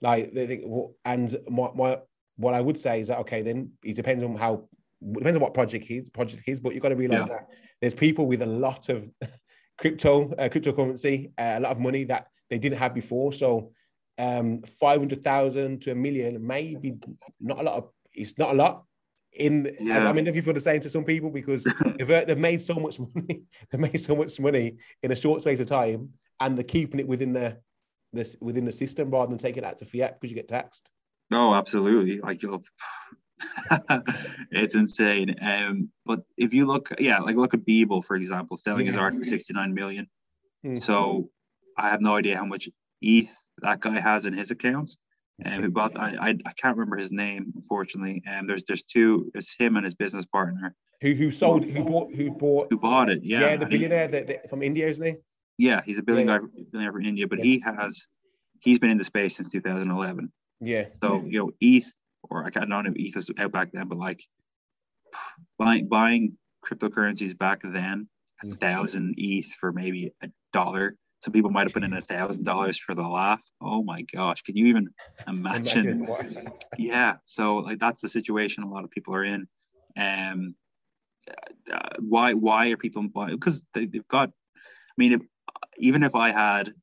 Like 0.00 0.32
they 0.32 0.46
think, 0.46 0.64
and 1.04 1.34
my, 1.48 1.70
my 1.74 1.98
what 2.36 2.54
I 2.54 2.60
would 2.60 2.78
say 2.78 3.00
is 3.00 3.08
that 3.08 3.18
okay, 3.20 3.42
then 3.42 3.70
it 3.84 3.94
depends 3.94 4.22
on 4.24 4.36
how 4.36 4.68
depends 5.12 5.36
on 5.36 5.42
what 5.42 5.54
project 5.54 5.90
is 5.90 6.10
project 6.10 6.42
is, 6.46 6.60
but 6.60 6.74
you've 6.74 6.82
got 6.82 6.90
to 6.90 6.96
realize 6.96 7.26
yeah. 7.28 7.34
that 7.34 7.48
there's 7.80 7.94
people 7.94 8.26
with 8.26 8.42
a 8.42 8.46
lot 8.46 8.88
of 8.88 9.08
crypto 9.78 10.32
uh, 10.32 10.48
cryptocurrency, 10.48 11.32
uh, 11.38 11.54
a 11.58 11.60
lot 11.60 11.72
of 11.72 11.78
money 11.78 12.04
that 12.04 12.26
they 12.50 12.58
didn't 12.58 12.78
have 12.78 12.94
before. 12.94 13.32
So 13.32 13.72
um, 14.18 14.62
500,000 14.62 15.82
to 15.82 15.92
a 15.92 15.94
million, 15.94 16.44
maybe 16.46 16.96
not 17.40 17.60
a 17.60 17.62
lot 17.62 17.74
of, 17.76 17.90
it's 18.12 18.38
not 18.38 18.50
a 18.50 18.54
lot. 18.54 18.84
In, 19.32 19.74
yeah. 19.80 20.08
I 20.08 20.12
mean, 20.12 20.26
if 20.28 20.36
you 20.36 20.42
feel 20.42 20.54
the 20.54 20.60
same 20.60 20.80
to 20.80 20.90
some 20.90 21.04
people 21.04 21.30
because 21.30 21.64
they've, 21.98 22.06
they've 22.06 22.38
made 22.38 22.62
so 22.62 22.74
much 22.74 23.00
money, 23.00 23.42
they've 23.70 23.80
made 23.80 24.00
so 24.00 24.14
much 24.14 24.38
money 24.38 24.76
in 25.02 25.10
a 25.10 25.16
short 25.16 25.40
space 25.40 25.60
of 25.60 25.66
time, 25.66 26.10
and 26.40 26.56
they're 26.56 26.64
keeping 26.64 27.00
it 27.00 27.08
within 27.08 27.32
the 27.32 27.56
this 28.12 28.36
within 28.40 28.64
the 28.64 28.72
system 28.72 29.10
rather 29.10 29.28
than 29.28 29.38
taking 29.38 29.64
it 29.64 29.66
out 29.66 29.78
to 29.78 29.84
fiat 29.84 30.20
because 30.20 30.30
you 30.30 30.36
get 30.36 30.46
taxed. 30.46 30.88
No, 31.30 31.52
absolutely. 31.52 32.20
Like 32.20 32.42
it's 34.52 34.74
insane. 34.76 35.34
Um, 35.40 35.90
but 36.06 36.22
if 36.36 36.54
you 36.54 36.66
look, 36.66 36.90
yeah, 36.98 37.18
like 37.18 37.36
look 37.36 37.54
at 37.54 37.66
Beeple 37.66 38.04
for 38.04 38.14
example, 38.14 38.56
selling 38.56 38.86
yeah. 38.86 38.92
his 38.92 38.98
art 38.98 39.14
for 39.14 39.24
sixty 39.24 39.52
nine 39.52 39.74
million. 39.74 40.06
Mm-hmm. 40.64 40.80
So 40.80 41.30
I 41.76 41.90
have 41.90 42.00
no 42.00 42.16
idea 42.16 42.36
how 42.36 42.46
much 42.46 42.68
ETH 43.04 43.30
that 43.62 43.80
guy 43.80 44.00
has 44.00 44.26
in 44.26 44.32
his 44.32 44.50
accounts. 44.50 44.96
And 45.44 45.64
um, 45.64 45.70
bought, 45.72 45.98
I, 45.98 46.16
I, 46.20 46.28
I 46.46 46.52
can't 46.52 46.76
remember 46.76 46.96
his 46.96 47.10
name, 47.10 47.52
unfortunately. 47.56 48.22
And 48.24 48.40
um, 48.40 48.46
there's 48.46 48.62
there's 48.64 48.84
two. 48.84 49.32
It's 49.34 49.54
him 49.58 49.74
and 49.76 49.84
his 49.84 49.94
business 49.94 50.26
partner. 50.26 50.76
Who 51.00 51.12
who 51.12 51.32
sold? 51.32 51.64
Who 51.64 51.84
bought? 51.84 52.14
Who 52.14 52.30
bought? 52.30 52.68
Who 52.70 52.78
bought 52.78 53.10
it? 53.10 53.24
Yeah, 53.24 53.40
yeah, 53.40 53.56
the 53.56 53.66
billionaire 53.66 54.06
he, 54.06 54.20
that, 54.20 54.48
from 54.48 54.62
India, 54.62 54.86
isn't 54.86 55.04
he? 55.04 55.14
Yeah, 55.58 55.80
he's 55.84 55.98
a 55.98 56.04
billionaire, 56.04 56.42
yeah. 56.54 56.64
billionaire 56.70 56.92
from 56.92 57.04
India, 57.04 57.26
but 57.26 57.38
yeah. 57.38 57.44
he 57.44 57.64
has 57.66 58.06
he's 58.60 58.78
been 58.78 58.90
in 58.90 58.98
the 58.98 59.04
space 59.04 59.36
since 59.36 59.50
2011. 59.50 60.32
Yeah. 60.60 60.86
So 61.02 61.24
you 61.26 61.38
know, 61.40 61.50
ETH 61.60 61.90
or 62.30 62.44
I 62.44 62.50
can't 62.50 62.68
know 62.68 62.82
if 62.84 62.94
ETH 62.94 63.16
was 63.16 63.30
out 63.36 63.50
back 63.50 63.70
then, 63.72 63.88
but 63.88 63.98
like 63.98 64.22
buying 65.58 65.88
buying 65.88 66.38
cryptocurrencies 66.64 67.36
back 67.36 67.60
then, 67.64 68.08
a 68.44 68.46
mm. 68.46 68.58
thousand 68.58 69.14
ETH 69.18 69.46
for 69.58 69.72
maybe 69.72 70.12
a 70.22 70.28
dollar 70.52 70.94
some 71.24 71.32
people 71.32 71.50
might 71.50 71.62
have 71.62 71.72
put 71.72 71.84
in 71.84 71.94
a 71.94 72.02
thousand 72.02 72.44
dollars 72.44 72.78
for 72.78 72.94
the 72.94 73.02
laugh. 73.02 73.40
Oh 73.58 73.82
my 73.82 74.02
gosh, 74.02 74.42
can 74.42 74.58
you 74.58 74.66
even 74.66 74.90
imagine? 75.26 76.06
yeah, 76.76 77.16
so 77.24 77.56
like 77.56 77.78
that's 77.78 78.02
the 78.02 78.10
situation 78.10 78.62
a 78.62 78.68
lot 78.68 78.84
of 78.84 78.90
people 78.90 79.14
are 79.14 79.24
in. 79.24 79.48
Um, 79.96 80.54
uh, 81.72 81.96
why 81.98 82.34
why 82.34 82.68
are 82.68 82.76
people 82.76 83.08
buying? 83.08 83.36
Because 83.36 83.62
they, 83.72 83.88
have 83.94 84.08
got. 84.08 84.28
I 84.28 84.96
mean, 84.98 85.12
if, 85.14 85.22
even 85.78 86.02
if 86.02 86.14
I 86.14 86.30
had 86.30 86.74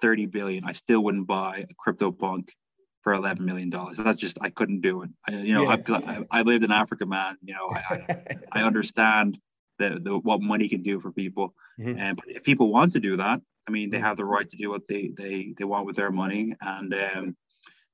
thirty 0.00 0.24
billion, 0.24 0.64
I 0.64 0.72
still 0.72 1.04
wouldn't 1.04 1.26
buy 1.26 1.66
a 1.68 1.74
crypto 1.74 2.12
punk 2.12 2.50
for 3.02 3.12
eleven 3.12 3.44
million 3.44 3.68
dollars. 3.68 3.98
That's 3.98 4.18
just 4.18 4.38
I 4.40 4.48
couldn't 4.48 4.80
do 4.80 5.02
it. 5.02 5.10
I, 5.28 5.32
you 5.32 5.52
know, 5.52 5.64
yeah. 5.64 6.24
I, 6.30 6.38
I, 6.38 6.42
lived 6.42 6.64
in 6.64 6.72
Africa, 6.72 7.04
man. 7.04 7.36
You 7.42 7.52
know, 7.52 7.68
I, 7.68 8.22
I 8.52 8.62
understand 8.62 9.38
the, 9.78 10.00
the 10.02 10.16
what 10.16 10.40
money 10.40 10.70
can 10.70 10.82
do 10.82 10.98
for 10.98 11.12
people. 11.12 11.54
Mm-hmm. 11.78 11.98
And 11.98 12.16
but 12.16 12.24
if 12.28 12.42
people 12.42 12.72
want 12.72 12.94
to 12.94 13.00
do 13.00 13.18
that, 13.18 13.42
I 13.66 13.70
mean, 13.70 13.90
they 13.90 13.98
mm. 13.98 14.02
have 14.02 14.16
the 14.16 14.24
right 14.24 14.48
to 14.48 14.56
do 14.56 14.70
what 14.70 14.86
they 14.88 15.12
they 15.16 15.54
they 15.56 15.64
want 15.64 15.86
with 15.86 15.96
their 15.96 16.10
money, 16.10 16.54
and 16.60 16.94
um, 16.94 17.36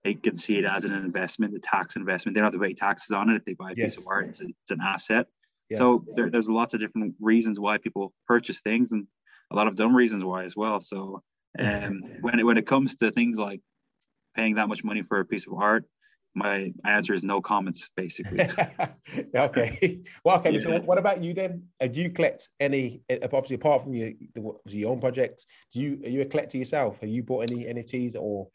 they 0.04 0.14
can 0.14 0.36
see 0.36 0.58
it 0.58 0.64
as 0.64 0.84
an 0.84 0.92
investment, 0.92 1.54
a 1.54 1.58
tax 1.58 1.96
investment. 1.96 2.34
They 2.34 2.40
don't 2.40 2.52
have 2.52 2.60
to 2.60 2.66
pay 2.66 2.74
taxes 2.74 3.10
on 3.10 3.30
it 3.30 3.36
if 3.36 3.44
they 3.44 3.54
buy 3.54 3.72
a 3.72 3.74
yes. 3.76 3.96
piece 3.96 4.04
of 4.04 4.08
art. 4.10 4.28
It's, 4.28 4.40
a, 4.40 4.44
it's 4.44 4.70
an 4.70 4.80
asset. 4.82 5.26
Yeah. 5.68 5.78
So 5.78 6.04
there, 6.14 6.30
there's 6.30 6.48
lots 6.48 6.74
of 6.74 6.80
different 6.80 7.14
reasons 7.20 7.60
why 7.60 7.78
people 7.78 8.12
purchase 8.26 8.60
things, 8.60 8.92
and 8.92 9.06
a 9.50 9.56
lot 9.56 9.66
of 9.66 9.76
dumb 9.76 9.94
reasons 9.94 10.24
why 10.24 10.44
as 10.44 10.56
well. 10.56 10.80
So 10.80 11.22
um, 11.58 12.02
when 12.20 12.38
it, 12.38 12.44
when 12.44 12.58
it 12.58 12.66
comes 12.66 12.96
to 12.96 13.10
things 13.10 13.38
like 13.38 13.60
paying 14.34 14.54
that 14.54 14.68
much 14.68 14.84
money 14.84 15.02
for 15.02 15.20
a 15.20 15.24
piece 15.24 15.46
of 15.46 15.54
art, 15.54 15.84
my 16.38 16.72
answer 16.84 17.12
is 17.12 17.22
no 17.22 17.40
comments, 17.40 17.90
basically. 17.96 18.48
okay. 19.34 20.00
Well, 20.24 20.38
okay. 20.38 20.54
Yeah. 20.54 20.60
So, 20.60 20.80
what 20.80 20.98
about 20.98 21.22
you 21.22 21.34
then? 21.34 21.64
Have 21.80 21.96
you 21.96 22.10
collect 22.10 22.48
any? 22.60 23.02
Obviously, 23.10 23.56
apart 23.56 23.82
from 23.82 23.94
your 23.94 24.10
your 24.66 24.92
own 24.92 25.00
projects, 25.00 25.46
do 25.72 25.80
you 25.80 26.00
are 26.04 26.08
you 26.08 26.20
a 26.22 26.24
collector 26.24 26.58
yourself? 26.58 27.00
Have 27.00 27.10
you 27.10 27.22
bought 27.22 27.50
any 27.50 27.64
NFTs 27.64 28.16
or? 28.18 28.48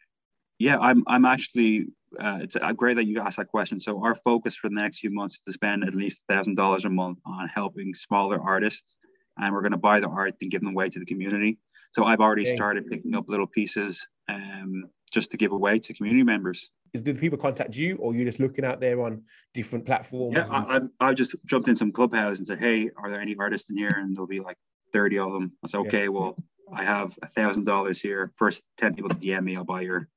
Yeah, 0.59 0.77
I'm. 0.79 1.03
I'm 1.07 1.25
actually. 1.25 1.87
Uh, 2.19 2.39
it's 2.41 2.55
uh, 2.55 2.71
great 2.73 2.95
that 2.97 3.07
you 3.07 3.19
asked 3.19 3.37
that 3.37 3.47
question. 3.47 3.79
So, 3.79 4.03
our 4.03 4.15
focus 4.15 4.55
for 4.55 4.69
the 4.69 4.75
next 4.75 4.99
few 4.99 5.11
months 5.11 5.35
is 5.35 5.41
to 5.41 5.53
spend 5.53 5.83
at 5.83 5.95
least 5.95 6.21
thousand 6.29 6.55
dollars 6.55 6.85
a 6.85 6.89
month 6.89 7.19
on 7.25 7.47
helping 7.47 7.93
smaller 7.93 8.41
artists, 8.41 8.97
and 9.37 9.53
we're 9.53 9.61
going 9.61 9.71
to 9.71 9.77
buy 9.77 9.99
the 9.99 10.09
art 10.09 10.35
and 10.41 10.51
give 10.51 10.61
them 10.61 10.69
away 10.69 10.89
to 10.89 10.99
the 10.99 11.05
community. 11.05 11.57
So, 11.91 12.05
I've 12.05 12.19
already 12.19 12.43
okay. 12.43 12.55
started 12.55 12.89
picking 12.89 13.15
up 13.15 13.25
little 13.27 13.47
pieces, 13.47 14.07
um, 14.29 14.85
just 15.11 15.31
to 15.31 15.37
give 15.37 15.51
away 15.51 15.79
to 15.79 15.93
community 15.93 16.23
members 16.23 16.69
is 16.93 17.01
do 17.01 17.11
the 17.13 17.19
people 17.19 17.37
contact 17.37 17.75
you 17.75 17.95
or 17.97 18.13
you're 18.13 18.25
just 18.25 18.39
looking 18.39 18.63
out 18.63 18.79
there 18.79 19.01
on 19.01 19.23
different 19.53 19.85
platforms? 19.85 20.35
Yeah, 20.35 20.47
I, 20.49 20.77
I, 20.77 21.09
I 21.09 21.13
just 21.13 21.35
jumped 21.45 21.67
in 21.67 21.75
some 21.75 21.91
clubhouse 21.91 22.37
and 22.37 22.47
said, 22.47 22.59
hey, 22.59 22.89
are 22.97 23.09
there 23.09 23.19
any 23.19 23.35
artists 23.37 23.69
in 23.69 23.77
here? 23.77 23.95
And 23.97 24.15
there'll 24.15 24.27
be 24.27 24.39
like 24.39 24.57
30 24.93 25.19
of 25.19 25.33
them. 25.33 25.51
I 25.63 25.67
said, 25.67 25.79
okay, 25.79 26.03
yeah. 26.03 26.09
well, 26.09 26.37
I 26.71 26.83
have 26.83 27.17
a 27.21 27.27
thousand 27.27 27.65
dollars 27.65 27.99
here. 27.99 28.31
First 28.35 28.63
10 28.77 28.95
people 28.95 29.09
to 29.09 29.15
DM 29.15 29.43
me, 29.43 29.57
I'll 29.57 29.63
buy 29.63 29.81
your 29.81 30.07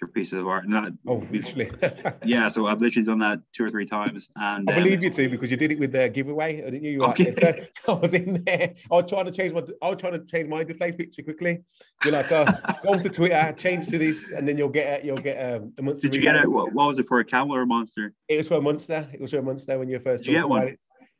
your 0.00 0.08
pieces 0.08 0.34
of 0.34 0.46
art. 0.46 0.68
Not 0.68 0.92
oh, 1.06 1.26
literally. 1.30 1.70
yeah, 2.24 2.48
so 2.48 2.66
I've 2.66 2.80
literally 2.80 3.06
done 3.06 3.18
that 3.20 3.40
two 3.52 3.64
or 3.64 3.70
three 3.70 3.86
times, 3.86 4.28
and 4.36 4.68
I 4.68 4.74
believe 4.74 4.98
um, 4.98 5.04
you 5.04 5.10
too 5.10 5.28
because 5.28 5.50
you 5.50 5.56
did 5.56 5.72
it 5.72 5.78
with 5.78 5.92
the 5.92 6.08
giveaway, 6.08 6.62
I 6.62 6.70
didn't 6.70 6.84
you? 6.84 6.90
you 6.90 7.04
okay. 7.04 7.68
I 7.88 7.92
was 7.92 8.14
in 8.14 8.44
there. 8.44 8.74
I 8.90 8.94
was 8.94 9.10
trying 9.10 9.26
to 9.26 9.32
change 9.32 9.52
my. 9.52 9.62
I 9.82 9.90
was 9.90 10.00
trying 10.00 10.12
to 10.12 10.24
change 10.26 10.48
my 10.48 10.64
display 10.64 10.92
picture 10.92 11.22
quickly. 11.22 11.62
You're 12.04 12.12
like, 12.12 12.30
oh, 12.32 12.46
go 12.82 12.98
to 12.98 13.08
Twitter, 13.08 13.54
change 13.58 13.88
to 13.88 13.98
this, 13.98 14.32
and 14.32 14.46
then 14.46 14.58
you'll 14.58 14.68
get 14.68 15.02
a 15.02 15.06
you'll 15.06 15.16
get 15.16 15.36
um, 15.36 15.72
a 15.78 15.82
monster. 15.82 16.08
Did 16.08 16.16
you 16.16 16.22
get 16.22 16.36
it? 16.36 16.50
What, 16.50 16.72
what, 16.72 16.86
was 16.86 16.98
it 16.98 17.08
for 17.08 17.20
a 17.20 17.24
camel 17.24 17.56
or 17.56 17.62
a 17.62 17.66
monster? 17.66 18.12
It 18.28 18.38
was 18.38 18.48
for 18.48 18.56
a 18.56 18.62
monster. 18.62 19.08
It 19.12 19.20
was 19.20 19.30
for 19.30 19.38
a 19.38 19.42
monster 19.42 19.78
when 19.78 19.88
you 19.88 19.98
first. 19.98 20.24
Did 20.24 20.32
you 20.32 20.38
get 20.38 20.48
one? 20.48 20.76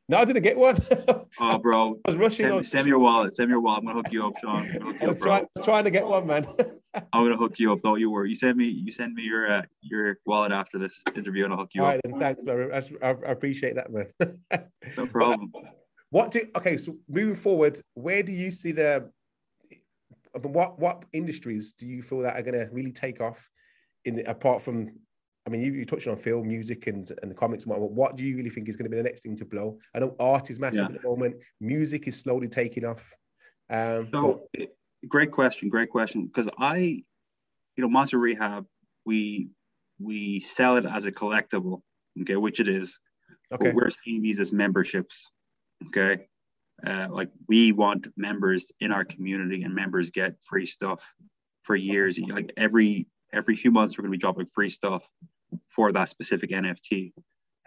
No, 0.09 0.17
I 0.17 0.25
didn't 0.25 0.43
get 0.43 0.57
one. 0.57 0.81
oh, 1.39 1.57
bro. 1.57 1.99
I 2.05 2.11
was 2.11 2.17
rushing. 2.17 2.45
Send, 2.45 2.53
on. 2.53 2.63
send 2.63 2.85
me 2.85 2.89
your 2.89 2.99
wallet. 2.99 3.35
Send 3.35 3.49
me 3.49 3.53
your 3.53 3.61
wallet. 3.61 3.79
I'm 3.79 3.85
gonna 3.87 3.97
hook 3.97 4.11
you 4.11 4.25
up, 4.25 4.37
Sean. 4.39 4.65
You 4.65 4.95
I 5.01 5.07
was 5.07 5.17
try, 5.17 5.43
trying 5.63 5.83
to 5.83 5.91
get 5.91 6.07
one, 6.07 6.25
man. 6.27 6.47
I'm 7.13 7.25
gonna 7.25 7.35
hook 7.35 7.59
you 7.59 7.73
up. 7.73 7.81
Don't 7.81 7.99
you 7.99 8.09
worry. 8.09 8.29
You 8.29 8.35
send 8.35 8.57
me. 8.57 8.67
You 8.67 8.91
send 8.91 9.13
me 9.13 9.23
your 9.23 9.51
uh, 9.51 9.63
your 9.81 10.17
wallet 10.25 10.53
after 10.53 10.79
this 10.79 11.01
interview, 11.15 11.43
and 11.43 11.53
I'll 11.53 11.59
hook 11.59 11.71
you 11.73 11.83
All 11.83 11.89
up. 11.89 11.99
All 12.05 12.19
right, 12.19 12.37
then. 12.45 12.69
Thanks, 12.71 12.89
I, 13.03 13.07
I 13.07 13.31
appreciate 13.31 13.75
that, 13.75 13.91
man. 13.91 14.07
no 14.95 15.05
problem. 15.07 15.51
What 16.09 16.31
do? 16.31 16.47
Okay, 16.55 16.77
so 16.77 16.95
moving 17.09 17.35
forward, 17.35 17.81
where 17.93 18.23
do 18.23 18.31
you 18.31 18.51
see 18.51 18.71
the? 18.71 19.11
What 20.41 20.79
what 20.79 21.03
industries 21.11 21.73
do 21.73 21.85
you 21.85 22.01
feel 22.01 22.19
that 22.19 22.37
are 22.37 22.43
gonna 22.43 22.69
really 22.71 22.93
take 22.93 23.19
off? 23.19 23.49
In 24.05 24.15
the, 24.15 24.29
apart 24.29 24.61
from 24.61 24.91
I 25.47 25.49
mean, 25.49 25.61
you, 25.61 25.71
you 25.71 25.85
touched 25.85 26.07
on 26.07 26.17
film, 26.17 26.45
music, 26.45 26.87
and, 26.87 27.09
and 27.21 27.31
the 27.31 27.35
comics. 27.35 27.63
What 27.65 28.17
do 28.17 28.25
you 28.25 28.35
really 28.35 28.49
think 28.49 28.67
is 28.67 28.75
going 28.75 28.83
to 28.83 28.89
be 28.89 28.97
the 28.97 29.03
next 29.03 29.21
thing 29.21 29.33
to 29.37 29.45
blow? 29.45 29.79
I 29.95 29.99
know 29.99 30.13
art 30.19 30.49
is 30.49 30.59
massive 30.59 30.81
yeah. 30.81 30.95
at 30.95 31.01
the 31.01 31.07
moment. 31.07 31.37
Music 31.61 32.05
is 32.05 32.19
slowly 32.19 32.49
taking 32.49 32.83
off. 32.83 33.13
Um, 33.69 34.09
so, 34.11 34.41
but... 34.53 34.67
great 35.07 35.31
question, 35.31 35.69
great 35.69 35.89
question. 35.89 36.25
Because 36.25 36.49
I, 36.59 36.77
you 36.77 37.05
know, 37.77 37.87
Monster 37.87 38.17
Rehab, 38.17 38.65
we 39.05 39.47
we 39.99 40.41
sell 40.41 40.75
it 40.75 40.85
as 40.85 41.05
a 41.05 41.13
collectible, 41.13 41.81
okay, 42.21 42.35
which 42.35 42.59
it 42.59 42.67
is. 42.67 42.99
Okay. 43.53 43.67
But 43.67 43.73
we're 43.73 43.89
seeing 43.89 44.21
these 44.21 44.41
as 44.41 44.51
memberships, 44.51 45.31
okay. 45.87 46.27
Uh, 46.85 47.07
like 47.09 47.29
we 47.47 47.71
want 47.71 48.05
members 48.17 48.69
in 48.81 48.91
our 48.91 49.05
community, 49.05 49.63
and 49.63 49.73
members 49.73 50.11
get 50.11 50.35
free 50.45 50.65
stuff 50.65 51.01
for 51.63 51.77
years. 51.77 52.19
Like 52.19 52.51
every 52.57 53.07
every 53.31 53.55
few 53.55 53.71
months, 53.71 53.97
we're 53.97 54.03
going 54.03 54.11
to 54.11 54.17
be 54.17 54.21
dropping 54.21 54.47
free 54.53 54.69
stuff 54.69 55.03
for 55.69 55.91
that 55.91 56.09
specific 56.09 56.51
NFT. 56.51 57.13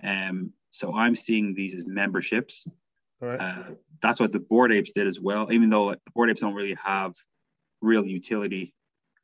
Um, 0.03 0.53
so 0.71 0.95
I'm 0.95 1.17
seeing 1.17 1.55
these 1.55 1.75
as 1.75 1.85
memberships. 1.85 2.67
Right. 3.21 3.41
Uh, 3.41 3.75
that's 4.03 4.19
what 4.19 4.33
the 4.33 4.41
Bored 4.41 4.73
Apes 4.73 4.93
did 4.93 5.07
as 5.07 5.21
well, 5.21 5.53
even 5.53 5.69
though 5.69 5.85
like, 5.85 5.99
Bored 6.15 6.31
Apes 6.31 6.41
don't 6.41 6.55
really 6.55 6.77
have 6.83 7.15
real 7.83 8.07
utility 8.07 8.75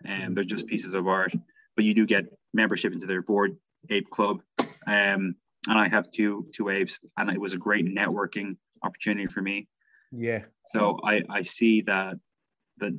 and 0.05 0.37
they're 0.37 0.45
just 0.45 0.67
pieces 0.67 0.95
of 0.95 1.07
art, 1.07 1.33
but 1.75 1.85
you 1.85 1.95
do 1.95 2.07
get 2.07 2.27
membership 2.53 2.93
into 2.93 3.07
their 3.07 3.23
Bored 3.23 3.57
Ape 3.89 4.11
Club. 4.11 4.43
Um, 4.87 5.37
and 5.69 5.79
I 5.79 5.89
have 5.89 6.11
two 6.11 6.47
two 6.55 6.69
apes, 6.69 6.99
and 7.17 7.31
it 7.31 7.41
was 7.41 7.53
a 7.53 7.59
great 7.59 7.87
networking 7.87 8.57
opportunity 8.83 9.27
for 9.27 9.43
me. 9.43 9.69
Yeah. 10.13 10.45
So 10.73 11.01
I 11.03 11.23
I 11.29 11.43
see 11.43 11.83
that 11.83 12.17
that 12.79 12.93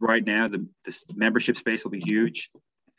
right 0.00 0.24
now 0.24 0.48
the 0.48 0.66
this 0.84 1.04
membership 1.14 1.56
space 1.56 1.84
will 1.84 1.90
be 1.90 2.00
huge. 2.00 2.50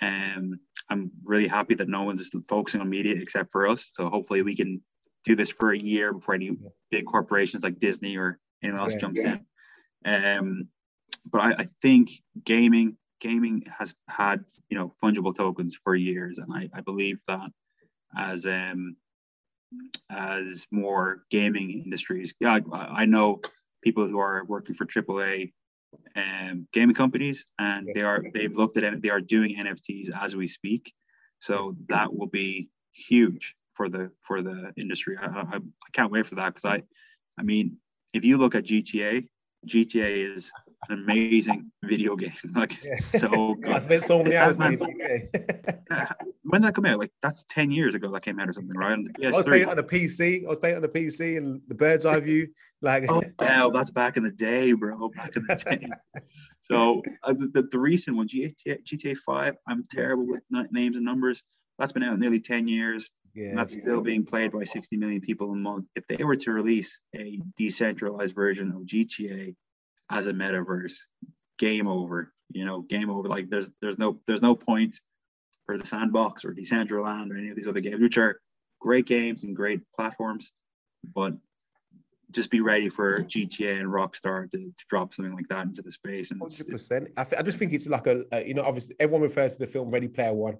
Um, 0.01 0.59
I'm 0.89 1.11
really 1.23 1.47
happy 1.47 1.75
that 1.75 1.87
no 1.87 2.03
one's 2.03 2.29
focusing 2.47 2.81
on 2.81 2.89
media 2.89 3.15
except 3.15 3.51
for 3.51 3.67
us. 3.67 3.89
So 3.93 4.09
hopefully 4.09 4.41
we 4.41 4.55
can 4.55 4.81
do 5.23 5.35
this 5.35 5.49
for 5.49 5.71
a 5.71 5.77
year 5.77 6.13
before 6.13 6.35
any 6.35 6.51
big 6.91 7.05
corporations 7.05 7.63
like 7.63 7.79
Disney 7.79 8.17
or 8.17 8.39
anyone 8.61 8.81
else 8.81 8.93
yeah, 8.93 8.99
jumps 8.99 9.21
yeah. 9.23 9.37
in. 10.05 10.37
Um, 10.37 10.67
but 11.31 11.41
I, 11.41 11.51
I, 11.59 11.69
think 11.81 12.11
gaming 12.43 12.97
gaming 13.21 13.63
has 13.79 13.95
had 14.09 14.43
you 14.69 14.77
know 14.77 14.93
fungible 15.01 15.35
tokens 15.35 15.77
for 15.81 15.95
years, 15.95 16.39
and 16.39 16.51
I, 16.51 16.69
I 16.73 16.81
believe 16.81 17.19
that 17.29 17.49
as 18.17 18.45
um 18.45 18.97
as 20.09 20.67
more 20.71 21.23
gaming 21.29 21.83
industries, 21.85 22.35
yeah, 22.39 22.59
I, 22.73 22.77
I 22.77 23.05
know 23.05 23.39
people 23.81 24.07
who 24.07 24.19
are 24.19 24.43
working 24.45 24.75
for 24.75 24.85
AAA 24.85 25.53
um, 26.15 26.67
gaming 26.73 26.95
companies, 26.95 27.45
and 27.59 27.87
they 27.93 28.01
are 28.01 28.23
they've 28.33 28.55
looked 28.55 28.77
at 28.77 28.83
it. 28.83 29.01
They 29.01 29.09
are 29.09 29.21
doing 29.21 29.55
NFTs 29.57 30.09
as 30.19 30.35
we 30.35 30.47
speak, 30.47 30.93
so 31.39 31.75
that 31.89 32.13
will 32.13 32.27
be 32.27 32.69
huge 32.91 33.55
for 33.73 33.89
the 33.89 34.11
for 34.21 34.41
the 34.41 34.71
industry. 34.77 35.17
I, 35.19 35.25
I, 35.25 35.55
I 35.55 35.89
can't 35.91 36.11
wait 36.11 36.25
for 36.25 36.35
that 36.35 36.53
because 36.53 36.65
I, 36.65 36.83
I 37.37 37.43
mean, 37.43 37.77
if 38.13 38.23
you 38.23 38.37
look 38.37 38.55
at 38.55 38.65
GTA, 38.65 39.27
GTA 39.67 40.35
is 40.35 40.51
an 40.89 41.03
amazing 41.03 41.71
video 41.83 42.15
game. 42.15 42.33
Like 42.55 42.83
yeah. 42.83 42.95
so 42.95 43.55
good. 43.61 43.71
I 43.71 43.79
spent 43.79 44.05
so 44.05 44.21
many 44.21 44.35
hours 44.35 44.57
playing 44.57 44.77
when 46.43 46.61
did 46.61 46.67
that 46.67 46.75
come 46.75 46.85
out? 46.85 46.99
Like 46.99 47.11
that's 47.21 47.45
10 47.45 47.71
years 47.71 47.95
ago 47.95 48.11
that 48.11 48.21
came 48.21 48.39
out 48.39 48.49
or 48.49 48.53
something, 48.53 48.77
right? 48.77 48.99
I 49.23 49.31
was 49.31 49.45
playing 49.45 49.67
on 49.67 49.77
the 49.77 49.83
PC. 49.83 50.45
I 50.45 50.49
was 50.49 50.59
playing 50.59 50.75
on 50.75 50.81
the 50.81 50.87
PC 50.87 51.37
and 51.37 51.61
the 51.67 51.75
bird's 51.75 52.05
eye 52.05 52.19
view. 52.19 52.47
Like 52.81 53.05
oh 53.09 53.23
hell, 53.39 53.71
that's 53.71 53.91
back 53.91 54.17
in 54.17 54.23
the 54.23 54.31
day, 54.31 54.73
bro. 54.73 55.09
Back 55.15 55.35
in 55.35 55.45
the 55.45 55.55
day. 55.55 55.87
so 56.61 57.01
uh, 57.23 57.33
the, 57.33 57.67
the 57.71 57.79
recent 57.79 58.17
one, 58.17 58.27
GTA, 58.27 58.83
GTA 58.85 59.17
5, 59.17 59.55
I'm 59.67 59.83
terrible 59.89 60.27
with 60.27 60.43
names 60.71 60.97
and 60.97 61.05
numbers. 61.05 61.41
That's 61.79 61.91
been 61.91 62.03
out 62.03 62.19
nearly 62.19 62.39
10 62.39 62.67
years. 62.67 63.09
Yeah, 63.33 63.49
and 63.49 63.57
that's 63.57 63.73
still 63.73 64.01
being 64.01 64.25
played 64.25 64.51
by 64.51 64.63
60 64.63 64.95
million 64.97 65.21
people 65.21 65.51
a 65.51 65.55
month. 65.55 65.85
If 65.95 66.05
they 66.07 66.23
were 66.23 66.35
to 66.35 66.51
release 66.51 66.99
a 67.15 67.39
decentralized 67.57 68.35
version 68.35 68.71
of 68.71 68.83
GTA 68.83 69.55
as 70.13 70.27
a 70.27 70.31
metaverse, 70.31 70.93
game 71.57 71.87
over. 71.87 72.31
You 72.51 72.65
know, 72.65 72.81
game 72.81 73.09
over. 73.09 73.27
Like 73.27 73.49
there's 73.49 73.69
there's 73.81 73.97
no 73.97 74.19
there's 74.27 74.41
no 74.41 74.55
point 74.55 74.95
for 75.65 75.77
the 75.77 75.85
sandbox 75.85 76.45
or 76.45 76.53
Decentraland 76.53 77.31
or 77.31 77.37
any 77.37 77.49
of 77.49 77.55
these 77.55 77.67
other 77.67 77.79
games, 77.79 78.01
which 78.01 78.17
are 78.17 78.39
great 78.79 79.05
games 79.05 79.43
and 79.43 79.55
great 79.55 79.81
platforms, 79.95 80.51
but 81.15 81.33
just 82.31 82.51
be 82.51 82.61
ready 82.61 82.89
for 82.89 83.23
GTA 83.23 83.79
and 83.79 83.89
Rockstar 83.89 84.49
to, 84.51 84.57
to 84.57 84.85
drop 84.89 85.13
something 85.13 85.33
like 85.33 85.47
that 85.49 85.65
into 85.65 85.81
the 85.81 85.91
space. 85.91 86.31
And 86.31 86.41
100%. 86.41 87.07
I, 87.15 87.23
th- 87.23 87.39
I 87.39 87.43
just 87.43 87.57
think 87.59 87.73
it's 87.73 87.87
like 87.87 88.07
a, 88.07 88.23
a, 88.31 88.45
you 88.45 88.55
know, 88.55 88.63
obviously 88.63 88.95
everyone 88.99 89.21
refers 89.21 89.53
to 89.53 89.59
the 89.59 89.67
film 89.67 89.89
Ready 89.89 90.07
Player 90.07 90.33
One. 90.33 90.57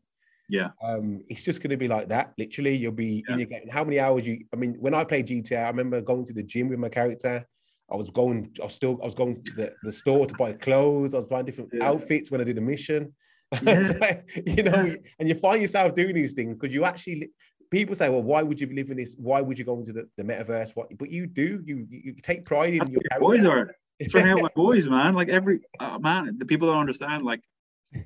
Yeah. 0.50 0.70
Um, 0.84 1.22
it's 1.30 1.42
just 1.42 1.62
going 1.62 1.72
to 1.72 1.78
be 1.78 1.88
like 1.88 2.10
that. 2.10 2.34
Literally, 2.38 2.76
you'll 2.76 2.92
be 2.92 3.24
yeah. 3.28 3.34
in 3.34 3.40
your 3.40 3.48
game. 3.48 3.68
How 3.70 3.84
many 3.84 4.00
hours 4.00 4.26
you? 4.26 4.46
I 4.54 4.56
mean, 4.56 4.76
when 4.80 4.94
I 4.94 5.04
played 5.04 5.28
GTA, 5.28 5.66
I 5.66 5.68
remember 5.68 6.00
going 6.02 6.26
to 6.26 6.34
the 6.34 6.44
gym 6.44 6.70
with 6.70 6.80
my 6.80 6.90
character. 6.90 7.46
I 7.92 7.96
was 7.96 8.10
going. 8.10 8.52
I 8.62 8.66
was 8.66 8.74
still. 8.74 9.00
I 9.02 9.06
was 9.06 9.16
going 9.16 9.44
to 9.44 9.52
the, 9.54 9.74
the 9.84 9.92
store 9.92 10.26
to 10.26 10.34
buy 10.36 10.54
clothes. 10.54 11.14
I 11.14 11.18
was 11.18 11.28
buying 11.28 11.46
different 11.46 11.72
yeah. 11.74 11.88
outfits 11.88 12.32
when 12.32 12.42
I 12.42 12.44
did 12.44 12.58
a 12.58 12.62
mission. 12.62 13.14
Yeah. 13.62 14.22
you 14.48 14.64
know, 14.64 14.96
and 15.20 15.30
you 15.30 15.36
find 15.36 15.62
yourself 15.62 15.94
doing 15.94 16.16
these 16.16 16.34
things 16.34 16.58
because 16.60 16.74
you 16.74 16.86
actually. 16.86 17.30
People 17.70 17.96
say, 17.96 18.08
"Well, 18.08 18.22
why 18.22 18.44
would 18.44 18.60
you 18.62 18.68
live 18.72 18.92
in 18.92 18.98
this? 18.98 19.16
Why 19.18 19.42
would 19.42 19.58
you 19.58 19.66
go 19.66 19.80
into 19.80 19.94
the, 19.94 20.08
the 20.18 20.24
metaverse?" 20.24 20.76
What? 20.76 20.96
But 20.98 21.12
you 21.12 21.26
do. 21.28 21.62
You 21.66 21.88
you 21.90 22.16
take 22.22 22.46
pride 22.46 22.74
in 22.74 22.80
That's 22.80 22.90
your. 22.90 23.02
Boys 23.20 23.46
are. 23.46 23.76
It's 24.00 24.12
for 24.12 24.24
my 24.24 24.50
boys, 24.56 24.90
man. 24.90 25.14
Like 25.14 25.30
every 25.30 25.62
uh, 25.80 25.98
man, 26.00 26.36
the 26.38 26.46
people 26.46 26.68
don't 26.68 26.80
understand. 26.80 27.26
Like 27.26 27.42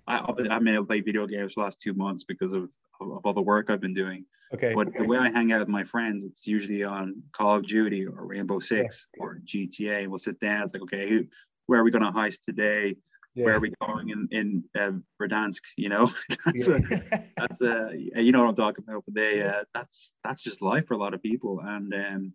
I, 0.08 0.24
I've 0.28 0.36
been 0.36 0.68
able 0.68 0.84
to 0.84 0.88
play 0.88 1.02
video 1.02 1.28
games 1.28 1.56
the 1.56 1.62
last 1.62 1.82
two 1.82 1.94
months 1.94 2.24
because 2.24 2.54
of, 2.54 2.70
of, 3.02 3.26
all 3.26 3.34
the 3.34 3.42
work 3.42 3.70
I've 3.70 3.82
been 3.82 3.94
doing. 3.94 4.26
Okay. 4.54 4.74
But 4.74 4.94
the 4.98 5.04
way 5.04 5.18
I 5.18 5.30
hang 5.30 5.52
out 5.52 5.60
with 5.60 5.68
my 5.68 5.84
friends, 5.84 6.24
it's 6.24 6.48
usually 6.48 6.84
on 6.84 7.22
Call 7.34 7.58
of 7.58 7.68
Duty 7.68 8.06
or 8.06 8.26
Rainbow 8.26 8.60
Six 8.60 9.08
yeah. 9.16 9.24
or 9.24 9.40
GTA. 9.44 10.08
We'll 10.08 10.20
sit 10.20 10.40
down. 10.40 10.64
It's 10.64 10.74
like, 10.74 10.84
okay, 10.84 11.10
who, 11.10 11.26
where 11.66 11.82
are 11.82 11.84
we 11.84 11.92
going 11.92 12.06
to 12.06 12.12
heist 12.12 12.44
today? 12.44 12.96
Yeah. 13.36 13.46
Where 13.46 13.56
are 13.58 13.60
we 13.60 13.74
going 13.86 14.10
in 14.10 14.28
in 14.32 14.64
uh, 14.76 14.92
Verdansk? 15.22 15.62
You 15.76 15.90
know, 15.90 16.12
that's 16.46 16.68
yeah. 16.68 16.80
a, 17.12 17.24
that's 17.38 17.62
a 17.62 17.92
you 17.94 18.32
know 18.32 18.42
what 18.42 18.50
I'm 18.50 18.56
talking 18.56 18.84
about. 18.88 19.04
But 19.06 19.14
they 19.14 19.44
uh, 19.44 19.64
that's 19.76 20.14
that's 20.24 20.42
just 20.42 20.62
life 20.62 20.88
for 20.88 20.96
a 20.96 20.98
lot 20.98 21.14
of 21.14 21.22
people, 21.22 21.60
and 21.64 21.94
um, 21.94 22.34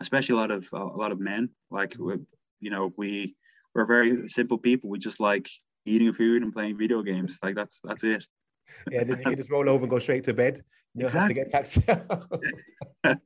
especially 0.00 0.34
a 0.34 0.38
lot 0.38 0.50
of 0.52 0.66
a 0.72 0.78
lot 0.78 1.12
of 1.12 1.18
men. 1.18 1.48
Like 1.72 1.96
you 1.96 2.70
know, 2.70 2.92
we 2.96 3.34
we're 3.74 3.86
very 3.86 4.28
simple 4.28 4.58
people. 4.58 4.90
We 4.90 4.98
just 4.98 5.18
like 5.18 5.48
eating 5.86 6.12
food 6.12 6.42
and 6.42 6.52
playing 6.52 6.78
video 6.78 7.02
games. 7.02 7.38
Like 7.42 7.54
that's 7.54 7.80
that's 7.82 8.04
it. 8.04 8.24
Yeah, 8.90 9.04
then 9.04 9.18
you 9.18 9.24
can 9.24 9.36
just 9.36 9.50
roll 9.50 9.68
over 9.68 9.82
and 9.82 9.90
go 9.90 9.98
straight 9.98 10.24
to 10.24 10.34
bed. 10.34 10.62
You 10.94 11.06
exactly. 11.06 11.20
have 11.20 11.28
to 11.28 11.34
get 11.34 11.50
taxi. 11.50 11.84
um, 13.04 13.18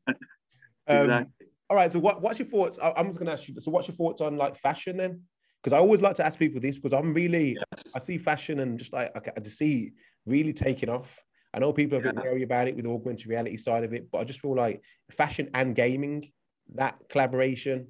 exactly. 0.89 1.47
All 1.70 1.76
right. 1.76 1.93
So, 1.93 1.99
what, 1.99 2.22
what's 2.22 2.39
your 2.39 2.49
thoughts? 2.49 2.78
I, 2.82 2.93
am 2.97 3.07
just 3.07 3.18
going 3.18 3.26
to 3.26 3.32
ask 3.32 3.47
you. 3.49 3.55
So, 3.61 3.70
what's 3.70 3.89
your 3.89 3.97
thoughts 3.97 4.20
on 4.20 4.36
like 4.36 4.57
fashion 4.59 4.97
then? 4.97 5.22
Because 5.62 5.76
I 5.76 5.78
always 5.78 6.01
like 6.01 6.14
to 6.16 6.26
ask 6.26 6.39
people 6.39 6.61
this 6.61 6.76
because 6.76 6.93
I'm 6.93 7.12
really, 7.12 7.57
yes. 7.74 7.84
I 7.95 7.99
see 7.99 8.16
fashion 8.16 8.61
and 8.61 8.78
just 8.78 8.93
like 8.93 9.11
I, 9.14 9.32
I 9.36 9.41
just 9.41 9.59
see 9.59 9.93
really 10.26 10.53
taking 10.53 10.89
off. 10.89 11.18
I 11.53 11.59
know 11.59 11.72
people 11.72 11.99
are 11.99 12.01
a 12.01 12.12
bit 12.12 12.16
wary 12.16 12.43
about 12.43 12.68
it 12.68 12.76
with 12.76 12.84
the 12.84 12.91
augmented 12.91 13.26
reality 13.26 13.57
side 13.57 13.82
of 13.82 13.93
it, 13.93 14.11
but 14.11 14.18
I 14.18 14.24
just 14.24 14.41
feel 14.41 14.55
like 14.55 14.82
fashion 15.11 15.51
and 15.55 15.74
gaming, 15.74 16.30
that 16.74 16.99
collaboration. 17.09 17.89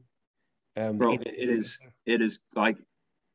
Um, 0.77 0.97
Bro, 0.97 1.15
it, 1.15 1.27
it 1.27 1.49
is. 1.49 1.79
It 2.07 2.23
is 2.23 2.39
like 2.55 2.77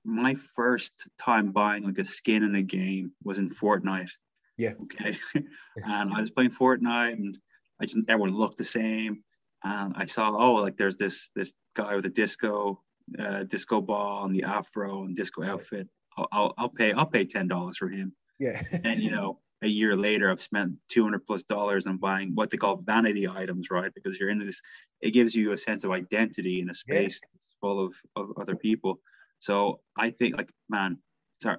my 0.05 0.35
first 0.55 0.93
time 1.19 1.51
buying 1.51 1.83
like 1.83 1.97
a 1.97 2.05
skin 2.05 2.43
in 2.43 2.55
a 2.55 2.61
game 2.61 3.11
was 3.23 3.37
in 3.37 3.49
Fortnite. 3.49 4.09
Yeah. 4.57 4.73
Okay. 4.83 5.17
and 5.75 6.13
I 6.13 6.21
was 6.21 6.29
playing 6.29 6.51
Fortnite 6.51 7.13
and 7.13 7.37
I 7.81 7.85
just 7.85 7.99
everyone 8.07 8.35
looked 8.35 8.57
the 8.57 8.63
same. 8.63 9.23
And 9.63 9.93
I 9.95 10.05
saw, 10.07 10.29
oh, 10.29 10.53
like 10.53 10.77
there's 10.77 10.97
this 10.97 11.29
this 11.35 11.53
guy 11.75 11.95
with 11.95 12.05
a 12.05 12.09
disco 12.09 12.81
uh, 13.19 13.43
disco 13.43 13.81
ball 13.81 14.25
and 14.25 14.35
the 14.35 14.43
afro 14.43 15.03
and 15.03 15.15
disco 15.15 15.43
outfit. 15.43 15.87
I'll, 16.17 16.27
I'll, 16.31 16.53
I'll 16.57 16.69
pay 16.69 16.93
I'll 16.93 17.05
pay 17.05 17.25
ten 17.25 17.47
dollars 17.47 17.77
for 17.77 17.89
him. 17.89 18.13
Yeah. 18.39 18.61
and 18.83 19.01
you 19.01 19.11
know, 19.11 19.39
a 19.63 19.67
year 19.67 19.95
later, 19.95 20.29
I've 20.29 20.41
spent 20.41 20.73
200 20.89 21.25
plus 21.25 21.43
dollars 21.43 21.87
on 21.87 21.97
buying 21.97 22.35
what 22.35 22.51
they 22.51 22.57
call 22.57 22.77
vanity 22.77 23.27
items, 23.27 23.69
right? 23.71 23.93
Because 23.93 24.19
you're 24.19 24.29
into 24.29 24.45
this, 24.45 24.61
it 25.01 25.11
gives 25.11 25.33
you 25.33 25.51
a 25.51 25.57
sense 25.57 25.85
of 25.85 25.91
identity 25.91 26.59
in 26.59 26.69
a 26.69 26.73
space 26.73 27.21
yeah. 27.23 27.39
full 27.61 27.85
of, 27.85 27.93
of 28.15 28.33
other 28.37 28.55
people. 28.55 28.99
So 29.43 29.81
I 29.97 30.09
think, 30.09 30.37
like, 30.37 30.49
man, 30.69 30.99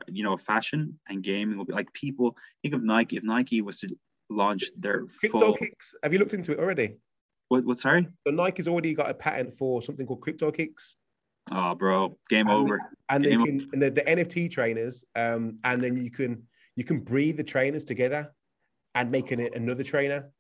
you 0.09 0.24
know, 0.24 0.39
fashion 0.39 0.99
and 1.07 1.22
gaming 1.22 1.59
will 1.59 1.66
be 1.66 1.74
like 1.74 1.93
people 1.93 2.35
think 2.62 2.74
of 2.74 2.82
Nike. 2.82 3.18
If 3.18 3.24
Nike 3.24 3.61
was 3.61 3.78
to 3.80 3.95
launch 4.30 4.70
their 4.78 5.05
crypto 5.20 5.39
full, 5.39 5.55
kicks, 5.55 5.95
have 6.03 6.11
you 6.11 6.18
looked 6.18 6.32
into 6.32 6.53
it 6.53 6.59
already? 6.59 6.97
What? 7.49 7.66
What? 7.66 7.78
Sorry. 7.78 8.09
So 8.26 8.32
Nike's 8.32 8.68
already 8.68 8.95
got 8.95 9.11
a 9.11 9.14
patent 9.14 9.53
for 9.53 9.82
something 9.82 10.07
called 10.07 10.22
crypto 10.22 10.51
kicks. 10.51 10.97
Oh, 11.53 11.74
bro, 11.74 12.16
game 12.30 12.49
and, 12.49 12.57
over. 12.57 12.80
And 13.11 13.22
game 13.22 13.41
they 13.41 13.45
can, 13.45 13.68
and 13.74 13.82
the, 13.82 13.91
the 13.91 14.01
NFT 14.01 14.51
trainers, 14.51 15.05
um, 15.14 15.59
and 15.62 15.85
then 15.85 15.99
you 15.99 16.11
can 16.11 16.45
you 16.76 16.85
can 16.85 17.01
breed 17.01 17.37
the 17.37 17.45
trainers 17.45 17.85
together 17.85 18.32
and 18.95 19.11
make 19.11 19.30
an, 19.30 19.47
another 19.55 19.85
trainer. 19.85 20.30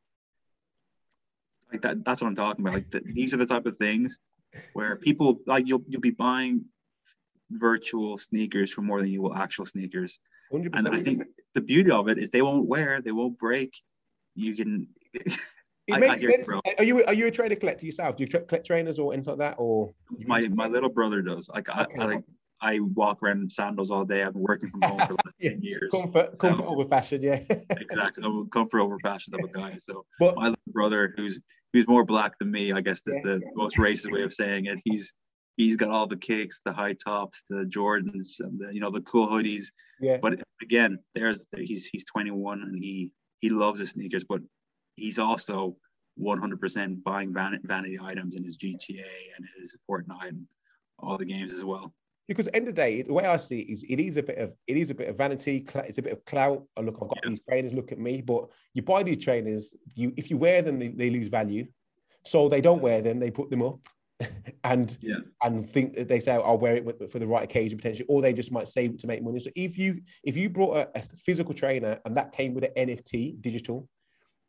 Like 1.70 1.82
that. 1.82 2.06
That's 2.06 2.22
what 2.22 2.28
I'm 2.28 2.36
talking 2.36 2.64
about. 2.64 2.72
Like 2.72 2.90
the, 2.90 3.02
these 3.04 3.34
are 3.34 3.36
the 3.36 3.44
type 3.44 3.66
of 3.66 3.76
things 3.76 4.16
where 4.72 4.96
people 4.96 5.40
like 5.46 5.68
you'll 5.68 5.84
you'll 5.88 6.00
be 6.00 6.08
buying 6.08 6.64
virtual 7.50 8.18
sneakers 8.18 8.72
for 8.72 8.82
more 8.82 9.00
than 9.00 9.10
you 9.10 9.22
will 9.22 9.34
actual 9.34 9.66
sneakers. 9.66 10.18
100%. 10.52 10.70
And 10.74 10.88
I 10.88 11.02
think 11.02 11.22
the 11.54 11.60
beauty 11.60 11.90
of 11.90 12.08
it 12.08 12.18
is 12.18 12.30
they 12.30 12.42
won't 12.42 12.66
wear, 12.66 13.00
they 13.00 13.12
won't 13.12 13.38
break. 13.38 13.74
You 14.34 14.54
can. 14.54 14.88
It 15.86 15.96
I, 15.96 15.98
makes 15.98 16.24
I 16.24 16.32
sense. 16.32 16.48
Are 16.78 16.84
you 16.84 17.04
are 17.04 17.12
you 17.12 17.26
a 17.26 17.30
trainer 17.30 17.56
collector 17.56 17.84
yourself? 17.84 18.16
Do 18.16 18.24
you 18.24 18.30
collect 18.30 18.66
trainers 18.66 18.98
or 18.98 19.12
anything 19.12 19.32
like 19.32 19.38
that? 19.38 19.56
Or 19.58 19.92
my 20.26 20.48
my 20.48 20.66
little 20.66 20.88
brother 20.88 21.20
does. 21.20 21.50
Like 21.50 21.68
okay. 21.68 21.94
I, 21.98 22.02
I 22.02 22.06
like 22.06 22.24
I 22.64 22.80
walk 22.80 23.22
around 23.22 23.42
in 23.42 23.50
sandals 23.50 23.90
all 23.90 24.06
day. 24.06 24.22
I've 24.22 24.32
been 24.32 24.42
working 24.42 24.70
from 24.70 24.80
home 24.80 24.98
for 25.00 25.08
the 25.08 25.18
last 25.24 25.34
yeah. 25.38 25.50
10 25.50 25.62
years. 25.62 25.90
Comfort, 25.90 26.38
comfort 26.38 26.62
so, 26.62 26.68
over 26.68 26.88
fashion, 26.88 27.22
yeah. 27.22 27.40
exactly. 27.70 28.24
I'm 28.24 28.48
comfort 28.48 28.80
over 28.80 28.98
fashion 29.00 29.34
of 29.34 29.52
guy. 29.52 29.76
So 29.82 30.06
but, 30.18 30.36
my 30.36 30.44
little 30.44 30.58
brother, 30.68 31.12
who's 31.16 31.40
who's 31.74 31.86
more 31.86 32.04
black 32.04 32.38
than 32.38 32.50
me, 32.50 32.72
I 32.72 32.80
guess 32.80 33.02
is 33.06 33.16
yeah. 33.16 33.32
the 33.32 33.42
most 33.54 33.76
racist 33.76 34.10
way 34.10 34.22
of 34.22 34.32
saying 34.32 34.66
it. 34.66 34.78
He's 34.84 35.12
he's 35.56 35.76
got 35.76 35.90
all 35.90 36.06
the 36.06 36.16
kicks, 36.16 36.60
the 36.64 36.72
high 36.72 36.94
tops, 36.94 37.42
the 37.48 37.64
Jordans, 37.64 38.40
um, 38.44 38.58
the, 38.58 38.72
you 38.72 38.80
know, 38.80 38.90
the 38.90 39.02
cool 39.02 39.28
hoodies. 39.28 39.66
Yeah. 40.00 40.18
But 40.20 40.40
again, 40.62 40.98
there's 41.14 41.44
he's 41.56 41.86
he's 41.86 42.04
21 42.04 42.62
and 42.62 42.76
he 42.76 43.10
he 43.40 43.50
loves 43.50 43.80
his 43.80 43.90
sneakers, 43.90 44.24
but 44.24 44.40
he's 44.96 45.18
also 45.18 45.76
100% 46.20 47.02
buying 47.02 47.32
van, 47.32 47.60
vanity 47.64 47.98
items 48.00 48.36
in 48.36 48.44
his 48.44 48.56
GTA 48.56 49.04
and 49.36 49.46
his 49.58 49.76
Fortnite 49.90 50.28
and 50.28 50.46
all 50.98 51.18
the 51.18 51.24
games 51.24 51.52
as 51.52 51.64
well. 51.64 51.92
Because 52.26 52.48
end 52.54 52.68
of 52.68 52.74
the 52.74 52.80
day, 52.80 53.02
the 53.02 53.12
way 53.12 53.26
I 53.26 53.36
see 53.36 53.60
it 53.60 53.72
is, 53.72 53.84
it 53.88 54.00
is 54.00 54.16
a 54.16 54.22
bit 54.22 54.38
of 54.38 54.54
it 54.66 54.78
is 54.78 54.90
a 54.90 54.94
bit 54.94 55.08
of 55.08 55.18
vanity. 55.18 55.66
It's 55.74 55.98
a 55.98 56.02
bit 56.02 56.14
of 56.14 56.24
clout. 56.24 56.62
Oh, 56.76 56.80
look, 56.80 56.94
I've 57.02 57.08
got 57.08 57.18
yeah. 57.22 57.30
these 57.30 57.40
trainers. 57.46 57.74
Look 57.74 57.92
at 57.92 57.98
me. 57.98 58.22
But 58.22 58.48
you 58.72 58.82
buy 58.82 59.02
these 59.02 59.22
trainers. 59.22 59.74
You 59.94 60.14
if 60.16 60.30
you 60.30 60.38
wear 60.38 60.62
them, 60.62 60.78
they, 60.78 60.88
they 60.88 61.10
lose 61.10 61.28
value. 61.28 61.66
So 62.24 62.48
they 62.48 62.62
don't 62.62 62.80
wear 62.80 63.02
them. 63.02 63.18
They 63.18 63.30
put 63.30 63.50
them 63.50 63.60
up. 63.60 63.80
and 64.64 64.96
yeah. 65.00 65.16
and 65.42 65.68
think 65.68 65.94
that 65.96 66.08
they 66.08 66.20
say 66.20 66.32
I'll 66.32 66.58
wear 66.58 66.76
it 66.76 67.10
for 67.10 67.18
the 67.18 67.26
right 67.26 67.42
occasion 67.42 67.76
potentially, 67.78 68.06
or 68.08 68.22
they 68.22 68.32
just 68.32 68.52
might 68.52 68.68
save 68.68 68.92
it 68.92 68.98
to 69.00 69.06
make 69.06 69.22
money. 69.22 69.38
So 69.38 69.50
if 69.56 69.76
you 69.76 70.00
if 70.22 70.36
you 70.36 70.48
brought 70.48 70.76
a, 70.76 70.98
a 70.98 71.02
physical 71.24 71.54
trainer 71.54 71.98
and 72.04 72.16
that 72.16 72.32
came 72.32 72.54
with 72.54 72.64
an 72.64 72.88
NFT 72.88 73.40
digital, 73.40 73.88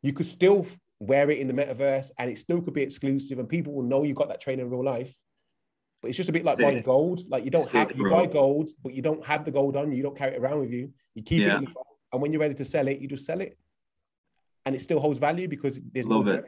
you 0.01 0.13
could 0.13 0.25
still 0.25 0.67
wear 0.99 1.29
it 1.29 1.39
in 1.39 1.47
the 1.47 1.53
metaverse 1.53 2.11
and 2.17 2.29
it 2.29 2.37
still 2.37 2.61
could 2.61 2.73
be 2.73 2.81
exclusive 2.81 3.39
and 3.39 3.49
people 3.49 3.73
will 3.73 3.83
know 3.83 4.03
you 4.03 4.13
got 4.13 4.29
that 4.29 4.41
trainer 4.41 4.63
in 4.63 4.69
real 4.69 4.83
life. 4.83 5.13
But 6.01 6.09
it's 6.09 6.17
just 6.17 6.29
a 6.29 6.33
bit 6.33 6.45
like 6.45 6.59
buying 6.59 6.83
gold. 6.83 7.21
Like 7.27 7.43
you 7.43 7.51
don't 7.51 7.69
have 7.71 7.91
you 7.95 8.09
buy 8.09 8.27
gold, 8.27 8.69
but 8.83 8.93
you 8.93 9.01
don't 9.01 9.25
have 9.25 9.43
the 9.43 9.51
gold 9.51 9.75
on 9.75 9.91
you. 9.91 9.97
You 9.97 10.03
don't 10.03 10.17
carry 10.17 10.35
it 10.35 10.39
around 10.39 10.59
with 10.59 10.71
you. 10.71 10.91
You 11.15 11.23
keep 11.23 11.41
yeah. 11.41 11.57
it, 11.57 11.61
the, 11.61 11.73
and 12.13 12.21
when 12.21 12.31
you're 12.31 12.41
ready 12.41 12.53
to 12.53 12.65
sell 12.65 12.87
it, 12.87 12.99
you 12.99 13.07
just 13.07 13.25
sell 13.25 13.41
it, 13.41 13.57
and 14.65 14.75
it 14.75 14.81
still 14.81 14.99
holds 14.99 15.17
value 15.17 15.47
because 15.47 15.79
there's 15.91 16.05
love 16.05 16.25
no 16.25 16.33
it. 16.33 16.45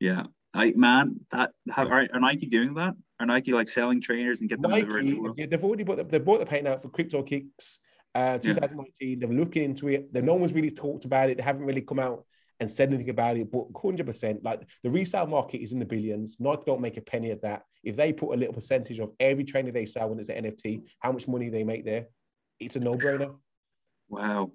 Yeah, 0.00 0.24
like 0.54 0.76
man, 0.76 1.20
that 1.32 1.52
have, 1.70 1.88
are, 1.88 2.06
are 2.12 2.20
Nike 2.20 2.46
doing 2.46 2.74
that? 2.74 2.94
Are 3.20 3.26
Nike 3.26 3.52
like 3.52 3.68
selling 3.68 4.00
trainers 4.00 4.40
and 4.40 4.48
get 4.48 4.60
them 4.60 4.70
Nike, 4.70 4.86
the 4.86 5.34
Yeah, 5.36 5.46
they've 5.46 5.64
already 5.64 5.84
bought 5.84 5.96
the, 5.96 6.04
they 6.04 6.18
bought 6.18 6.40
the 6.40 6.46
paint 6.46 6.66
out 6.66 6.82
for 6.82 6.88
Crypto 6.88 7.22
Kicks. 7.22 7.78
Uh, 8.14 8.38
2019, 8.38 8.86
yeah. 9.00 9.16
they're 9.18 9.36
looking 9.36 9.64
into 9.64 9.88
it. 9.88 10.14
no 10.14 10.34
one's 10.34 10.52
really 10.52 10.70
talked 10.70 11.04
about 11.04 11.30
it. 11.30 11.36
They 11.36 11.42
haven't 11.42 11.64
really 11.64 11.80
come 11.80 11.98
out 11.98 12.24
and 12.60 12.70
said 12.70 12.88
anything 12.88 13.10
about 13.10 13.36
it. 13.36 13.50
But 13.50 13.72
100%, 13.72 14.44
like 14.44 14.60
the 14.84 14.90
resale 14.90 15.26
market 15.26 15.58
is 15.60 15.72
in 15.72 15.80
the 15.80 15.84
billions. 15.84 16.36
Nike 16.38 16.62
don't 16.66 16.80
make 16.80 16.96
a 16.96 17.00
penny 17.00 17.32
of 17.32 17.40
that. 17.40 17.62
If 17.82 17.96
they 17.96 18.12
put 18.12 18.32
a 18.32 18.36
little 18.36 18.54
percentage 18.54 19.00
of 19.00 19.10
every 19.18 19.42
trainer 19.42 19.72
they 19.72 19.86
sell 19.86 20.08
when 20.08 20.20
it's 20.20 20.28
an 20.28 20.44
NFT, 20.44 20.82
how 21.00 21.10
much 21.10 21.26
money 21.26 21.48
they 21.48 21.64
make 21.64 21.84
there, 21.84 22.06
it's 22.60 22.76
a 22.76 22.80
no-brainer. 22.80 23.34
Wow. 24.08 24.52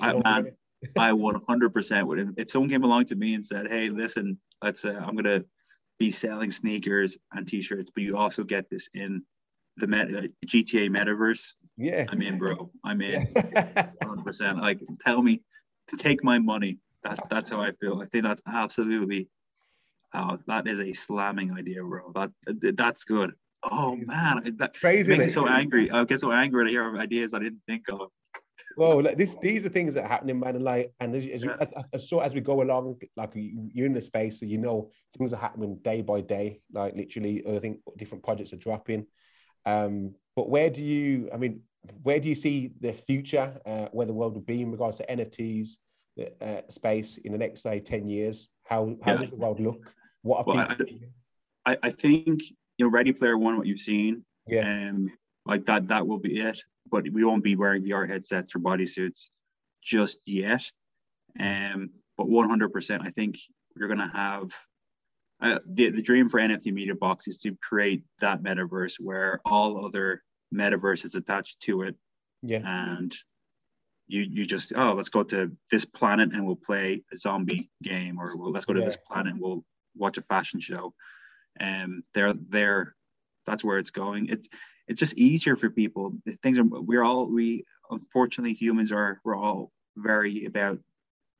I, 0.00 0.12
man, 0.14 0.52
I 0.96 1.10
100% 1.10 2.06
would. 2.06 2.34
If 2.38 2.50
someone 2.50 2.70
came 2.70 2.84
along 2.84 3.06
to 3.06 3.16
me 3.16 3.34
and 3.34 3.44
said, 3.44 3.68
"Hey, 3.68 3.88
listen, 3.88 4.38
let's 4.62 4.84
uh, 4.84 5.00
I'm 5.04 5.16
gonna 5.16 5.44
be 5.98 6.10
selling 6.10 6.50
sneakers 6.50 7.18
and 7.32 7.46
t-shirts, 7.46 7.90
but 7.94 8.02
you 8.02 8.16
also 8.16 8.44
get 8.44 8.70
this 8.70 8.88
in 8.94 9.22
the 9.76 9.86
meta, 9.86 10.18
uh, 10.18 10.22
GTA 10.46 10.88
metaverse. 10.90 11.54
Yeah, 11.76 12.06
I'm 12.08 12.22
in, 12.22 12.38
bro. 12.38 12.70
I'm 12.84 13.00
in 13.00 13.22
100. 13.34 14.24
percent 14.24 14.58
Like, 14.58 14.80
tell 15.04 15.22
me 15.22 15.42
to 15.88 15.96
take 15.96 16.22
my 16.24 16.38
money. 16.38 16.78
That's 17.02 17.20
that's 17.30 17.50
how 17.50 17.60
I 17.60 17.72
feel. 17.72 18.00
I 18.02 18.06
think 18.06 18.24
that's 18.24 18.42
absolutely. 18.46 19.28
Oh, 20.14 20.38
that 20.46 20.66
is 20.66 20.80
a 20.80 20.92
slamming 20.94 21.52
idea, 21.52 21.82
bro. 21.82 22.12
That 22.14 22.30
that's 22.76 23.04
good. 23.04 23.34
Oh 23.62 23.96
man, 23.96 24.56
that 24.58 24.78
Crazy, 24.78 25.12
makes 25.12 25.26
me 25.26 25.30
so 25.32 25.48
angry. 25.48 25.90
I 25.90 26.04
get 26.04 26.20
so 26.20 26.32
angry 26.32 26.64
to 26.64 26.70
hear 26.70 26.96
ideas 26.96 27.34
I 27.34 27.40
didn't 27.40 27.62
think 27.66 27.84
of 27.90 28.10
well, 28.76 29.02
like 29.02 29.16
this, 29.16 29.36
these 29.36 29.64
are 29.64 29.70
things 29.70 29.94
that 29.94 30.04
are 30.04 30.08
happening, 30.08 30.38
man. 30.38 30.56
And 30.56 30.64
like, 30.64 30.92
and 31.00 31.14
as, 31.14 31.26
as, 31.26 31.44
as, 31.60 31.84
as, 31.92 32.08
so 32.08 32.20
as 32.20 32.34
we 32.34 32.40
go 32.40 32.62
along, 32.62 33.00
like 33.16 33.32
you're 33.34 33.86
in 33.86 33.92
the 33.92 34.00
space, 34.00 34.40
so 34.40 34.46
you 34.46 34.58
know 34.58 34.90
things 35.16 35.32
are 35.32 35.36
happening 35.36 35.78
day 35.82 36.02
by 36.02 36.20
day. 36.20 36.60
Like 36.72 36.94
literally, 36.94 37.44
I 37.46 37.58
think 37.58 37.80
different 37.96 38.24
projects 38.24 38.52
are 38.52 38.56
dropping. 38.56 39.06
Um, 39.66 40.14
but 40.36 40.48
where 40.48 40.70
do 40.70 40.84
you? 40.84 41.28
I 41.32 41.36
mean, 41.36 41.62
where 42.02 42.20
do 42.20 42.28
you 42.28 42.34
see 42.34 42.72
the 42.80 42.92
future? 42.92 43.60
Uh, 43.66 43.88
where 43.92 44.06
the 44.06 44.12
world 44.12 44.34
will 44.34 44.42
be 44.42 44.62
in 44.62 44.70
regards 44.70 44.98
to 44.98 45.06
NFTs, 45.06 45.70
the 46.16 46.32
uh, 46.40 46.62
space 46.68 47.18
in 47.18 47.32
the 47.32 47.38
next 47.38 47.62
say 47.62 47.80
ten 47.80 48.08
years? 48.08 48.48
How 48.64 48.96
how 49.02 49.12
yeah. 49.14 49.18
does 49.18 49.30
the 49.30 49.36
world 49.36 49.60
look? 49.60 49.92
What 50.22 50.46
well, 50.46 50.58
I, 50.58 50.76
I, 51.64 51.78
I 51.82 51.90
think 51.90 52.42
you 52.76 52.86
know, 52.86 52.90
Ready 52.90 53.12
Player 53.12 53.36
One, 53.36 53.56
what 53.56 53.66
you've 53.66 53.80
seen, 53.80 54.24
yeah, 54.46 54.90
um, 54.90 55.10
like 55.44 55.66
that, 55.66 55.88
that 55.88 56.06
will 56.06 56.18
be 56.18 56.40
it 56.40 56.62
but 56.90 57.04
we 57.12 57.24
won't 57.24 57.44
be 57.44 57.56
wearing 57.56 57.82
VR 57.82 58.08
headsets 58.08 58.54
or 58.54 58.60
bodysuits 58.60 59.28
just 59.82 60.18
yet. 60.26 60.70
Um, 61.38 61.90
but 62.16 62.26
100%, 62.26 63.06
I 63.06 63.10
think 63.10 63.38
we're 63.76 63.88
going 63.88 63.98
to 63.98 64.16
have 64.16 64.50
uh, 65.40 65.58
the, 65.66 65.90
the 65.90 66.02
dream 66.02 66.28
for 66.28 66.40
NFT 66.40 66.72
Media 66.72 66.94
Box 66.94 67.28
is 67.28 67.38
to 67.40 67.56
create 67.62 68.02
that 68.20 68.42
metaverse 68.42 68.94
where 68.98 69.40
all 69.44 69.84
other 69.84 70.22
metaverses 70.54 71.14
attached 71.14 71.60
to 71.62 71.82
it. 71.82 71.94
Yeah. 72.42 72.62
And 72.64 73.14
you 74.10 74.22
you 74.22 74.46
just 74.46 74.72
oh 74.74 74.94
let's 74.94 75.10
go 75.10 75.22
to 75.22 75.52
this 75.70 75.84
planet 75.84 76.30
and 76.32 76.46
we'll 76.46 76.56
play 76.56 77.02
a 77.12 77.16
zombie 77.16 77.70
game 77.82 78.18
or 78.18 78.34
let's 78.36 78.64
go 78.64 78.72
to 78.72 78.80
yeah. 78.80 78.86
this 78.86 78.96
planet 78.96 79.34
and 79.34 79.40
we'll 79.40 79.64
watch 79.94 80.18
a 80.18 80.22
fashion 80.22 80.60
show. 80.60 80.94
And 81.60 81.84
um, 81.84 82.02
they're 82.14 82.32
there. 82.32 82.94
That's 83.46 83.64
where 83.64 83.78
it's 83.78 83.90
going. 83.90 84.28
It's 84.28 84.48
it's 84.88 85.00
just 85.00 85.16
easier 85.16 85.56
for 85.56 85.70
people. 85.70 86.14
Things 86.42 86.58
are 86.58 86.64
we're 86.64 87.04
all 87.04 87.26
we 87.26 87.64
unfortunately 87.90 88.54
humans 88.54 88.90
are 88.90 89.20
we're 89.24 89.36
all 89.36 89.70
very 89.96 90.46
about 90.46 90.78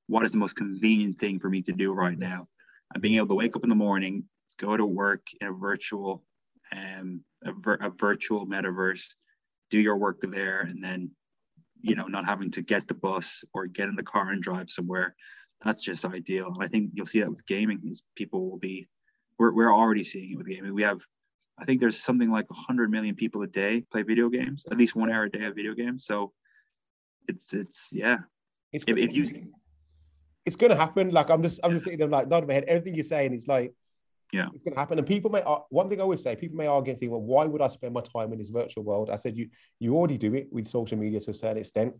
what 0.06 0.24
is 0.24 0.32
the 0.32 0.38
most 0.38 0.56
convenient 0.56 1.18
thing 1.18 1.38
for 1.40 1.48
me 1.48 1.62
to 1.62 1.72
do 1.72 1.92
right 1.92 2.18
now. 2.18 2.46
And 2.92 3.02
being 3.02 3.16
able 3.16 3.28
to 3.28 3.34
wake 3.34 3.56
up 3.56 3.64
in 3.64 3.70
the 3.70 3.74
morning, 3.74 4.24
go 4.58 4.76
to 4.76 4.86
work 4.86 5.22
in 5.40 5.48
a 5.48 5.52
virtual 5.52 6.22
um 6.72 7.22
a, 7.44 7.52
vir- 7.52 7.78
a 7.80 7.90
virtual 7.90 8.46
metaverse, 8.46 9.14
do 9.70 9.80
your 9.80 9.96
work 9.96 10.18
there, 10.22 10.60
and 10.60 10.84
then 10.84 11.10
you 11.80 11.94
know 11.94 12.06
not 12.06 12.26
having 12.26 12.50
to 12.52 12.62
get 12.62 12.86
the 12.86 12.94
bus 12.94 13.44
or 13.54 13.66
get 13.66 13.88
in 13.88 13.96
the 13.96 14.02
car 14.02 14.30
and 14.30 14.42
drive 14.42 14.68
somewhere. 14.68 15.14
That's 15.64 15.82
just 15.82 16.04
ideal. 16.04 16.48
And 16.54 16.62
I 16.62 16.68
think 16.68 16.90
you'll 16.92 17.06
see 17.06 17.20
that 17.20 17.30
with 17.30 17.46
gaming. 17.46 17.80
Is 17.86 18.02
people 18.14 18.50
will 18.50 18.58
be 18.58 18.88
we're, 19.38 19.54
we're 19.54 19.74
already 19.74 20.04
seeing 20.04 20.32
it 20.32 20.36
with 20.36 20.48
gaming. 20.48 20.74
We 20.74 20.82
have 20.82 21.00
I 21.60 21.64
think 21.64 21.80
there's 21.80 22.00
something 22.00 22.30
like 22.30 22.48
100 22.50 22.90
million 22.90 23.14
people 23.14 23.42
a 23.42 23.46
day 23.46 23.84
play 23.90 24.02
video 24.02 24.28
games, 24.28 24.66
at 24.70 24.78
least 24.78 24.94
one 24.94 25.10
hour 25.10 25.24
a 25.24 25.30
day 25.30 25.44
of 25.44 25.54
video 25.54 25.74
games. 25.74 26.04
So 26.04 26.32
it's 27.26 27.52
it's 27.52 27.88
yeah. 27.92 28.18
It's 28.72 28.84
if, 28.86 28.96
if 28.96 29.14
you 29.14 29.52
it's 30.44 30.56
gonna 30.56 30.76
happen. 30.76 31.10
Like 31.10 31.30
I'm 31.30 31.42
just 31.42 31.60
I'm 31.64 31.72
just 31.72 31.84
sitting 31.84 31.98
there 31.98 32.08
like 32.08 32.28
nodding 32.28 32.48
my 32.48 32.54
head. 32.54 32.64
Everything 32.64 32.94
you're 32.94 33.04
saying 33.04 33.34
is 33.34 33.46
like 33.48 33.72
yeah, 34.32 34.48
it's 34.54 34.62
gonna 34.62 34.76
happen. 34.76 34.98
And 34.98 35.06
people 35.06 35.30
may 35.30 35.42
uh, 35.42 35.60
one 35.70 35.88
thing 35.88 36.00
I 36.00 36.02
always 36.02 36.22
say, 36.22 36.36
people 36.36 36.56
may 36.56 36.66
argue 36.66 36.92
and 36.92 37.00
think, 37.00 37.10
well, 37.10 37.20
why 37.20 37.44
would 37.46 37.62
I 37.62 37.68
spend 37.68 37.94
my 37.94 38.02
time 38.02 38.32
in 38.32 38.38
this 38.38 38.50
virtual 38.50 38.84
world? 38.84 39.10
I 39.10 39.16
said 39.16 39.36
you 39.36 39.48
you 39.78 39.96
already 39.96 40.18
do 40.18 40.34
it 40.34 40.48
with 40.52 40.68
social 40.68 40.98
media 40.98 41.20
to 41.20 41.30
a 41.30 41.34
certain 41.34 41.58
extent. 41.58 41.94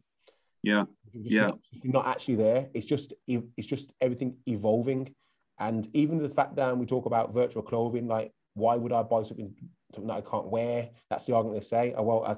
Yeah, 0.63 0.85
yeah. 1.13 1.47
Not, 1.47 1.59
you're 1.73 1.93
not 1.93 2.07
actually 2.07 2.37
there. 2.37 2.69
It's 2.75 2.87
just 2.87 3.13
it's 3.27 3.67
just 3.67 3.93
everything 4.01 4.37
evolving, 4.47 5.15
and 5.59 5.89
even 5.95 6.19
the 6.19 6.29
fact 6.29 6.57
that 6.57 6.77
we 6.77 6.87
talk 6.87 7.07
about 7.07 7.33
virtual 7.33 7.63
clothing, 7.63 8.07
like 8.07 8.33
why 8.59 8.77
would 8.77 8.93
I 8.93 9.03
buy 9.03 9.23
something, 9.23 9.55
something 9.95 10.09
that 10.09 10.19
I 10.19 10.21
can't 10.21 10.49
wear? 10.49 10.91
That's 11.11 11.25
the 11.25 11.35
argument 11.35 11.61
they 11.63 11.67
say. 11.67 11.95
Oh, 11.97 12.03
well, 12.03 12.25
I, 12.25 12.37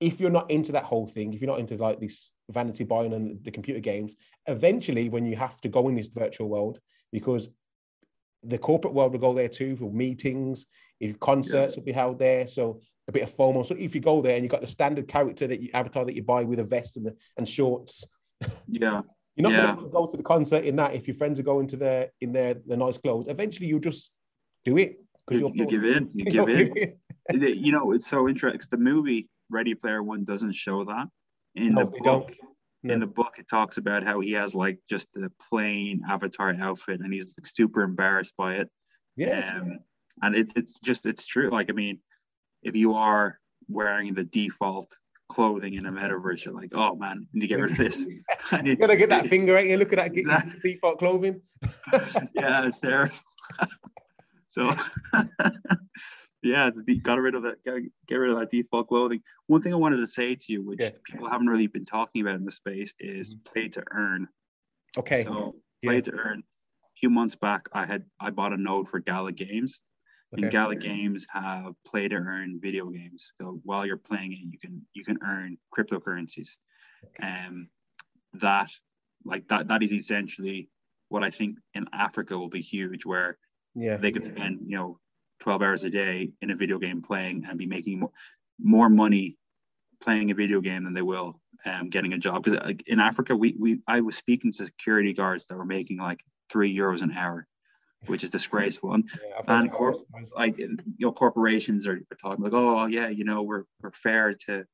if 0.00 0.20
you're 0.20 0.30
not 0.30 0.50
into 0.50 0.72
that 0.72 0.84
whole 0.84 1.06
thing, 1.06 1.32
if 1.32 1.40
you're 1.40 1.50
not 1.50 1.60
into 1.60 1.76
like 1.76 2.00
this 2.00 2.32
vanity 2.50 2.84
buying 2.84 3.12
and 3.12 3.42
the 3.44 3.50
computer 3.50 3.80
games, 3.80 4.16
eventually 4.46 5.08
when 5.08 5.26
you 5.26 5.36
have 5.36 5.60
to 5.62 5.68
go 5.68 5.88
in 5.88 5.94
this 5.94 6.08
virtual 6.08 6.48
world, 6.48 6.78
because 7.12 7.48
the 8.42 8.58
corporate 8.58 8.94
world 8.94 9.12
will 9.12 9.20
go 9.20 9.34
there 9.34 9.48
too 9.48 9.76
for 9.76 9.90
meetings, 9.90 10.66
if 11.00 11.18
concerts 11.20 11.74
yeah. 11.74 11.80
will 11.80 11.86
be 11.86 11.92
held 11.92 12.18
there. 12.18 12.46
So 12.46 12.80
a 13.08 13.12
bit 13.12 13.22
of 13.22 13.30
FOMO. 13.34 13.64
So 13.64 13.74
if 13.78 13.94
you 13.94 14.00
go 14.00 14.20
there 14.20 14.34
and 14.34 14.44
you've 14.44 14.50
got 14.50 14.60
the 14.60 14.66
standard 14.66 15.08
character 15.08 15.46
that 15.46 15.60
you 15.60 15.70
avatar 15.74 16.04
that 16.04 16.14
you 16.14 16.22
buy 16.22 16.42
with 16.44 16.58
a 16.58 16.64
vest 16.64 16.96
and, 16.96 17.06
the, 17.06 17.16
and 17.36 17.48
shorts. 17.48 18.04
Yeah. 18.68 19.02
You're 19.36 19.50
not 19.50 19.52
yeah. 19.52 19.74
going 19.74 19.84
to 19.84 19.92
go 19.92 20.06
to 20.06 20.16
the 20.16 20.22
concert 20.22 20.64
in 20.64 20.76
that 20.76 20.94
if 20.94 21.06
your 21.06 21.14
friends 21.14 21.38
are 21.38 21.42
going 21.42 21.66
to 21.66 21.76
their 21.76 22.10
in 22.22 22.32
their 22.32 22.54
the 22.54 22.74
nice 22.74 22.96
clothes. 22.96 23.28
Eventually, 23.28 23.66
you'll 23.66 23.80
just 23.80 24.10
do 24.64 24.78
it 24.78 24.96
because 25.26 25.40
you, 25.40 25.52
you 25.54 25.66
give 25.66 25.84
in. 25.84 26.10
You 26.14 26.24
give 26.26 26.48
in. 26.48 26.98
you 27.30 27.72
know, 27.72 27.92
it's 27.92 28.08
so 28.08 28.28
interesting. 28.28 28.60
The 28.70 28.76
movie 28.76 29.28
Ready 29.50 29.74
Player 29.74 30.02
One 30.02 30.24
doesn't 30.24 30.54
show 30.54 30.84
that. 30.84 31.08
In 31.54 31.74
no, 31.74 31.84
the 31.84 32.00
book, 32.02 32.32
no. 32.82 32.94
in 32.94 33.00
the 33.00 33.06
book, 33.06 33.34
it 33.38 33.48
talks 33.48 33.78
about 33.78 34.04
how 34.04 34.20
he 34.20 34.32
has 34.32 34.54
like 34.54 34.78
just 34.88 35.08
the 35.14 35.30
plain 35.48 36.02
avatar 36.08 36.54
outfit, 36.60 37.00
and 37.00 37.12
he's 37.12 37.26
like, 37.26 37.46
super 37.46 37.82
embarrassed 37.82 38.34
by 38.36 38.56
it. 38.56 38.68
Yeah. 39.16 39.58
Um, 39.60 39.78
and 40.22 40.36
it, 40.36 40.52
it's 40.56 40.78
just 40.80 41.06
it's 41.06 41.26
true. 41.26 41.50
Like 41.50 41.70
I 41.70 41.72
mean, 41.72 41.98
if 42.62 42.76
you 42.76 42.94
are 42.94 43.38
wearing 43.68 44.14
the 44.14 44.24
default 44.24 44.94
clothing 45.28 45.74
in 45.74 45.86
a 45.86 45.92
metaverse, 45.92 46.44
you're 46.44 46.54
like, 46.54 46.72
oh 46.74 46.94
man, 46.96 47.26
need 47.32 47.40
to 47.40 47.46
get 47.46 47.60
rid 47.60 47.72
of 47.72 47.78
this. 47.78 47.98
you 48.64 48.76
gotta 48.76 48.96
get 48.96 49.10
that 49.10 49.28
finger 49.28 49.56
out 49.56 49.66
You 49.66 49.76
look 49.76 49.92
at 49.92 49.96
that, 49.96 50.14
get 50.14 50.26
that, 50.26 50.62
default 50.62 50.98
clothing. 50.98 51.40
yeah, 52.34 52.66
it's 52.66 52.78
there. 52.80 53.10
So 54.56 54.74
yeah, 56.42 56.70
got 57.02 57.20
rid 57.20 57.34
of 57.34 57.42
that. 57.42 57.64
Got 57.64 57.80
get 58.06 58.16
rid 58.16 58.30
of 58.30 58.38
that 58.38 58.50
default 58.50 58.88
clothing. 58.88 59.22
One 59.46 59.62
thing 59.62 59.72
I 59.72 59.76
wanted 59.76 59.98
to 59.98 60.06
say 60.06 60.34
to 60.34 60.52
you, 60.52 60.64
which 60.64 60.80
yeah. 60.80 60.90
people 61.04 61.28
haven't 61.28 61.48
really 61.48 61.66
been 61.66 61.84
talking 61.84 62.22
about 62.22 62.36
in 62.36 62.44
the 62.44 62.52
space, 62.52 62.94
is 62.98 63.34
mm-hmm. 63.34 63.52
play 63.52 63.68
to 63.68 63.82
earn. 63.90 64.28
Okay. 64.96 65.24
So 65.24 65.56
play 65.84 65.96
yeah. 65.96 66.00
to 66.02 66.12
earn. 66.12 66.38
A 66.40 66.98
few 66.98 67.10
months 67.10 67.36
back, 67.36 67.68
I 67.72 67.84
had 67.84 68.04
I 68.20 68.30
bought 68.30 68.52
a 68.52 68.56
node 68.56 68.88
for 68.88 69.00
Gala 69.00 69.32
Games, 69.32 69.82
Okay. 70.34 70.42
And 70.42 70.52
Gala 70.52 70.74
Games 70.74 71.26
have 71.30 71.74
play 71.86 72.08
to 72.08 72.16
earn 72.16 72.58
video 72.60 72.86
games. 72.90 73.32
So 73.40 73.60
while 73.62 73.86
you're 73.86 73.96
playing 73.96 74.32
it, 74.32 74.38
you 74.50 74.58
can 74.58 74.84
you 74.92 75.04
can 75.04 75.18
earn 75.22 75.56
cryptocurrencies. 75.76 76.56
And 77.20 77.46
um, 77.46 77.68
that 78.34 78.70
like 79.24 79.46
that 79.48 79.68
that 79.68 79.82
is 79.82 79.92
essentially 79.92 80.68
what 81.08 81.22
I 81.22 81.30
think 81.30 81.58
in 81.74 81.86
Africa 81.92 82.36
will 82.36 82.48
be 82.48 82.60
huge, 82.60 83.06
where 83.06 83.38
yeah 83.76 83.96
they 83.96 84.10
could 84.10 84.24
spend 84.24 84.58
you 84.66 84.76
know 84.76 84.98
12 85.40 85.62
hours 85.62 85.84
a 85.84 85.90
day 85.90 86.30
in 86.40 86.50
a 86.50 86.56
video 86.56 86.78
game 86.78 87.02
playing 87.02 87.44
and 87.48 87.58
be 87.58 87.66
making 87.66 88.00
more, 88.00 88.10
more 88.58 88.88
money 88.88 89.36
playing 90.02 90.30
a 90.30 90.34
video 90.34 90.60
game 90.60 90.84
than 90.84 90.94
they 90.94 91.02
will 91.02 91.40
um, 91.64 91.90
getting 91.90 92.12
a 92.14 92.18
job. 92.18 92.42
Because 92.42 92.60
like, 92.64 92.82
in 92.86 93.00
Africa, 93.00 93.36
we 93.36 93.54
we 93.58 93.80
I 93.86 94.00
was 94.00 94.16
speaking 94.16 94.52
to 94.52 94.64
security 94.64 95.12
guards 95.12 95.46
that 95.46 95.56
were 95.56 95.66
making 95.66 95.98
like 95.98 96.20
three 96.50 96.74
euros 96.74 97.02
an 97.02 97.12
hour 97.12 97.46
which 98.06 98.22
is 98.22 98.30
disgraceful. 98.30 98.92
And, 98.92 99.10
yeah, 99.22 99.42
and 99.48 99.72
cor- 99.72 99.96
like 100.36 100.58
you 100.58 100.76
know, 101.00 101.12
corporations 101.12 101.86
are, 101.86 102.00
are 102.10 102.16
talking 102.20 102.44
like, 102.44 102.52
oh 102.54 102.86
yeah, 102.86 103.08
you 103.08 103.24
know, 103.24 103.42
we're 103.42 103.64
we're 103.82 103.92
fair 103.92 104.34
to 104.46 104.64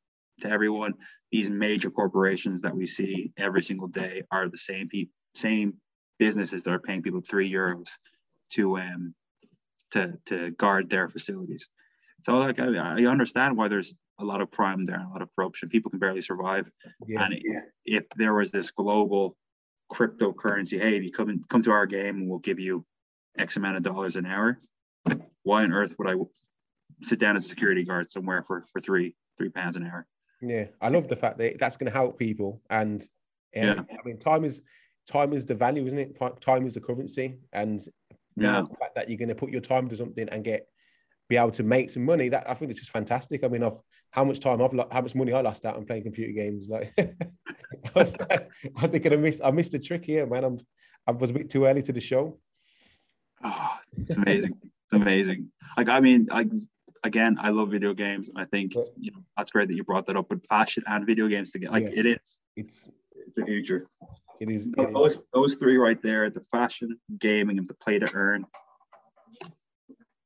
to 0.41 0.49
everyone. 0.49 0.95
These 1.31 1.49
major 1.51 1.91
corporations 1.91 2.61
that 2.63 2.77
we 2.77 2.87
see 2.87 3.33
every 3.39 3.63
single 3.63 3.89
day 3.89 4.23
are 4.31 4.49
the 4.49 4.59
same 4.59 4.89
people, 4.89 5.15
same 5.35 5.75
businesses 6.19 6.63
that 6.65 6.73
are 6.73 6.79
paying 6.79 7.03
people 7.03 7.21
three 7.21 7.51
euros 7.51 7.89
to 8.53 8.79
um 8.79 9.15
to 9.93 10.19
to 10.27 10.51
guard 10.53 10.91
their 10.91 11.09
facilities. 11.09 11.69
So 12.25 12.37
like 12.37 12.59
I, 12.59 12.67
I 12.77 13.05
understand 13.07 13.57
why 13.57 13.69
there's 13.69 13.95
a 14.19 14.25
lot 14.25 14.41
of 14.41 14.51
crime 14.51 14.85
there, 14.85 14.97
and 14.97 15.07
a 15.07 15.11
lot 15.11 15.23
of 15.23 15.29
corruption. 15.37 15.69
People 15.69 15.91
can 15.91 15.99
barely 15.99 16.23
survive. 16.23 16.71
Yeah. 17.07 17.25
And 17.25 17.35
if, 17.35 17.63
if 17.85 18.05
there 18.17 18.35
was 18.35 18.51
this 18.51 18.71
global 18.71 19.37
cryptocurrency, 19.93 20.81
hey, 20.81 20.97
if 20.97 21.03
you 21.03 21.11
come 21.11 21.29
in, 21.31 21.43
come 21.49 21.63
to 21.63 21.73
our 21.73 21.87
game 21.87 22.17
and 22.17 22.29
we'll 22.29 22.39
give 22.39 22.59
you 22.59 22.85
X 23.39 23.57
amount 23.57 23.77
of 23.77 23.83
dollars 23.83 24.17
an 24.17 24.27
hour, 24.27 24.59
why 25.43 25.65
on 25.65 25.73
earth 25.73 25.95
would 25.99 26.09
I 26.09 26.15
sit 27.03 27.19
down 27.19 27.37
as 27.37 27.45
a 27.45 27.49
security 27.49 27.85
guard 27.85 28.11
somewhere 28.11 28.43
for 28.43 28.65
for 28.73 28.81
three 28.81 29.15
three 29.39 29.51
pounds 29.51 29.77
an 29.77 29.85
hour? 29.87 30.07
Yeah, 30.41 30.67
I 30.81 30.89
love 30.89 31.09
the 31.09 31.17
fact 31.17 31.39
that 31.39 31.59
that's 31.59 31.77
going 31.77 31.91
to 31.91 31.97
help 31.97 32.19
people, 32.19 32.61
and 32.71 33.01
um, 33.01 33.09
yeah, 33.53 33.75
I 33.81 34.05
mean, 34.05 34.19
time 34.19 34.45
is 34.45 34.63
time 35.09 35.33
is 35.33 35.47
the 35.47 35.55
value, 35.55 35.87
isn't 35.87 35.99
it? 35.99 36.17
Time 36.41 36.67
is 36.67 36.75
the 36.75 36.81
currency, 36.81 37.39
and 37.53 37.81
yeah. 38.37 38.63
the 38.63 38.77
fact 38.77 38.95
that 38.95 39.09
you're 39.09 39.19
going 39.19 39.29
to 39.29 39.35
put 39.35 39.51
your 39.51 39.61
time 39.61 39.89
to 39.89 39.97
something 39.97 40.29
and 40.29 40.45
get 40.45 40.67
be 41.29 41.37
able 41.37 41.51
to 41.53 41.63
make 41.63 41.89
some 41.91 42.05
money, 42.05 42.29
that 42.29 42.49
I 42.49 42.55
think 42.55 42.71
it's 42.71 42.81
just 42.81 42.93
fantastic. 42.93 43.45
I 43.45 43.49
mean, 43.49 43.63
I've 43.63 43.79
how 44.11 44.25
much 44.25 44.41
time 44.41 44.61
I've 44.63 44.75
lost 44.75 44.93
how 44.93 45.01
much 45.01 45.15
money 45.15 45.33
I 45.33 45.41
lost 45.41 45.65
out 45.65 45.77
on 45.77 45.87
playing 45.87 46.03
computer 46.05 46.33
games. 46.33 46.69
Like, 46.69 46.93
I, 46.99 47.91
was, 47.95 48.15
I 48.77 48.87
think 48.87 49.11
I 49.11 49.17
missed 49.17 49.41
I 49.43 49.51
missed 49.51 49.73
the 49.73 49.79
trick 49.79 50.05
here, 50.05 50.27
man. 50.27 50.45
I'm 50.45 50.61
I 51.07 51.13
was 51.13 51.31
a 51.31 51.35
bit 51.35 51.51
too 51.51 51.65
early 51.65 51.83
to 51.83 51.93
the 51.93 52.01
show. 52.01 52.39
Oh, 53.43 53.71
it's 53.97 54.17
amazing. 54.17 54.53
it's 54.63 54.93
amazing. 54.93 55.51
Like 55.77 55.89
I 55.89 56.01
mean, 56.01 56.29
I 56.31 56.47
again, 57.03 57.39
I 57.41 57.51
love 57.51 57.71
video 57.71 57.95
games. 57.95 58.29
I 58.37 58.45
think 58.45 58.75
you 58.75 59.13
know 59.13 59.23
that's 59.37 59.51
great 59.51 59.69
that 59.69 59.75
you 59.75 59.85
brought 59.85 60.07
that 60.07 60.17
up. 60.17 60.27
But 60.29 60.47
fashion 60.47 60.85
and 60.87 61.07
video 61.07 61.27
games 61.29 61.51
together, 61.51 61.73
like 61.73 61.85
yeah. 61.85 61.91
it 61.95 62.07
is. 62.07 62.39
It's 62.57 62.91
it's 63.15 63.35
the 63.35 63.45
future. 63.45 63.89
It 64.43 64.51
is. 64.51 64.67
It 64.67 64.93
those 64.93 65.13
is. 65.13 65.23
those 65.33 65.55
three 65.55 65.77
right 65.77 66.03
there: 66.03 66.29
the 66.29 66.45
fashion, 66.51 66.99
gaming, 67.21 67.59
and 67.59 67.69
the 67.69 67.75
play 67.75 68.01
to 68.01 68.13
earn. 68.13 68.45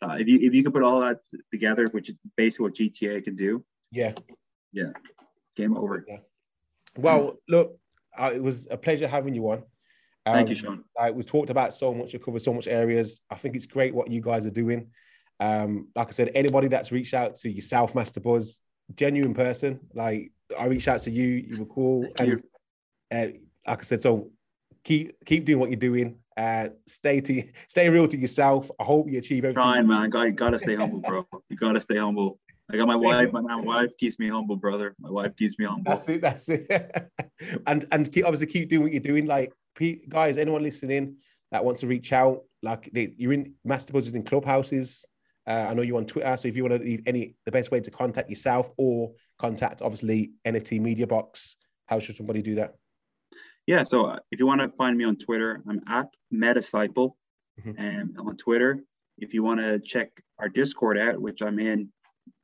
Uh, 0.00 0.16
if 0.18 0.26
you 0.26 0.38
if 0.40 0.54
you 0.54 0.62
could 0.64 0.72
put 0.72 0.82
all 0.82 1.00
that 1.00 1.18
together, 1.52 1.88
which 1.88 2.08
is 2.08 2.16
basically 2.34 2.64
what 2.64 2.74
GTA 2.74 3.22
can 3.22 3.36
do. 3.36 3.62
Yeah. 3.92 4.12
Yeah. 4.72 4.92
Game 5.54 5.76
over. 5.76 6.02
Yeah. 6.08 6.20
Well, 6.96 7.36
look, 7.46 7.78
uh, 8.18 8.30
it 8.34 8.42
was 8.42 8.66
a 8.70 8.78
pleasure 8.78 9.06
having 9.06 9.34
you 9.34 9.50
on. 9.50 9.58
Um, 10.24 10.34
Thank 10.34 10.48
you, 10.48 10.54
Sean. 10.54 10.84
Like 10.98 11.14
we 11.14 11.22
talked 11.22 11.50
about 11.50 11.74
so 11.74 11.92
much, 11.92 12.14
we 12.14 12.18
covered 12.18 12.40
so 12.40 12.54
much 12.54 12.68
areas. 12.68 13.20
I 13.30 13.34
think 13.34 13.54
it's 13.54 13.66
great 13.66 13.94
what 13.94 14.10
you 14.10 14.22
guys 14.22 14.46
are 14.46 14.50
doing. 14.50 14.88
Um, 15.40 15.88
like 15.94 16.08
I 16.08 16.12
said, 16.12 16.30
anybody 16.34 16.68
that's 16.68 16.90
reached 16.90 17.12
out 17.12 17.36
to 17.36 17.50
yourself, 17.50 17.94
Master 17.94 18.20
Buzz, 18.20 18.60
genuine 18.94 19.34
person. 19.34 19.80
Like 19.92 20.32
I 20.58 20.68
reached 20.68 20.88
out 20.88 21.00
to 21.02 21.10
you, 21.10 21.26
you 21.26 21.58
were 21.58 21.66
cool, 21.66 22.06
Thank 22.16 22.40
and 23.10 23.34
uh, 23.34 23.36
like 23.66 23.80
I 23.80 23.82
said, 23.82 24.00
so 24.00 24.30
keep 24.84 25.24
keep 25.24 25.44
doing 25.44 25.58
what 25.58 25.70
you're 25.70 25.78
doing. 25.78 26.18
Uh, 26.36 26.68
stay 26.86 27.20
to 27.20 27.42
stay 27.68 27.88
real 27.88 28.06
to 28.08 28.16
yourself. 28.16 28.70
I 28.78 28.84
hope 28.84 29.10
you 29.10 29.18
achieve 29.18 29.44
everything. 29.44 29.62
Trying, 29.62 29.86
man. 29.86 30.10
Got 30.10 30.36
gotta 30.36 30.58
stay 30.58 30.76
humble, 30.76 31.00
bro. 31.00 31.26
You 31.48 31.56
gotta 31.56 31.80
stay 31.80 31.98
humble. 31.98 32.38
I 32.70 32.76
got 32.76 32.88
my 32.88 32.96
wife. 32.96 33.32
My, 33.32 33.40
my 33.40 33.60
wife 33.60 33.90
keeps 33.98 34.18
me 34.18 34.28
humble, 34.28 34.56
brother. 34.56 34.94
My 34.98 35.10
wife 35.10 35.36
keeps 35.36 35.56
me 35.58 35.66
humble. 35.66 35.84
That's 35.84 36.08
it. 36.08 36.20
That's 36.20 36.48
it. 36.48 37.10
and 37.66 37.86
and 37.92 38.12
keep, 38.12 38.24
obviously 38.24 38.48
keep 38.48 38.68
doing 38.68 38.82
what 38.82 38.92
you're 38.92 39.00
doing. 39.00 39.26
Like 39.26 39.52
guys, 40.08 40.38
anyone 40.38 40.62
listening 40.62 41.16
that 41.52 41.64
wants 41.64 41.80
to 41.80 41.86
reach 41.86 42.12
out, 42.12 42.42
like 42.62 42.90
they, 42.92 43.14
you're 43.16 43.32
in 43.32 43.54
Master 43.64 43.92
Buzzers 43.92 44.14
in 44.14 44.24
clubhouses. 44.24 45.04
Uh, 45.46 45.66
I 45.68 45.74
know 45.74 45.82
you're 45.82 45.96
on 45.96 46.06
Twitter, 46.06 46.36
so 46.36 46.48
if 46.48 46.56
you 46.56 46.64
want 46.64 46.80
to 46.80 46.84
leave 46.84 47.02
any, 47.06 47.36
the 47.44 47.52
best 47.52 47.70
way 47.70 47.80
to 47.80 47.90
contact 47.90 48.28
yourself 48.28 48.68
or 48.76 49.12
contact 49.38 49.80
obviously 49.80 50.32
NFT 50.44 50.80
Media 50.80 51.06
Box, 51.06 51.54
how 51.86 52.00
should 52.00 52.16
somebody 52.16 52.42
do 52.42 52.56
that? 52.56 52.74
Yeah, 53.66 53.82
so 53.82 54.06
uh, 54.06 54.18
if 54.30 54.38
you 54.38 54.46
want 54.46 54.60
to 54.60 54.68
find 54.76 54.96
me 54.96 55.04
on 55.04 55.16
Twitter, 55.16 55.62
I'm 55.68 55.82
at 55.88 56.08
Metacycle, 56.32 57.12
mm-hmm. 57.60 57.78
and 57.78 58.16
on 58.18 58.36
Twitter. 58.36 58.80
If 59.18 59.34
you 59.34 59.42
want 59.42 59.60
to 59.60 59.80
check 59.80 60.10
our 60.38 60.48
Discord 60.48 60.98
out, 60.98 61.20
which 61.20 61.42
I'm 61.42 61.58
in 61.58 61.88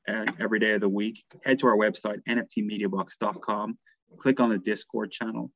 uh, 0.08 0.26
every 0.40 0.58
day 0.58 0.72
of 0.72 0.80
the 0.80 0.88
week, 0.88 1.22
head 1.44 1.58
to 1.60 1.68
our 1.68 1.76
website 1.76 2.20
nftmediabox.com. 2.28 3.78
Click 4.18 4.40
on 4.40 4.50
the 4.50 4.58
Discord 4.58 5.12
channel. 5.12 5.50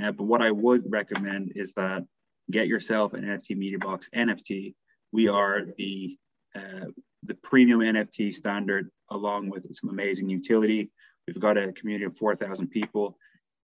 Uh, 0.00 0.12
but 0.12 0.24
what 0.24 0.40
I 0.40 0.50
would 0.50 0.84
recommend 0.90 1.52
is 1.54 1.72
that 1.74 2.04
get 2.50 2.66
yourself 2.66 3.12
an 3.12 3.24
NFT 3.24 3.56
Media 3.56 3.78
Box 3.78 4.08
NFT. 4.14 4.74
We 5.12 5.28
are 5.28 5.62
the 5.76 6.16
uh, 6.54 6.86
the 7.24 7.34
premium 7.34 7.80
NFT 7.80 8.32
standard, 8.32 8.90
along 9.10 9.50
with 9.50 9.66
some 9.74 9.90
amazing 9.90 10.30
utility. 10.30 10.90
We've 11.26 11.38
got 11.38 11.58
a 11.58 11.72
community 11.72 12.06
of 12.06 12.16
4,000 12.16 12.68
people. 12.68 13.18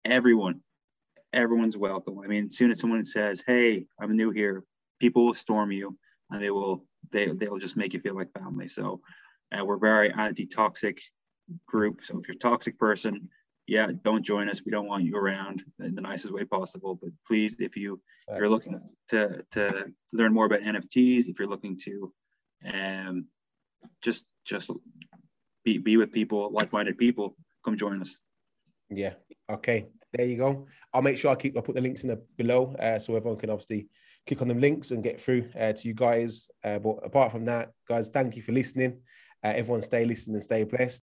Everyone, 0.05 0.61
everyone's 1.33 1.77
welcome. 1.77 2.19
I 2.21 2.27
mean, 2.27 2.47
as 2.47 2.57
soon 2.57 2.71
as 2.71 2.81
someone 2.81 3.05
says, 3.05 3.43
"Hey, 3.47 3.87
I'm 4.01 4.17
new 4.17 4.31
here," 4.31 4.65
people 5.01 5.27
will 5.27 5.35
storm 5.35 5.73
you, 5.73 5.99
and 6.31 6.43
they 6.43 6.51
will 6.51 6.85
they 7.11 7.27
they'll 7.27 7.59
just 7.59 7.77
make 7.77 7.95
you 7.95 8.01
feel 8.01 8.15
like 8.15 8.33
family. 8.33 8.69
So, 8.69 9.01
uh, 9.53 9.65
we're 9.65 9.79
very 9.79 10.13
anti-toxic 10.13 11.01
group. 11.67 12.05
So 12.05 12.19
if 12.19 12.29
you're 12.29 12.37
a 12.37 12.39
toxic 12.39 12.79
person, 12.79 13.29
yeah, 13.67 13.89
don't 14.05 14.25
join 14.25 14.49
us. 14.49 14.63
We 14.65 14.73
don't 14.73 14.87
want 14.87 15.05
you 15.05 15.17
around 15.17 15.65
in 15.81 15.95
the 15.95 16.01
nicest 16.01 16.33
way 16.33 16.45
possible. 16.45 16.99
But 17.01 17.11
please, 17.27 17.57
if 17.59 17.77
you 17.77 18.01
if 18.29 18.39
you're 18.39 18.49
looking 18.49 18.81
to 19.11 19.45
to 19.53 19.93
learn 20.13 20.33
more 20.33 20.47
about 20.47 20.61
NFTs, 20.61 21.29
if 21.29 21.39
you're 21.39 21.49
looking 21.49 21.79
to 21.85 22.13
um 22.73 23.27
just 24.03 24.25
just 24.45 24.71
be 25.65 25.79
be 25.79 25.97
with 25.97 26.13
people, 26.13 26.51
like-minded 26.53 26.99
people, 26.99 27.37
come 27.65 27.77
join 27.77 28.01
us. 28.01 28.19
Yeah. 28.91 29.15
Okay. 29.49 29.87
There 30.13 30.27
you 30.27 30.37
go. 30.37 30.67
I'll 30.93 31.03
make 31.03 31.17
sure 31.17 31.31
I 31.31 31.37
keep 31.37 31.57
I'll 31.57 31.63
put 31.63 31.75
the 31.75 31.81
links 31.81 32.03
in 32.03 32.09
the 32.09 32.23
below 32.37 32.75
uh, 32.79 32.99
so 32.99 33.17
everyone 33.17 33.39
can 33.39 33.51
obviously 33.51 33.89
click 34.27 34.43
on 34.43 34.49
them 34.49 34.61
links 34.61 34.91
and 34.91 35.03
get 35.03 35.21
through 35.21 35.49
uh, 35.59 35.73
to 35.73 35.89
you 35.89 35.95
guys. 35.95 36.49
Uh, 36.63 36.79
but 36.79 36.99
apart 37.03 37.33
from 37.33 37.47
that, 37.47 37.73
guys, 37.89 38.09
thank 38.09 38.37
you 38.37 38.43
for 38.43 38.53
listening. 38.53 39.01
Uh, 39.43 39.53
everyone 39.57 39.83
stay 39.83 40.05
listening 40.05 40.37
and 40.37 40.45
stay 40.45 40.65
blessed. 40.65 41.01